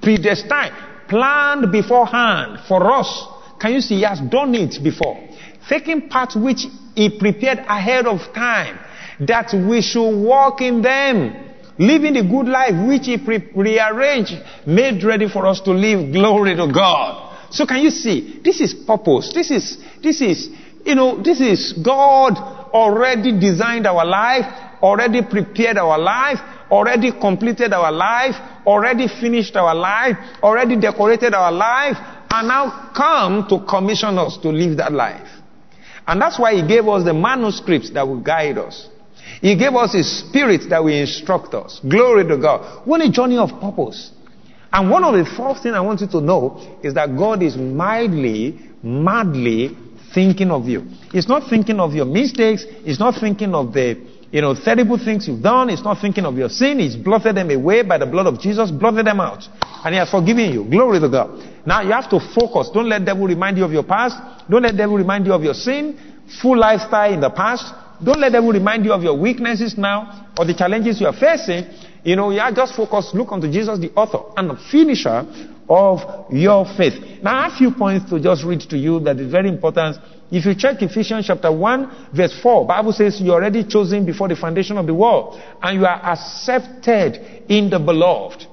predestined, 0.00 0.74
planned 1.08 1.70
beforehand 1.70 2.60
for 2.66 2.90
us. 2.90 3.26
Can 3.60 3.74
you 3.74 3.80
see? 3.80 3.96
He 3.96 4.02
has 4.02 4.20
done 4.20 4.54
it 4.54 4.82
before. 4.82 5.22
Taking 5.68 6.08
part 6.08 6.34
which 6.36 6.66
He 6.94 7.18
prepared 7.18 7.58
ahead 7.58 8.06
of 8.06 8.20
time, 8.34 8.78
that 9.20 9.52
we 9.52 9.82
should 9.82 10.10
walk 10.10 10.60
in 10.60 10.82
them 10.82 11.53
living 11.78 12.14
the 12.14 12.22
good 12.22 12.46
life 12.46 12.74
which 12.86 13.06
he 13.06 13.18
pre- 13.18 13.50
rearranged, 13.54 14.34
made 14.66 15.02
ready 15.02 15.28
for 15.28 15.46
us 15.46 15.60
to 15.62 15.72
live. 15.72 16.12
Glory 16.12 16.54
to 16.56 16.70
God. 16.72 17.36
So 17.50 17.66
can 17.66 17.80
you 17.80 17.90
see? 17.90 18.40
This 18.42 18.60
is 18.60 18.74
purpose. 18.74 19.32
This 19.32 19.50
is, 19.50 19.78
this 20.02 20.20
is, 20.20 20.48
you 20.84 20.94
know, 20.94 21.22
this 21.22 21.40
is 21.40 21.72
God 21.72 22.36
already 22.72 23.38
designed 23.38 23.86
our 23.86 24.04
life, 24.04 24.44
already 24.82 25.22
prepared 25.22 25.78
our 25.78 25.98
life, 25.98 26.38
already 26.70 27.12
completed 27.12 27.72
our 27.72 27.92
life, 27.92 28.34
already 28.66 29.06
finished 29.06 29.54
our 29.56 29.74
life, 29.74 30.16
already 30.42 30.76
decorated 30.76 31.34
our 31.34 31.52
life, 31.52 31.96
and 32.30 32.48
now 32.48 32.90
come 32.94 33.46
to 33.48 33.64
commission 33.66 34.18
us 34.18 34.36
to 34.38 34.48
live 34.48 34.78
that 34.78 34.92
life. 34.92 35.28
And 36.06 36.20
that's 36.20 36.38
why 36.38 36.54
he 36.54 36.66
gave 36.66 36.86
us 36.88 37.04
the 37.04 37.14
manuscripts 37.14 37.90
that 37.90 38.06
will 38.06 38.20
guide 38.20 38.58
us. 38.58 38.88
He 39.44 39.56
gave 39.56 39.74
us 39.74 39.92
His 39.92 40.20
Spirit 40.20 40.70
that 40.70 40.82
will 40.82 40.98
instruct 40.98 41.52
us. 41.52 41.78
Glory 41.86 42.26
to 42.26 42.38
God. 42.38 42.80
What 42.86 43.02
a 43.02 43.10
journey 43.12 43.36
of 43.36 43.50
purpose. 43.60 44.10
And 44.72 44.90
one 44.90 45.04
of 45.04 45.12
the 45.12 45.30
first 45.36 45.62
things 45.62 45.74
I 45.74 45.80
want 45.80 46.00
you 46.00 46.06
to 46.06 46.20
know 46.22 46.78
is 46.82 46.94
that 46.94 47.14
God 47.14 47.42
is 47.42 47.54
mildly, 47.54 48.58
madly 48.82 49.76
thinking 50.14 50.50
of 50.50 50.64
you. 50.64 50.88
He's 51.12 51.28
not 51.28 51.50
thinking 51.50 51.78
of 51.78 51.92
your 51.92 52.06
mistakes. 52.06 52.64
He's 52.84 52.98
not 52.98 53.20
thinking 53.20 53.54
of 53.54 53.74
the, 53.74 54.00
you 54.32 54.40
know, 54.40 54.54
terrible 54.54 54.96
things 54.96 55.28
you've 55.28 55.42
done. 55.42 55.68
He's 55.68 55.84
not 55.84 56.00
thinking 56.00 56.24
of 56.24 56.38
your 56.38 56.48
sin. 56.48 56.78
He's 56.78 56.96
blotted 56.96 57.36
them 57.36 57.50
away 57.50 57.82
by 57.82 57.98
the 57.98 58.06
blood 58.06 58.26
of 58.26 58.40
Jesus, 58.40 58.70
blotted 58.70 59.06
them 59.06 59.20
out. 59.20 59.44
And 59.84 59.92
He 59.92 59.98
has 59.98 60.10
forgiven 60.10 60.54
you. 60.54 60.64
Glory 60.64 61.00
to 61.00 61.10
God. 61.10 61.44
Now 61.66 61.82
you 61.82 61.92
have 61.92 62.08
to 62.08 62.18
focus. 62.34 62.70
Don't 62.72 62.88
let 62.88 63.04
devil 63.04 63.26
remind 63.26 63.58
you 63.58 63.64
of 63.66 63.72
your 63.72 63.84
past. 63.84 64.16
Don't 64.48 64.62
let 64.62 64.74
devil 64.74 64.96
remind 64.96 65.26
you 65.26 65.34
of 65.34 65.42
your 65.42 65.52
sin. 65.52 65.98
Full 66.40 66.56
lifestyle 66.56 67.12
in 67.12 67.20
the 67.20 67.28
past. 67.28 67.83
Don't 68.02 68.20
let 68.20 68.32
them 68.32 68.48
remind 68.48 68.84
you 68.84 68.92
of 68.92 69.02
your 69.02 69.18
weaknesses 69.18 69.76
now 69.78 70.28
or 70.38 70.44
the 70.44 70.54
challenges 70.54 71.00
you 71.00 71.06
are 71.06 71.16
facing. 71.16 71.66
You 72.02 72.16
know, 72.16 72.30
yeah, 72.30 72.50
just 72.50 72.74
focus, 72.74 73.12
look 73.14 73.32
unto 73.32 73.50
Jesus, 73.50 73.78
the 73.78 73.90
author 73.92 74.18
and 74.36 74.50
the 74.50 74.56
finisher 74.70 75.24
of 75.68 76.30
your 76.30 76.66
faith. 76.76 77.22
Now, 77.22 77.38
I 77.38 77.44
have 77.44 77.52
a 77.52 77.56
few 77.56 77.70
points 77.72 78.10
to 78.10 78.20
just 78.20 78.44
read 78.44 78.60
to 78.60 78.76
you 78.76 79.00
that 79.00 79.18
is 79.18 79.30
very 79.30 79.48
important. 79.48 79.96
If 80.30 80.44
you 80.44 80.54
check 80.54 80.82
Ephesians 80.82 81.26
chapter 81.26 81.50
1, 81.50 82.08
verse 82.14 82.38
4, 82.42 82.66
Bible 82.66 82.92
says 82.92 83.20
you're 83.20 83.34
already 83.34 83.64
chosen 83.64 84.04
before 84.04 84.28
the 84.28 84.36
foundation 84.36 84.76
of 84.76 84.86
the 84.86 84.94
world 84.94 85.40
and 85.62 85.78
you 85.78 85.86
are 85.86 86.00
accepted 86.04 87.44
in 87.48 87.70
the 87.70 87.78
beloved. 87.78 88.46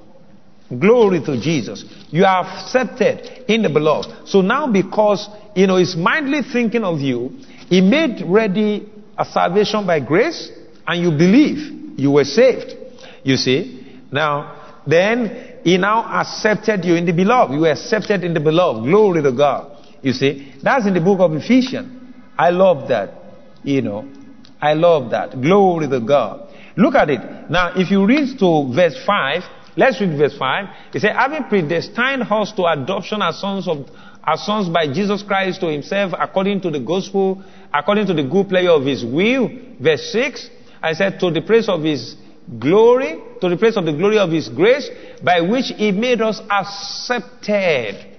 Glory 0.78 1.20
to 1.24 1.38
Jesus. 1.38 1.84
You 2.10 2.24
are 2.24 2.46
accepted 2.46 3.44
in 3.50 3.62
the 3.62 3.68
beloved. 3.68 4.28
So 4.28 4.40
now 4.40 4.66
because, 4.66 5.28
you 5.54 5.66
know, 5.66 5.76
he's 5.76 5.96
mindly 5.96 6.40
thinking 6.42 6.84
of 6.84 7.00
you, 7.00 7.38
he 7.68 7.80
made 7.80 8.22
ready 8.26 8.88
a 9.16 9.24
salvation 9.24 9.86
by 9.86 10.00
grace 10.00 10.50
and 10.86 11.02
you 11.02 11.10
believe 11.10 11.98
you 11.98 12.10
were 12.10 12.24
saved. 12.24 12.74
You 13.22 13.36
see? 13.36 14.00
Now, 14.10 14.80
then 14.86 15.60
he 15.64 15.78
now 15.78 16.20
accepted 16.20 16.84
you 16.84 16.94
in 16.94 17.06
the 17.06 17.12
beloved. 17.12 17.54
You 17.54 17.60
were 17.60 17.70
accepted 17.70 18.24
in 18.24 18.34
the 18.34 18.40
beloved. 18.40 18.84
Glory 18.84 19.22
to 19.22 19.32
God. 19.32 19.78
You 20.02 20.12
see? 20.12 20.52
That's 20.62 20.86
in 20.86 20.94
the 20.94 21.00
book 21.00 21.20
of 21.20 21.32
Ephesians. 21.34 22.00
I 22.36 22.50
love 22.50 22.88
that. 22.88 23.14
You 23.62 23.82
know. 23.82 24.08
I 24.60 24.74
love 24.74 25.10
that. 25.10 25.40
Glory 25.40 25.88
to 25.88 26.00
God. 26.00 26.48
Look 26.76 26.94
at 26.94 27.10
it. 27.10 27.50
Now, 27.50 27.72
if 27.76 27.90
you 27.90 28.04
read 28.06 28.38
to 28.38 28.72
verse 28.74 28.96
5, 29.04 29.42
let's 29.76 30.00
read 30.00 30.16
verse 30.16 30.36
5. 30.36 30.94
It 30.94 31.00
says, 31.00 31.12
having 31.14 31.44
predestined 31.44 32.22
us 32.22 32.52
to 32.52 32.64
adoption 32.64 33.22
as 33.22 33.40
sons 33.40 33.68
of 33.68 33.88
as 34.24 34.46
sons 34.46 34.68
by 34.68 34.86
Jesus 34.86 35.22
Christ 35.22 35.60
to 35.60 35.66
himself 35.66 36.12
according 36.18 36.60
to 36.60 36.70
the 36.70 36.78
gospel, 36.78 37.42
according 37.72 38.06
to 38.06 38.14
the 38.14 38.22
good 38.22 38.48
pleasure 38.48 38.70
of 38.70 38.84
his 38.84 39.04
will. 39.04 39.48
Verse 39.80 40.12
6, 40.12 40.50
I 40.82 40.92
said, 40.92 41.18
to 41.20 41.30
the 41.30 41.42
praise 41.42 41.68
of 41.68 41.82
his 41.82 42.16
glory, 42.58 43.20
to 43.40 43.48
the 43.48 43.56
praise 43.56 43.76
of 43.76 43.84
the 43.84 43.92
glory 43.92 44.18
of 44.18 44.30
his 44.30 44.48
grace, 44.48 44.88
by 45.22 45.40
which 45.40 45.72
he 45.76 45.92
made 45.92 46.20
us 46.20 46.40
accepted 46.50 48.12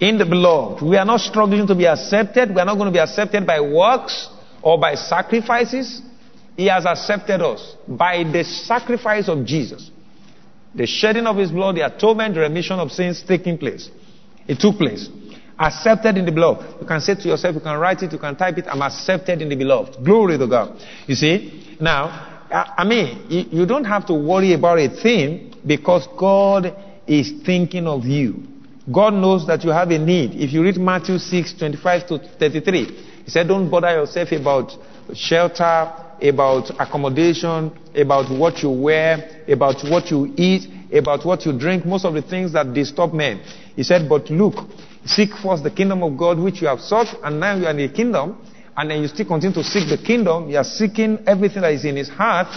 in 0.00 0.18
the 0.18 0.26
beloved. 0.26 0.82
We 0.82 0.96
are 0.96 1.04
not 1.04 1.20
struggling 1.20 1.66
to 1.66 1.74
be 1.74 1.86
accepted. 1.86 2.54
We 2.54 2.60
are 2.60 2.64
not 2.64 2.74
going 2.74 2.86
to 2.86 2.92
be 2.92 2.98
accepted 2.98 3.46
by 3.46 3.60
works 3.60 4.28
or 4.62 4.78
by 4.78 4.94
sacrifices. 4.94 6.02
He 6.56 6.66
has 6.66 6.86
accepted 6.86 7.40
us 7.42 7.76
by 7.86 8.24
the 8.24 8.44
sacrifice 8.44 9.28
of 9.28 9.44
Jesus. 9.44 9.90
The 10.74 10.86
shedding 10.86 11.26
of 11.26 11.36
his 11.36 11.50
blood, 11.50 11.76
the 11.76 11.86
atonement, 11.86 12.34
the 12.34 12.40
remission 12.40 12.78
of 12.78 12.90
sins 12.90 13.22
taking 13.26 13.58
place. 13.58 13.90
It 14.46 14.58
took 14.58 14.76
place. 14.76 15.08
Accepted 15.58 16.16
in 16.16 16.24
the 16.24 16.32
beloved. 16.32 16.80
You 16.80 16.86
can 16.86 17.00
say 17.00 17.14
to 17.14 17.28
yourself, 17.28 17.54
you 17.54 17.60
can 17.60 17.78
write 17.78 18.02
it, 18.02 18.12
you 18.12 18.18
can 18.18 18.34
type 18.34 18.58
it, 18.58 18.66
I'm 18.68 18.82
accepted 18.82 19.40
in 19.40 19.48
the 19.48 19.56
beloved. 19.56 20.04
Glory 20.04 20.36
to 20.38 20.46
God. 20.46 20.80
You 21.06 21.14
see? 21.14 21.76
Now, 21.80 22.34
I 22.50 22.84
mean, 22.84 23.26
you 23.28 23.66
don't 23.66 23.84
have 23.84 24.06
to 24.06 24.14
worry 24.14 24.52
about 24.52 24.78
a 24.78 24.88
thing 24.88 25.54
because 25.66 26.06
God 26.18 26.74
is 27.06 27.32
thinking 27.44 27.86
of 27.86 28.04
you. 28.04 28.42
God 28.92 29.14
knows 29.14 29.46
that 29.46 29.64
you 29.64 29.70
have 29.70 29.90
a 29.90 29.98
need. 29.98 30.34
If 30.34 30.52
you 30.52 30.62
read 30.62 30.76
Matthew 30.76 31.18
6, 31.18 31.54
25 31.54 32.06
to 32.08 32.18
33, 32.18 32.84
He 33.24 33.30
said, 33.30 33.48
Don't 33.48 33.70
bother 33.70 33.90
yourself 33.90 34.32
about 34.32 34.72
shelter, 35.14 35.92
about 36.22 36.70
accommodation, 36.78 37.72
about 37.94 38.30
what 38.30 38.62
you 38.62 38.70
wear, 38.70 39.42
about 39.48 39.76
what 39.84 40.10
you 40.10 40.32
eat, 40.36 40.68
about 40.92 41.24
what 41.24 41.46
you 41.46 41.58
drink, 41.58 41.86
most 41.86 42.04
of 42.04 42.14
the 42.14 42.22
things 42.22 42.52
that 42.52 42.74
disturb 42.74 43.14
men. 43.14 43.42
He 43.74 43.82
said, 43.82 44.08
But 44.08 44.30
look, 44.30 44.54
seek 45.04 45.30
first 45.42 45.62
the 45.62 45.70
kingdom 45.70 46.02
of 46.02 46.16
God 46.16 46.38
which 46.38 46.60
you 46.62 46.68
have 46.68 46.80
sought, 46.80 47.08
and 47.22 47.40
now 47.40 47.56
you 47.56 47.66
are 47.66 47.70
in 47.70 47.76
the 47.76 47.88
kingdom, 47.88 48.38
and 48.76 48.90
then 48.90 49.02
you 49.02 49.08
still 49.08 49.26
continue 49.26 49.54
to 49.54 49.64
seek 49.64 49.88
the 49.88 49.98
kingdom. 49.98 50.48
You 50.50 50.58
are 50.58 50.64
seeking 50.64 51.22
everything 51.26 51.62
that 51.62 51.72
is 51.72 51.84
in 51.84 51.96
his 51.96 52.08
heart 52.08 52.48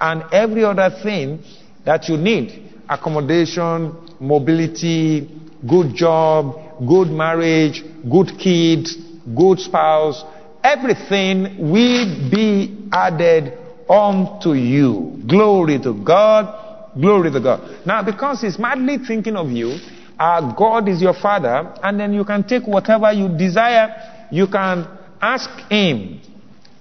and 0.00 0.22
every 0.32 0.64
other 0.64 0.90
thing 1.02 1.42
that 1.84 2.08
you 2.08 2.16
need 2.16 2.72
accommodation, 2.88 3.94
mobility, 4.20 5.28
good 5.66 5.94
job, 5.94 6.54
good 6.86 7.08
marriage, 7.08 7.82
good 8.10 8.38
kids, 8.38 8.96
good 9.36 9.58
spouse. 9.58 10.22
Everything 10.62 11.70
will 11.70 12.30
be 12.30 12.88
added 12.92 13.58
unto 13.88 14.52
you. 14.52 15.20
Glory 15.26 15.78
to 15.80 15.94
God. 16.04 16.62
Glory 16.98 17.30
to 17.32 17.40
God. 17.40 17.86
Now, 17.86 18.02
because 18.02 18.40
he's 18.40 18.58
madly 18.58 18.98
thinking 18.98 19.36
of 19.36 19.50
you, 19.50 19.78
uh, 20.18 20.54
God 20.54 20.88
is 20.88 21.02
your 21.02 21.14
father, 21.14 21.74
and 21.82 21.98
then 21.98 22.12
you 22.12 22.24
can 22.24 22.44
take 22.44 22.66
whatever 22.66 23.12
you 23.12 23.28
desire. 23.36 24.26
You 24.30 24.46
can 24.46 24.86
ask 25.20 25.50
Him, 25.70 26.20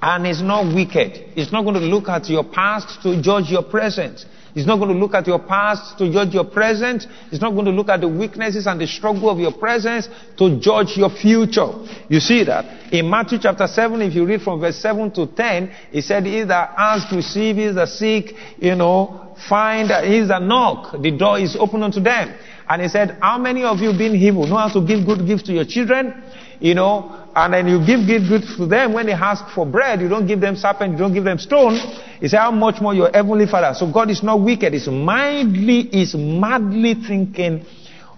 and 0.02 0.28
it's 0.28 0.42
not 0.42 0.74
wicked. 0.74 1.38
It's 1.38 1.52
not 1.52 1.64
going 1.64 1.76
to 1.76 1.82
look 1.82 2.10
at 2.10 2.30
your 2.30 2.44
past 2.44 3.02
to 3.04 3.22
judge 3.22 3.50
your 3.50 3.64
present. 3.64 4.26
It's 4.56 4.68
not 4.68 4.78
going 4.78 4.94
to 4.94 4.96
look 4.96 5.16
at 5.16 5.26
your 5.26 5.40
past 5.40 5.98
to 5.98 6.12
judge 6.12 6.34
your 6.34 6.44
present. 6.44 7.08
It's 7.32 7.42
not 7.42 7.52
going 7.52 7.66
to 7.66 7.72
look 7.72 7.90
at 7.90 8.02
the 8.02 8.08
weaknesses 8.08 8.68
and 8.68 8.80
the 8.80 8.86
struggle 8.86 9.30
of 9.30 9.40
your 9.40 9.52
presence 9.52 10.08
to 10.38 10.60
judge 10.60 10.96
your 10.96 11.10
future. 11.10 11.70
You 12.08 12.20
see 12.20 12.44
that? 12.44 12.94
In 12.94 13.10
Matthew 13.10 13.40
chapter 13.42 13.66
7, 13.66 14.00
if 14.04 14.14
you 14.14 14.28
read 14.28 14.42
from 14.42 14.60
verse 14.60 14.78
7 14.78 15.10
to 15.14 15.26
10, 15.26 15.72
he 15.92 16.02
said, 16.02 16.26
He 16.26 16.44
that 16.44 16.74
ask, 16.78 17.12
receive, 17.12 17.56
he 17.56 17.72
that 17.72 17.88
seek, 17.88 18.36
you 18.60 18.76
know, 18.76 19.36
find, 19.50 19.90
he 20.06 20.22
that 20.28 20.42
knock, 20.44 21.02
the 21.02 21.12
door 21.12 21.40
is 21.40 21.56
open 21.56 21.82
unto 21.82 22.00
them. 22.00 22.36
And 22.70 22.82
he 22.82 22.88
said, 22.88 23.18
How 23.22 23.38
many 23.38 23.64
of 23.64 23.80
you 23.80 23.98
being 23.98 24.16
evil 24.16 24.48
know 24.48 24.58
how 24.58 24.70
to 24.70 24.86
give 24.86 25.06
good 25.06 25.26
gifts 25.28 25.44
to 25.44 25.54
your 25.54 25.66
children? 25.66 26.24
You 26.60 26.76
know, 26.76 27.24
and 27.36 27.54
then 27.54 27.68
you 27.68 27.80
give 27.86 28.08
good 28.08 28.30
gifts 28.30 28.56
to 28.58 28.66
them 28.66 28.94
when 28.94 29.06
they 29.06 29.12
ask 29.14 29.54
for 29.54 29.66
bread, 29.66 30.00
you 30.02 30.08
don't 30.08 30.28
give 30.28 30.40
them 30.40 30.56
serpent, 30.56 30.94
you 30.94 30.98
don't 30.98 31.14
give 31.14 31.24
them 31.24 31.40
stone. 31.40 31.76
He 32.20 32.28
said, 32.28 32.40
How 32.40 32.52
much 32.52 32.82
more 32.82 32.94
your 32.94 33.10
heavenly 33.12 33.48
father? 33.48 33.74
So 33.78 33.92
God 33.92 34.10
is 34.10 34.24
not 34.24 34.40
wicked, 34.42 34.74
he's 34.74 34.88
madly, 34.88 35.90
he's 35.92 36.16
madly 36.16 36.94
thinking 36.96 37.66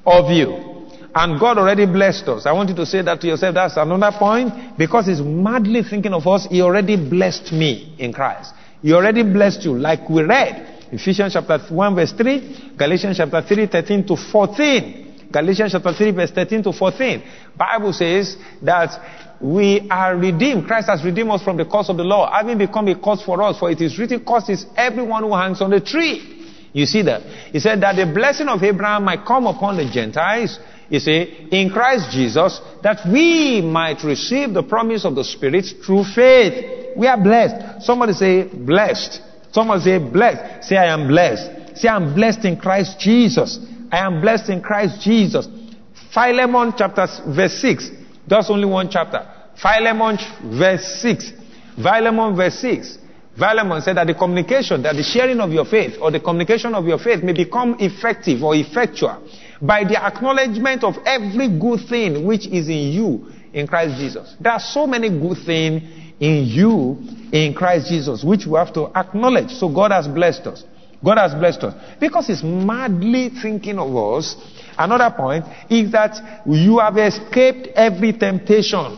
of 0.05 0.29
you. 0.31 0.75
And 1.17 1.39
God 1.39 1.57
already 1.57 1.85
blessed 1.85 2.27
us. 2.27 2.45
I 2.45 2.51
want 2.51 2.67
you 2.69 2.75
to 2.75 2.85
say 2.85 3.01
that 3.01 3.21
to 3.21 3.27
yourself. 3.27 3.55
That's 3.55 3.77
another 3.77 4.11
point. 4.19 4.77
Because 4.77 5.07
He's 5.07 5.21
madly 5.21 5.81
thinking 5.81 6.13
of 6.13 6.27
us, 6.27 6.45
He 6.51 6.61
already 6.61 6.97
blessed 6.97 7.53
me 7.53 7.95
in 7.97 8.11
Christ. 8.11 8.53
He 8.81 8.91
already 8.91 9.23
blessed 9.23 9.63
you, 9.63 9.77
like 9.77 10.09
we 10.09 10.23
read. 10.23 10.74
Ephesians 10.91 11.33
chapter 11.33 11.59
1 11.69 11.95
verse 11.95 12.13
3, 12.13 12.73
Galatians 12.77 13.17
chapter 13.17 13.41
3, 13.41 13.67
13 13.67 14.07
to 14.07 14.15
14. 14.15 15.29
Galatians 15.31 15.71
chapter 15.71 15.93
3 15.93 16.11
verse 16.11 16.31
13 16.31 16.63
to 16.63 16.71
14. 16.71 17.23
Bible 17.57 17.93
says 17.93 18.37
that 18.61 19.41
we 19.41 19.87
are 19.89 20.15
redeemed. 20.15 20.65
Christ 20.65 20.87
has 20.87 21.03
redeemed 21.03 21.31
us 21.31 21.43
from 21.43 21.57
the 21.57 21.65
curse 21.65 21.89
of 21.89 21.97
the 21.97 22.03
law, 22.03 22.31
having 22.31 22.57
become 22.57 22.87
a 22.87 22.95
curse 22.95 23.21
for 23.21 23.41
us, 23.41 23.59
for 23.59 23.69
it 23.69 23.81
is 23.81 23.97
written, 23.99 24.23
curse 24.23 24.49
is 24.49 24.65
everyone 24.77 25.23
who 25.23 25.33
hangs 25.33 25.61
on 25.61 25.71
the 25.71 25.81
tree. 25.81 26.31
You 26.71 26.85
see 26.85 27.01
that? 27.03 27.21
He 27.51 27.59
said 27.59 27.81
that 27.81 27.95
the 27.95 28.05
blessing 28.05 28.47
of 28.47 28.61
Abraham 28.63 29.05
might 29.05 29.25
come 29.25 29.47
upon 29.47 29.77
the 29.77 29.89
Gentiles, 29.89 30.59
You 30.89 30.99
see, 30.99 31.47
in 31.51 31.69
Christ 31.71 32.11
Jesus, 32.11 32.61
that 32.83 33.07
we 33.11 33.61
might 33.61 34.03
receive 34.03 34.53
the 34.53 34.63
promise 34.63 35.03
of 35.03 35.15
the 35.15 35.23
Spirit 35.23 35.65
through 35.83 36.03
faith. 36.03 36.95
We 36.95 37.07
are 37.07 37.21
blessed. 37.21 37.83
Somebody 37.83 38.13
say, 38.13 38.43
blessed. 38.43 39.21
Somebody 39.55 39.83
say, 39.83 39.97
blessed. 39.99 40.67
Say, 40.67 40.75
I 40.75 40.87
am 40.93 41.07
blessed. 41.07 41.77
Say, 41.77 41.87
I 41.87 41.95
am 41.95 42.13
blessed 42.13 42.43
in 42.43 42.57
Christ 42.57 42.99
Jesus. 42.99 43.57
I 43.89 43.99
am 43.99 44.19
blessed 44.19 44.49
in 44.49 44.61
Christ 44.61 44.99
Jesus. 44.99 45.47
Philemon 46.13 46.73
chapter 46.77 47.07
verse 47.25 47.53
6. 47.61 47.89
That's 48.27 48.49
only 48.49 48.65
one 48.65 48.89
chapter. 48.91 49.25
Philemon 49.55 50.17
verse 50.59 50.99
6. 51.01 51.31
Philemon 51.81 52.35
verse 52.35 52.59
6. 52.59 52.97
Philemon 53.37 53.81
said 53.81 53.95
that 53.95 54.07
the 54.07 54.13
communication, 54.13 54.81
that 54.83 54.97
the 54.97 55.03
sharing 55.03 55.39
of 55.39 55.49
your 55.51 55.63
faith 55.63 55.95
or 56.01 56.11
the 56.11 56.19
communication 56.19 56.75
of 56.75 56.85
your 56.85 56.99
faith 56.99 57.23
may 57.23 57.31
become 57.31 57.77
effective 57.79 58.43
or 58.43 58.55
effectual 58.55 59.23
by 59.61 59.85
the 59.85 59.95
acknowledgement 59.95 60.83
of 60.83 60.95
every 61.05 61.47
good 61.47 61.79
thing 61.87 62.25
which 62.25 62.45
is 62.47 62.67
in 62.67 62.91
you 62.91 63.31
in 63.53 63.67
Christ 63.67 63.95
Jesus. 63.97 64.35
There 64.37 64.51
are 64.51 64.59
so 64.59 64.85
many 64.85 65.07
good 65.07 65.37
things 65.45 65.81
in 66.19 66.43
you 66.43 67.14
in 67.43 67.53
Christ 67.53 67.89
Jesus 67.89 68.23
which 68.23 68.45
we 68.45 68.57
have 68.57 68.73
to 68.73 68.87
acknowledge. 68.95 69.51
So 69.51 69.67
God 69.67 69.91
has 69.91 70.07
blessed 70.07 70.47
us. 70.47 70.63
God 71.03 71.17
has 71.17 71.33
blessed 71.33 71.63
us. 71.63 71.97
Because 71.99 72.27
He's 72.27 72.43
madly 72.43 73.29
thinking 73.29 73.77
of 73.77 73.95
us. 73.95 74.35
Another 74.77 75.13
point 75.15 75.45
is 75.69 75.91
that 75.91 76.43
you 76.45 76.79
have 76.79 76.97
escaped 76.97 77.67
every 77.75 78.13
temptation. 78.13 78.97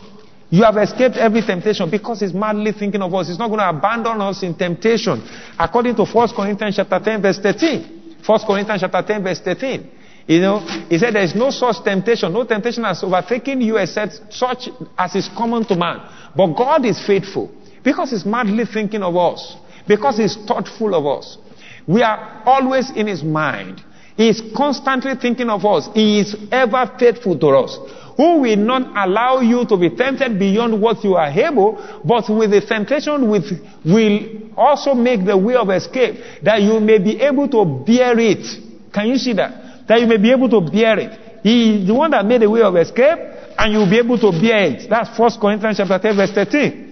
You 0.50 0.62
have 0.62 0.76
escaped 0.78 1.16
every 1.16 1.42
temptation 1.42 1.90
because 1.90 2.20
he's 2.20 2.32
madly 2.32 2.72
thinking 2.72 3.02
of 3.02 3.12
us. 3.12 3.28
He's 3.28 3.38
not 3.38 3.48
going 3.48 3.60
to 3.60 3.68
abandon 3.68 4.18
us 4.22 4.42
in 4.42 4.54
temptation. 4.54 5.22
According 5.58 5.94
to 5.96 6.06
1 6.06 6.28
Corinthians 6.34 6.76
chapter 6.76 6.98
10 6.98 7.20
verse 7.20 7.38
13. 7.38 8.16
1 8.24 8.40
Corinthians 8.46 8.80
chapter 8.80 9.02
10 9.06 9.22
verse 9.22 9.40
13. 9.40 9.90
You 10.26 10.40
know, 10.40 10.60
he 10.88 10.98
said 10.98 11.14
there 11.14 11.22
is 11.22 11.34
no 11.34 11.50
such 11.50 11.84
temptation. 11.84 12.32
No 12.32 12.44
temptation 12.44 12.84
has 12.84 13.04
overtaken 13.04 13.60
you 13.60 13.76
except 13.76 14.32
such 14.32 14.70
as 14.96 15.14
is 15.14 15.28
common 15.36 15.66
to 15.66 15.76
man. 15.76 16.00
But 16.34 16.54
God 16.56 16.86
is 16.86 16.98
faithful 17.06 17.52
because 17.82 18.10
he's 18.10 18.24
madly 18.24 18.64
thinking 18.64 19.02
of 19.02 19.16
us. 19.16 19.56
Because 19.86 20.18
he's 20.18 20.36
thoughtful 20.36 20.94
of 20.94 21.06
us. 21.06 21.38
We 21.86 22.02
are 22.02 22.42
always 22.44 22.90
in 22.90 23.06
his 23.06 23.22
mind. 23.22 23.82
He 24.16 24.28
is 24.28 24.42
constantly 24.54 25.14
thinking 25.14 25.48
of 25.48 25.64
us. 25.64 25.88
He 25.94 26.20
is 26.20 26.36
ever 26.50 26.90
faithful 26.98 27.38
to 27.38 27.48
us 27.48 27.78
who 28.18 28.40
will 28.40 28.56
not 28.56 28.82
allow 29.08 29.40
you 29.40 29.64
to 29.64 29.76
be 29.76 29.90
tempted 29.90 30.40
beyond 30.40 30.82
what 30.82 31.04
you 31.04 31.14
are 31.14 31.30
able, 31.30 31.78
but 32.04 32.28
with 32.28 32.50
the 32.50 32.60
temptation 32.60 33.30
with, 33.30 33.44
will 33.84 34.18
also 34.56 34.92
make 34.92 35.24
the 35.24 35.38
way 35.38 35.54
of 35.54 35.70
escape, 35.70 36.16
that 36.42 36.60
you 36.60 36.80
may 36.80 36.98
be 36.98 37.20
able 37.22 37.48
to 37.48 37.64
bear 37.86 38.18
it. 38.18 38.44
Can 38.92 39.06
you 39.06 39.18
see 39.18 39.34
that? 39.34 39.86
That 39.86 40.00
you 40.00 40.08
may 40.08 40.16
be 40.16 40.32
able 40.32 40.50
to 40.50 40.60
bear 40.60 40.98
it. 40.98 41.16
He 41.44 41.82
is 41.82 41.86
the 41.86 41.94
one 41.94 42.10
that 42.10 42.26
made 42.26 42.42
the 42.42 42.50
way 42.50 42.60
of 42.60 42.74
escape, 42.74 43.18
and 43.56 43.72
you'll 43.72 43.88
be 43.88 43.98
able 43.98 44.18
to 44.18 44.32
bear 44.32 44.64
it. 44.66 44.90
That's 44.90 45.16
1 45.16 45.40
Corinthians 45.40 45.76
chapter 45.76 46.00
10, 46.00 46.16
verse 46.16 46.32
13. 46.32 46.87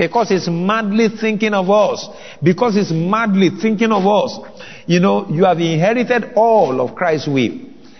Because 0.00 0.30
he's 0.30 0.48
madly 0.48 1.08
thinking 1.10 1.52
of 1.52 1.68
us. 1.68 2.08
Because 2.42 2.74
he's 2.74 2.90
madly 2.90 3.50
thinking 3.50 3.92
of 3.92 4.06
us. 4.06 4.38
You 4.86 4.98
know, 4.98 5.28
you 5.28 5.44
have 5.44 5.58
inherited 5.58 6.32
all 6.36 6.80
of 6.80 6.94
Christ's 6.94 7.28
will. 7.28 7.58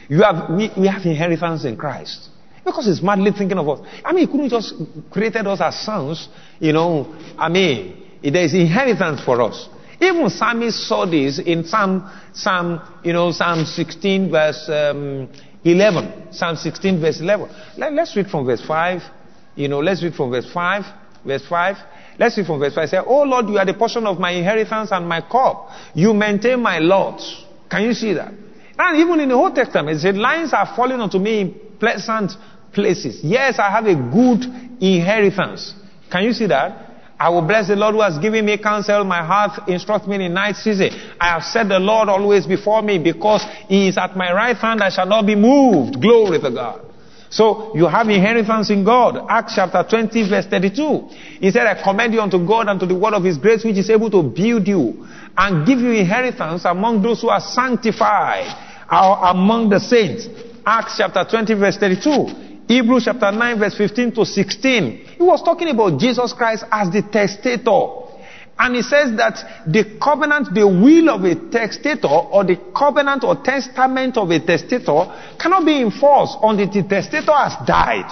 You 0.09 0.23
have, 0.23 0.49
we, 0.49 0.71
we 0.79 0.87
have 0.87 1.05
inheritance 1.05 1.67
in 1.67 1.77
Christ. 1.77 2.31
Because 2.65 2.87
he's 2.87 3.03
madly 3.03 3.33
thinking 3.33 3.59
of 3.59 3.69
us. 3.69 3.87
I 4.03 4.15
mean, 4.15 4.27
he 4.27 4.33
couldn't 4.33 4.49
just 4.49 4.73
created 5.11 5.47
us 5.47 5.61
as 5.61 5.79
sons, 5.85 6.31
you 6.59 6.73
know. 6.73 7.15
I 7.37 7.51
mean, 7.51 8.03
there 8.23 8.45
is 8.45 8.55
inheritance 8.55 9.21
for 9.23 9.43
us. 9.43 9.69
Even 10.01 10.31
Psalmist 10.31 10.89
saw 10.89 11.05
this 11.05 11.39
in 11.39 11.65
Psalm, 11.65 12.11
Psalm, 12.33 12.81
you 13.05 13.13
know, 13.13 13.31
Psalm 13.31 13.67
16 13.67 14.31
verse 14.31 14.71
um, 14.71 15.29
11. 15.65 16.33
Psalm 16.33 16.57
16 16.57 16.99
verse 16.99 17.21
11. 17.21 17.51
Let, 17.77 17.93
us 17.99 18.17
read 18.17 18.29
from 18.29 18.47
verse 18.47 18.65
5. 18.67 19.03
You 19.55 19.69
know, 19.69 19.81
let's 19.81 20.03
read 20.03 20.15
from 20.15 20.31
verse 20.31 20.51
5. 20.51 20.85
Verse 21.25 21.47
5. 21.47 21.77
Let's 22.21 22.37
read 22.37 22.47
from 22.47 22.61
verse 22.61 22.75
5. 22.75 22.89
Say, 22.91 22.99
Oh 22.99 23.23
Lord, 23.23 23.49
you 23.49 23.57
are 23.57 23.65
the 23.65 23.73
portion 23.73 24.07
of 24.07 24.21
my 24.21 24.33
inheritance 24.33 24.93
and 24.93 25.09
my 25.09 25.23
cup. 25.23 25.71
You 25.95 26.13
maintain 26.13 26.61
my 26.61 26.79
lots. 26.79 27.47
Can 27.71 27.85
you 27.85 27.95
see 27.95 28.13
that? 28.13 28.31
And 28.79 28.99
even 28.99 29.21
in 29.21 29.31
the 29.31 29.35
Old 29.35 29.55
Testament, 29.55 29.97
it 29.97 30.01
said, 30.01 30.17
Lines 30.17 30.53
are 30.53 30.71
falling 30.77 31.01
unto 31.01 31.19
me 31.19 31.41
in 31.41 31.55
pleasant 31.81 32.33
places. 32.75 33.21
Yes, 33.25 33.59
I 33.59 33.71
have 33.71 33.87
a 33.87 33.95
good 33.95 34.45
inheritance. 34.83 35.73
Can 36.13 36.25
you 36.25 36.35
see 36.35 36.47
that? 36.49 36.89
I 37.19 37.31
will 37.31 37.43
bless 37.43 37.69
the 37.69 37.77
Lord 37.77 37.95
who 37.95 38.03
has 38.03 38.19
given 38.19 38.45
me 38.45 38.59
counsel. 38.59 39.03
My 39.05 39.25
heart 39.25 39.67
instructs 39.67 40.07
me 40.07 40.23
in 40.23 40.35
night 40.35 40.57
season. 40.57 40.91
I 41.19 41.29
have 41.29 41.43
set 41.43 41.69
the 41.69 41.79
Lord 41.79 42.11
always 42.11 42.47
before 42.47 42.83
me 42.83 42.99
because 42.99 43.43
he 43.67 43.89
is 43.89 43.97
at 43.97 44.15
my 44.15 44.31
right 44.31 44.57
hand. 44.57 44.83
I 44.83 44.91
shall 44.91 45.07
not 45.07 45.25
be 45.25 45.37
moved. 45.37 46.03
Glory 46.03 46.39
to 46.39 46.51
God. 46.51 46.90
So 47.31 47.73
you 47.77 47.87
have 47.87 48.09
inheritance 48.09 48.71
in 48.71 48.85
God. 48.85 49.25
Acts 49.29 49.55
chapter 49.55 49.87
20 49.89 50.29
verse 50.29 50.47
32. 50.47 51.09
He 51.41 51.51
said, 51.53 51.67
I 51.67 51.81
commend 51.81 52.13
you 52.13 52.21
unto 52.21 52.45
God 52.45 52.67
and 52.69 52.79
to 52.81 52.87
the 52.87 52.95
word 52.95 53.15
of 53.15 53.23
his 53.23 53.39
grace 53.39 53.65
which 53.65 53.77
is 53.77 53.89
able 53.89 54.11
to 54.11 54.23
build 54.23 54.67
you 54.67 55.07
and 55.37 55.65
give 55.65 55.79
you 55.79 55.93
inheritance 55.93 56.65
among 56.65 57.03
those 57.03 57.23
who 57.23 57.29
are 57.29 57.41
sanctified 57.41 58.51
or 58.91 59.31
among 59.31 59.69
the 59.71 59.79
saints. 59.79 60.27
Acts 60.67 60.97
chapter 60.99 61.25
20 61.25 61.55
verse 61.55 61.77
32. 61.77 62.67
Hebrews 62.67 63.05
chapter 63.05 63.31
9 63.31 63.59
verse 63.59 63.77
15 63.77 64.13
to 64.13 64.25
16. 64.25 65.17
He 65.17 65.23
was 65.23 65.41
talking 65.43 65.69
about 65.69 66.01
Jesus 66.01 66.33
Christ 66.33 66.65
as 66.71 66.91
the 66.91 67.03
testator. 67.03 68.10
And 68.63 68.77
he 68.77 68.83
says 68.83 69.17
that 69.17 69.65
the 69.67 69.97
covenant, 69.99 70.53
the 70.55 70.69
will 70.69 71.09
of 71.09 71.25
a 71.25 71.35
testator, 71.51 72.07
or 72.07 72.45
the 72.45 72.57
covenant 72.77 73.25
or 73.25 73.37
testament 73.37 74.19
of 74.19 74.31
a 74.31 74.39
testator, 74.39 75.09
cannot 75.41 75.65
be 75.65 75.81
enforced 75.81 76.37
until 76.43 76.69
the 76.71 76.83
testator 76.87 77.33
has 77.33 77.57
died. 77.67 78.05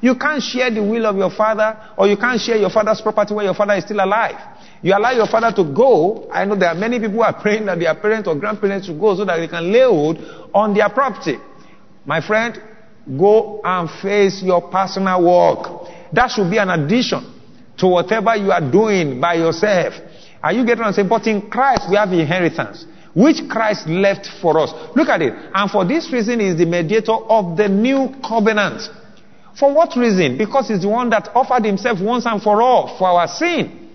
You 0.00 0.14
can't 0.14 0.42
share 0.42 0.70
the 0.70 0.82
will 0.82 1.04
of 1.04 1.16
your 1.16 1.30
father, 1.30 1.76
or 1.98 2.08
you 2.08 2.16
can't 2.16 2.40
share 2.40 2.56
your 2.56 2.70
father's 2.70 3.02
property 3.02 3.34
when 3.34 3.44
your 3.44 3.52
father 3.54 3.74
is 3.74 3.84
still 3.84 4.00
alive. 4.00 4.40
You 4.80 4.96
allow 4.96 5.10
your 5.10 5.26
father 5.26 5.52
to 5.62 5.64
go. 5.74 6.30
I 6.32 6.46
know 6.46 6.56
there 6.56 6.70
are 6.70 6.74
many 6.74 6.98
people 6.98 7.16
who 7.16 7.22
are 7.22 7.38
praying 7.42 7.66
that 7.66 7.78
their 7.78 7.94
parents 7.94 8.26
or 8.26 8.34
grandparents 8.36 8.86
should 8.86 8.98
go 8.98 9.14
so 9.14 9.26
that 9.26 9.36
they 9.36 9.48
can 9.48 9.70
lay 9.70 9.84
hold 9.84 10.16
on 10.54 10.72
their 10.72 10.88
property. 10.88 11.36
My 12.06 12.22
friend, 12.26 12.58
Go 13.18 13.60
and 13.64 13.90
face 14.02 14.42
your 14.42 14.70
personal 14.70 15.24
work. 15.24 15.88
That 16.12 16.30
should 16.30 16.50
be 16.50 16.58
an 16.58 16.70
addition 16.70 17.39
to 17.80 17.86
whatever 17.88 18.36
you 18.36 18.52
are 18.52 18.60
doing 18.60 19.20
by 19.20 19.34
yourself. 19.34 19.94
Are 20.42 20.52
you 20.52 20.64
getting 20.64 20.80
what 20.80 20.88
I'm 20.88 20.92
saying? 20.92 21.08
But 21.08 21.26
in 21.26 21.50
Christ, 21.50 21.88
we 21.90 21.96
have 21.96 22.12
inheritance, 22.12 22.86
which 23.14 23.48
Christ 23.48 23.86
left 23.86 24.26
for 24.40 24.58
us. 24.58 24.72
Look 24.94 25.08
at 25.08 25.20
it. 25.22 25.34
And 25.54 25.70
for 25.70 25.84
this 25.84 26.12
reason, 26.12 26.40
is 26.40 26.56
the 26.56 26.66
mediator 26.66 27.12
of 27.12 27.56
the 27.56 27.68
new 27.68 28.14
covenant. 28.26 28.82
For 29.58 29.74
what 29.74 29.96
reason? 29.96 30.38
Because 30.38 30.68
He's 30.68 30.82
the 30.82 30.88
one 30.88 31.10
that 31.10 31.28
offered 31.34 31.64
Himself 31.64 32.00
once 32.00 32.24
and 32.26 32.40
for 32.42 32.62
all 32.62 32.96
for 32.96 33.08
our 33.08 33.26
sin. 33.28 33.88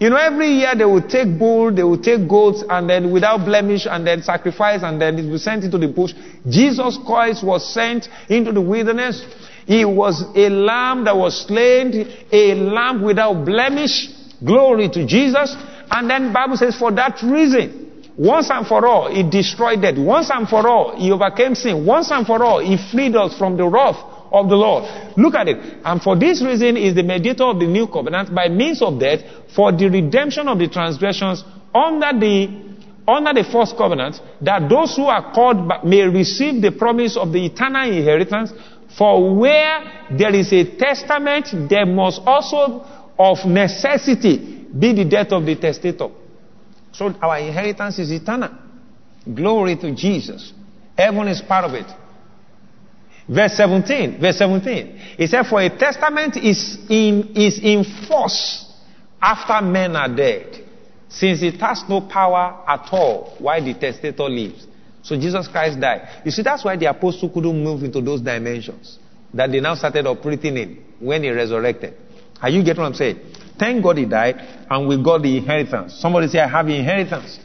You 0.00 0.10
know, 0.10 0.16
every 0.16 0.48
year 0.48 0.74
they 0.76 0.84
will 0.84 1.06
take 1.06 1.38
bull, 1.38 1.72
they 1.72 1.82
will 1.82 2.00
take 2.00 2.28
goats, 2.28 2.64
and 2.68 2.90
then 2.90 3.12
without 3.12 3.44
blemish, 3.44 3.86
and 3.88 4.06
then 4.06 4.22
sacrifice, 4.22 4.82
and 4.82 5.00
then 5.00 5.18
it 5.18 5.30
will 5.30 5.38
sent 5.38 5.64
into 5.64 5.78
the 5.78 5.88
bush. 5.88 6.12
Jesus 6.48 6.98
Christ 7.06 7.44
was 7.44 7.72
sent 7.72 8.08
into 8.28 8.52
the 8.52 8.60
wilderness. 8.60 9.24
He 9.66 9.84
was 9.84 10.24
a 10.34 10.48
lamb 10.50 11.04
that 11.04 11.16
was 11.16 11.46
slain, 11.46 12.06
a 12.30 12.54
lamb 12.54 13.02
without 13.02 13.44
blemish. 13.44 14.10
Glory 14.44 14.88
to 14.90 15.06
Jesus. 15.06 15.56
And 15.90 16.10
then 16.10 16.32
Bible 16.32 16.56
says, 16.56 16.76
for 16.76 16.92
that 16.92 17.22
reason, 17.22 17.84
once 18.16 18.50
and 18.50 18.66
for 18.66 18.86
all, 18.86 19.12
he 19.12 19.28
destroyed 19.28 19.82
death. 19.82 19.98
Once 19.98 20.30
and 20.30 20.48
for 20.48 20.66
all, 20.68 20.96
he 20.96 21.10
overcame 21.10 21.54
sin. 21.54 21.84
Once 21.84 22.10
and 22.10 22.26
for 22.26 22.42
all, 22.44 22.60
he 22.60 22.76
freed 22.76 23.16
us 23.16 23.36
from 23.36 23.56
the 23.56 23.66
wrath 23.66 23.96
of 24.30 24.48
the 24.48 24.56
Lord. 24.56 24.84
Look 25.16 25.34
at 25.34 25.48
it. 25.48 25.58
And 25.84 26.02
for 26.02 26.16
this 26.16 26.42
reason 26.42 26.76
is 26.76 26.94
the 26.94 27.02
mediator 27.02 27.44
of 27.44 27.58
the 27.58 27.66
new 27.66 27.86
covenant 27.86 28.34
by 28.34 28.48
means 28.48 28.82
of 28.82 29.00
death 29.00 29.20
for 29.54 29.72
the 29.72 29.88
redemption 29.88 30.48
of 30.48 30.58
the 30.58 30.68
transgressions 30.68 31.44
under 31.74 32.18
the 32.18 32.74
under 33.06 33.34
the 33.34 33.44
first 33.44 33.76
covenant, 33.76 34.18
that 34.40 34.68
those 34.68 34.96
who 34.96 35.04
are 35.04 35.32
called 35.34 35.84
may 35.84 36.02
receive 36.08 36.62
the 36.62 36.72
promise 36.72 37.18
of 37.18 37.32
the 37.32 37.44
eternal 37.44 37.86
inheritance. 37.86 38.50
For 38.96 39.34
where 39.34 40.08
there 40.16 40.34
is 40.34 40.52
a 40.52 40.76
testament, 40.76 41.48
there 41.68 41.86
must 41.86 42.20
also 42.24 42.84
of 43.18 43.44
necessity 43.44 44.66
be 44.78 44.92
the 44.92 45.04
death 45.04 45.32
of 45.32 45.44
the 45.46 45.56
testator. 45.56 46.08
So 46.92 47.14
our 47.20 47.38
inheritance 47.38 47.98
is 47.98 48.10
eternal. 48.10 48.50
Glory 49.32 49.76
to 49.76 49.94
Jesus. 49.94 50.52
Heaven 50.96 51.28
is 51.28 51.40
part 51.40 51.64
of 51.64 51.74
it. 51.74 51.86
Verse 53.28 53.56
17. 53.56 54.20
Verse 54.20 54.38
17. 54.38 54.98
He 55.16 55.26
said, 55.26 55.44
For 55.46 55.60
a 55.60 55.76
testament 55.76 56.36
is 56.36 56.78
in, 56.88 57.32
is 57.34 57.58
in 57.62 57.84
force 58.06 58.72
after 59.20 59.64
men 59.64 59.96
are 59.96 60.14
dead, 60.14 60.62
since 61.08 61.42
it 61.42 61.58
has 61.60 61.82
no 61.88 62.02
power 62.02 62.62
at 62.68 62.88
all 62.92 63.34
while 63.38 63.64
the 63.64 63.74
testator 63.74 64.28
lives. 64.28 64.66
So 65.04 65.16
Jesus 65.16 65.46
Christ 65.46 65.78
died. 65.78 66.08
You 66.24 66.30
see, 66.30 66.42
that's 66.42 66.64
why 66.64 66.76
the 66.76 66.86
apostle 66.86 67.28
couldn't 67.28 67.62
move 67.62 67.84
into 67.84 68.00
those 68.00 68.20
dimensions 68.20 68.98
that 69.32 69.52
they 69.52 69.60
now 69.60 69.74
started 69.74 70.06
operating 70.06 70.56
in 70.56 70.84
when 70.98 71.22
he 71.22 71.30
resurrected. 71.30 71.94
Are 72.40 72.50
you 72.50 72.64
getting 72.64 72.82
what 72.82 72.88
I'm 72.88 72.94
saying? 72.94 73.20
Thank 73.58 73.82
God 73.82 73.98
he 73.98 74.06
died 74.06 74.36
and 74.70 74.88
we 74.88 75.02
got 75.02 75.22
the 75.22 75.36
inheritance. 75.36 75.94
Somebody 76.00 76.28
say, 76.28 76.40
I 76.40 76.48
have 76.48 76.68
inheritance. 76.68 77.38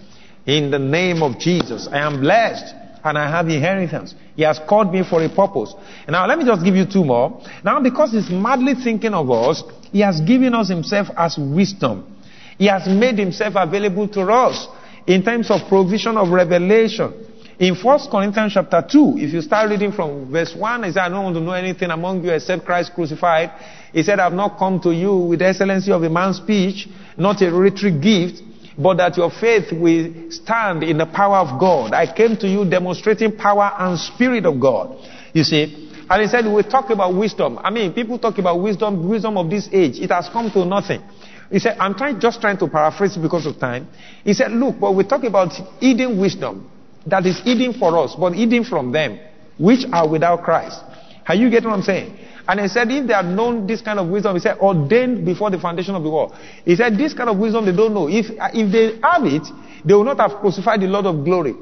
In 0.46 0.72
the 0.72 0.80
name 0.80 1.22
of 1.22 1.38
Jesus. 1.38 1.88
I 1.92 2.00
am 2.00 2.22
blessed. 2.22 2.74
and 3.04 3.18
I 3.18 3.30
have 3.30 3.48
inheritance. 3.48 4.16
He 4.36 4.44
has 4.44 4.60
called 4.68 4.92
me 4.92 5.04
for 5.08 5.24
a 5.24 5.30
purpose. 5.30 5.74
Now 6.08 6.26
let 6.28 6.38
me 6.38 6.46
just 6.46 6.64
give 6.64 6.76
you 6.76 6.86
two 6.86 7.04
more. 7.04 7.42
Now 7.64 7.80
because 7.82 8.12
he's 8.12 8.30
madly 8.30 8.76
thinking 8.76 9.14
of 9.14 9.30
us, 9.32 9.64
he 9.92 10.02
has 10.02 10.22
given 10.22 10.54
us 10.54 10.70
himself 10.70 11.08
as 11.18 11.38
wisdom. 11.38 12.18
He 12.58 12.68
has 12.68 12.88
made 12.88 13.18
himself 13.18 13.54
available 13.56 14.08
to 14.10 14.22
us 14.22 14.68
in 15.08 15.24
terms 15.24 15.50
of 15.50 15.68
provision 15.70 16.18
of 16.18 16.30
revelation. 16.30 17.26
In 17.60 17.76
1 17.76 18.00
Corinthians 18.10 18.54
chapter 18.54 18.82
2, 18.82 19.16
if 19.18 19.34
you 19.34 19.42
start 19.42 19.70
reading 19.70 19.92
from 19.92 20.32
verse 20.32 20.56
1, 20.56 20.84
he 20.84 20.92
said, 20.94 21.02
I 21.02 21.10
don't 21.10 21.26
want 21.26 21.36
to 21.36 21.42
know 21.42 21.52
anything 21.52 21.92
among 21.92 22.24
you 22.24 22.32
except 22.32 22.64
Christ 22.64 22.94
crucified. 22.96 23.52
He 23.92 24.02
said, 24.02 24.18
I 24.18 24.24
have 24.24 24.34
not 24.34 24.58
come 24.58 24.80
to 24.80 24.92
you 24.92 25.14
with 25.14 25.40
the 25.40 25.48
excellency 25.48 25.92
of 25.92 26.02
a 26.02 26.10
man's 26.10 26.38
speech, 26.38 26.88
not 27.18 27.42
a 27.42 27.52
rhetoric 27.52 28.00
gift, 28.00 28.42
but 28.78 28.96
that 28.96 29.18
your 29.18 29.30
faith 29.30 29.74
will 29.74 30.32
stand 30.32 30.84
in 30.84 31.00
the 31.00 31.06
power 31.06 31.40
of 31.40 31.60
God. 31.60 31.94
I 31.94 32.08
came 32.16 32.38
to 32.38 32.48
you 32.48 32.64
demonstrating 32.64 33.36
power 33.36 33.74
and 33.78 34.00
spirit 34.00 34.46
of 34.46 34.58
God. 34.58 34.96
You 35.34 35.44
see, 35.44 35.92
and 36.10 36.22
he 36.22 36.30
said, 36.30 36.46
we 36.46 36.64
talk 36.64 36.90
about 36.92 37.14
wisdom. 37.14 37.60
I 37.62 37.72
mean, 37.72 37.92
people 37.92 38.18
talk 38.20 38.38
about 38.38 38.62
wisdom, 38.62 39.10
wisdom 39.10 39.36
of 39.36 39.50
this 39.50 39.68
age. 39.74 40.00
It 40.00 40.12
has 40.12 40.30
come 40.30 40.50
to 40.52 40.64
nothing. 40.64 41.04
He 41.52 41.60
said, 41.60 41.78
I'm 41.78 41.94
trying, 41.94 42.22
just 42.22 42.40
trying 42.40 42.58
to 42.60 42.70
paraphrase 42.70 43.18
because 43.18 43.46
of 43.46 43.60
time. 43.60 43.90
He 44.24 44.34
said, 44.34 44.54
look, 44.54 44.80
but 44.80 44.96
we 44.96 45.04
talk 45.04 45.26
about 45.26 45.52
hidden 45.82 46.18
wisdom 46.22 46.72
that 47.10 47.26
is 47.26 47.40
hidden 47.42 47.74
for 47.74 47.98
us, 47.98 48.16
but 48.20 48.34
hidden 48.34 48.64
from 48.64 48.92
them, 48.92 49.20
which 49.58 49.86
are 49.92 50.08
without 50.08 50.44
Christ. 50.44 50.82
Are 51.28 51.36
you 51.36 51.50
getting 51.50 51.70
what 51.70 51.78
I'm 51.78 51.84
saying? 51.84 52.18
And 52.48 52.60
he 52.60 52.68
said, 52.68 52.90
if 52.90 53.06
they 53.06 53.14
had 53.14 53.26
known 53.26 53.68
this 53.68 53.82
kind 53.82 54.00
of 54.00 54.08
wisdom, 54.08 54.36
he 54.36 54.40
said, 54.40 54.58
ordained 54.58 55.24
before 55.24 55.52
the 55.52 55.60
foundation 55.60 55.94
of 55.94 56.02
the 56.02 56.10
world. 56.10 56.34
He 56.66 56.76
said, 56.76 56.98
this 56.98 57.14
kind 57.14 57.30
of 57.30 57.38
wisdom 57.38 57.66
they 57.66 57.76
don't 57.76 57.94
know. 57.94 58.10
If, 58.10 58.26
if 58.32 58.72
they 58.72 59.00
have 59.04 59.24
it, 59.26 59.48
they 59.86 59.94
will 59.94 60.04
not 60.04 60.18
have 60.18 60.40
crucified 60.40 60.82
the 60.82 60.88
Lord 60.88 61.06
of 61.06 61.24
glory. 61.24 61.54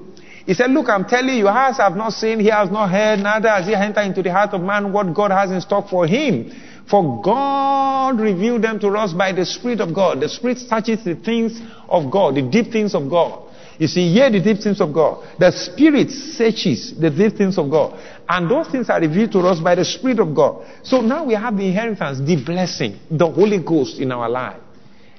He 0.46 0.54
said, 0.54 0.72
look, 0.72 0.88
I'm 0.88 1.04
telling 1.04 1.36
you, 1.36 1.50
eyes 1.50 1.76
have 1.76 1.98
not 1.98 2.14
seen, 2.14 2.40
he 2.40 2.48
has 2.48 2.72
not 2.72 2.90
heard, 2.90 3.20
neither 3.20 3.50
has 3.50 3.68
he 3.68 3.76
entered 3.76 4.06
into 4.06 4.24
the 4.24 4.32
heart 4.32 4.54
of 4.54 4.62
man 4.62 4.94
what 4.94 5.14
God 5.14 5.32
has 5.32 5.52
in 5.52 5.60
stock 5.60 5.90
for 5.90 6.08
him. 6.08 6.54
For 6.90 7.22
God 7.22 8.18
revealed 8.22 8.62
them 8.62 8.80
to 8.80 8.88
us 8.96 9.12
by 9.12 9.34
the 9.34 9.46
Spirit 9.46 9.82
of 9.82 9.94
God. 9.94 10.22
The 10.22 10.30
Spirit 10.30 10.60
searches 10.60 11.04
the 11.04 11.16
things 11.16 11.60
of 11.90 12.10
God, 12.10 12.36
the 12.36 12.44
deep 12.44 12.72
things 12.72 12.96
of 12.96 13.10
God. 13.10 13.44
You 13.78 13.88
see, 13.88 14.12
hear 14.12 14.30
the 14.30 14.40
deep 14.40 14.60
things 14.60 14.82
of 14.82 14.92
God. 14.92 15.24
The 15.38 15.52
Spirit 15.52 16.10
searches 16.10 16.98
the 17.00 17.10
deep 17.10 17.38
things 17.38 17.58
of 17.58 17.70
God. 17.70 18.00
And 18.28 18.50
those 18.50 18.68
things 18.70 18.90
are 18.90 19.00
revealed 19.00 19.32
to 19.34 19.40
us 19.40 19.60
by 19.60 19.76
the 19.76 19.86
Spirit 19.86 20.20
of 20.20 20.34
God. 20.34 20.66
So 20.84 21.02
now 21.02 21.26
we 21.26 21.36
have 21.36 21.56
the 21.56 21.68
inheritance, 21.68 22.20
the 22.20 22.44
blessing, 22.44 23.00
the 23.12 23.30
Holy 23.30 23.60
Ghost 23.60 24.00
in 24.00 24.12
our 24.12 24.28
life. 24.28 24.60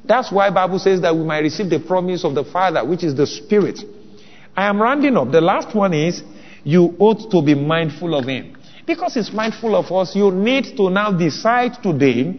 That's 0.04 0.32
why 0.32 0.50
Bible 0.50 0.78
says 0.78 1.00
that 1.02 1.14
we 1.14 1.22
might 1.22 1.40
receive 1.40 1.70
the 1.70 1.80
promise 1.80 2.24
of 2.24 2.34
the 2.34 2.44
Father, 2.44 2.84
which 2.84 3.04
is 3.04 3.14
the 3.14 3.26
Spirit. 3.26 3.80
I 4.56 4.66
am 4.66 4.80
rounding 4.80 5.16
up. 5.16 5.30
The 5.30 5.40
last 5.40 5.74
one 5.74 5.94
is 5.94 6.22
you 6.64 6.96
ought 6.98 7.30
to 7.30 7.42
be 7.42 7.54
mindful 7.54 8.14
of 8.14 8.26
Him. 8.26 8.56
Because 8.86 9.14
He's 9.14 9.30
mindful 9.30 9.76
of 9.76 9.92
us, 9.92 10.16
you 10.16 10.32
need 10.32 10.76
to 10.76 10.90
now 10.90 11.12
decide 11.12 11.82
today 11.82 12.34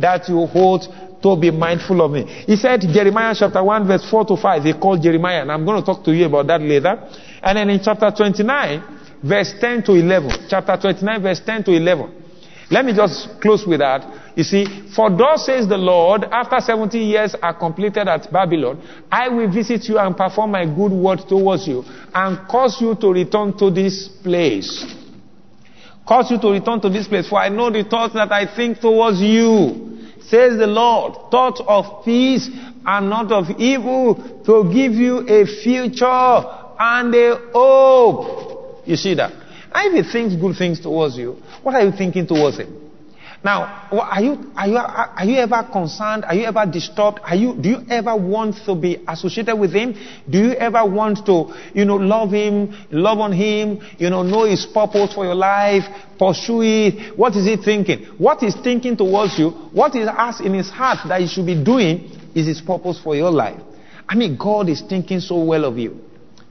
that 0.00 0.28
you 0.28 0.46
hold 0.46 0.86
to 1.22 1.36
be 1.36 1.50
mindful 1.50 2.00
of 2.02 2.10
me. 2.12 2.24
He 2.46 2.56
said, 2.56 2.80
Jeremiah 2.80 3.34
chapter 3.38 3.62
1, 3.62 3.86
verse 3.86 4.08
4 4.10 4.24
to 4.26 4.36
5, 4.36 4.62
he 4.62 4.72
called 4.72 5.02
Jeremiah, 5.02 5.42
and 5.42 5.52
I'm 5.52 5.64
going 5.64 5.80
to 5.80 5.84
talk 5.84 6.04
to 6.04 6.12
you 6.12 6.26
about 6.26 6.46
that 6.46 6.60
later. 6.62 6.96
And 7.42 7.58
then 7.58 7.70
in 7.70 7.80
chapter 7.82 8.10
29, 8.10 8.82
verse 9.22 9.54
10 9.60 9.82
to 9.84 9.92
11, 9.92 10.46
chapter 10.48 10.76
29, 10.80 11.22
verse 11.22 11.40
10 11.44 11.64
to 11.64 11.72
11. 11.72 12.16
Let 12.70 12.84
me 12.84 12.94
just 12.94 13.40
close 13.40 13.66
with 13.66 13.80
that. 13.80 14.36
You 14.36 14.44
see, 14.44 14.64
for 14.94 15.10
thus 15.10 15.46
says 15.46 15.66
the 15.66 15.76
Lord, 15.76 16.22
after 16.24 16.60
70 16.60 16.98
years 16.98 17.34
are 17.42 17.52
completed 17.52 18.06
at 18.06 18.32
Babylon, 18.32 18.80
I 19.10 19.28
will 19.28 19.52
visit 19.52 19.88
you 19.88 19.98
and 19.98 20.16
perform 20.16 20.52
my 20.52 20.64
good 20.64 20.92
word 20.92 21.20
towards 21.28 21.66
you 21.66 21.84
and 22.14 22.46
cause 22.48 22.80
you 22.80 22.94
to 22.94 23.08
return 23.08 23.58
to 23.58 23.70
this 23.72 24.08
place. 24.08 24.99
Cause 26.10 26.28
you 26.28 26.40
to 26.40 26.48
return 26.50 26.80
to 26.80 26.88
this 26.90 27.06
place, 27.06 27.28
for 27.28 27.38
I 27.38 27.50
know 27.50 27.70
the 27.70 27.84
thoughts 27.84 28.14
that 28.14 28.32
I 28.32 28.44
think 28.56 28.80
towards 28.80 29.20
you 29.20 30.08
says 30.22 30.58
the 30.58 30.66
Lord, 30.66 31.30
thoughts 31.30 31.62
of 31.64 32.04
peace 32.04 32.50
and 32.84 33.08
not 33.08 33.30
of 33.30 33.48
evil 33.60 34.16
to 34.44 34.64
give 34.74 34.94
you 34.94 35.18
a 35.28 35.46
future 35.46 36.04
and 36.80 37.14
a 37.14 37.50
hope. 37.54 38.82
You 38.88 38.96
see 38.96 39.14
that? 39.14 39.30
And 39.72 39.96
if 39.96 40.06
he 40.06 40.12
thinks 40.12 40.34
good 40.34 40.56
things 40.56 40.80
towards 40.80 41.16
you, 41.16 41.36
what 41.62 41.76
are 41.76 41.84
you 41.84 41.92
thinking 41.92 42.26
towards 42.26 42.58
him? 42.58 42.89
Now, 43.42 43.88
are 43.90 44.22
you, 44.22 44.52
are 44.54 44.68
you, 44.68 44.76
are 44.76 45.24
you 45.24 45.36
ever 45.36 45.66
concerned? 45.72 46.26
Are 46.26 46.34
you 46.34 46.44
ever 46.44 46.66
disturbed? 46.70 47.20
Are 47.22 47.34
you, 47.34 47.54
do 47.54 47.70
you 47.70 47.78
ever 47.88 48.14
want 48.14 48.56
to 48.66 48.74
be 48.74 49.02
associated 49.08 49.56
with 49.56 49.72
him? 49.72 49.94
Do 50.28 50.38
you 50.38 50.52
ever 50.52 50.84
want 50.84 51.24
to, 51.24 51.54
you 51.72 51.86
know, 51.86 51.96
love 51.96 52.32
him, 52.32 52.76
love 52.90 53.18
on 53.18 53.32
him, 53.32 53.80
you 53.96 54.10
know, 54.10 54.22
know 54.22 54.44
his 54.44 54.66
purpose 54.66 55.14
for 55.14 55.24
your 55.24 55.34
life, 55.34 55.84
pursue 56.18 56.60
it? 56.62 57.18
What 57.18 57.34
is 57.34 57.46
he 57.46 57.56
thinking? 57.56 58.04
What 58.18 58.42
is 58.42 58.54
thinking 58.62 58.94
towards 58.98 59.38
you? 59.38 59.50
What 59.72 59.94
is 59.96 60.06
asked 60.06 60.42
in 60.42 60.52
his 60.52 60.68
heart 60.68 60.98
that 61.08 61.22
he 61.22 61.26
should 61.26 61.46
be 61.46 61.62
doing 61.64 62.10
is 62.34 62.46
his 62.46 62.60
purpose 62.60 63.00
for 63.02 63.16
your 63.16 63.30
life. 63.30 63.60
I 64.06 64.16
mean, 64.16 64.36
God 64.36 64.68
is 64.68 64.82
thinking 64.82 65.20
so 65.20 65.42
well 65.42 65.64
of 65.64 65.78
you. 65.78 65.98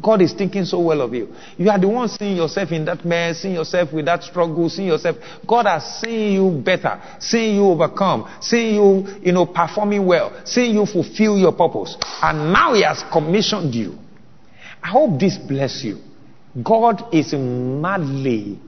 God 0.01 0.21
is 0.21 0.33
thinking 0.33 0.65
so 0.65 0.79
well 0.79 1.01
of 1.01 1.13
you. 1.13 1.33
You 1.57 1.69
are 1.69 1.79
the 1.79 1.87
one 1.87 2.07
seeing 2.07 2.37
yourself 2.37 2.71
in 2.71 2.85
that 2.85 3.03
mess, 3.03 3.41
seeing 3.41 3.55
yourself 3.55 3.91
with 3.91 4.05
that 4.05 4.23
struggle, 4.23 4.69
seeing 4.69 4.87
yourself. 4.87 5.17
God 5.45 5.65
has 5.65 5.99
seen 5.99 6.33
you 6.33 6.61
better, 6.63 7.01
seeing 7.19 7.55
you 7.55 7.65
overcome, 7.65 8.29
seeing 8.41 8.75
you, 8.75 9.07
you 9.21 9.31
know, 9.31 9.45
performing 9.45 10.05
well, 10.05 10.41
seeing 10.45 10.75
you 10.75 10.85
fulfill 10.85 11.37
your 11.37 11.51
purpose. 11.51 11.97
And 12.21 12.53
now 12.53 12.73
He 12.73 12.83
has 12.83 13.03
commissioned 13.11 13.75
you. 13.75 13.97
I 14.81 14.87
hope 14.87 15.19
this 15.19 15.37
bless 15.37 15.83
you. 15.83 15.99
God 16.63 17.13
is 17.13 17.33
madly 17.33 18.59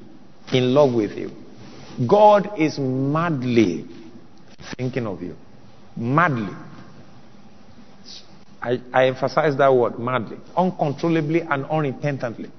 in 0.51 0.73
love 0.73 0.93
with 0.93 1.11
you. 1.11 1.31
God 2.07 2.59
is 2.59 2.77
madly 2.77 3.85
thinking 4.77 5.07
of 5.07 5.21
you. 5.21 5.35
Madly. 5.95 6.53
I, 8.61 8.79
I 8.93 9.07
emphasize 9.07 9.57
that 9.57 9.73
word 9.73 9.97
madly, 9.97 10.37
uncontrollably 10.55 11.41
and 11.41 11.65
unrepentantly. 11.65 12.51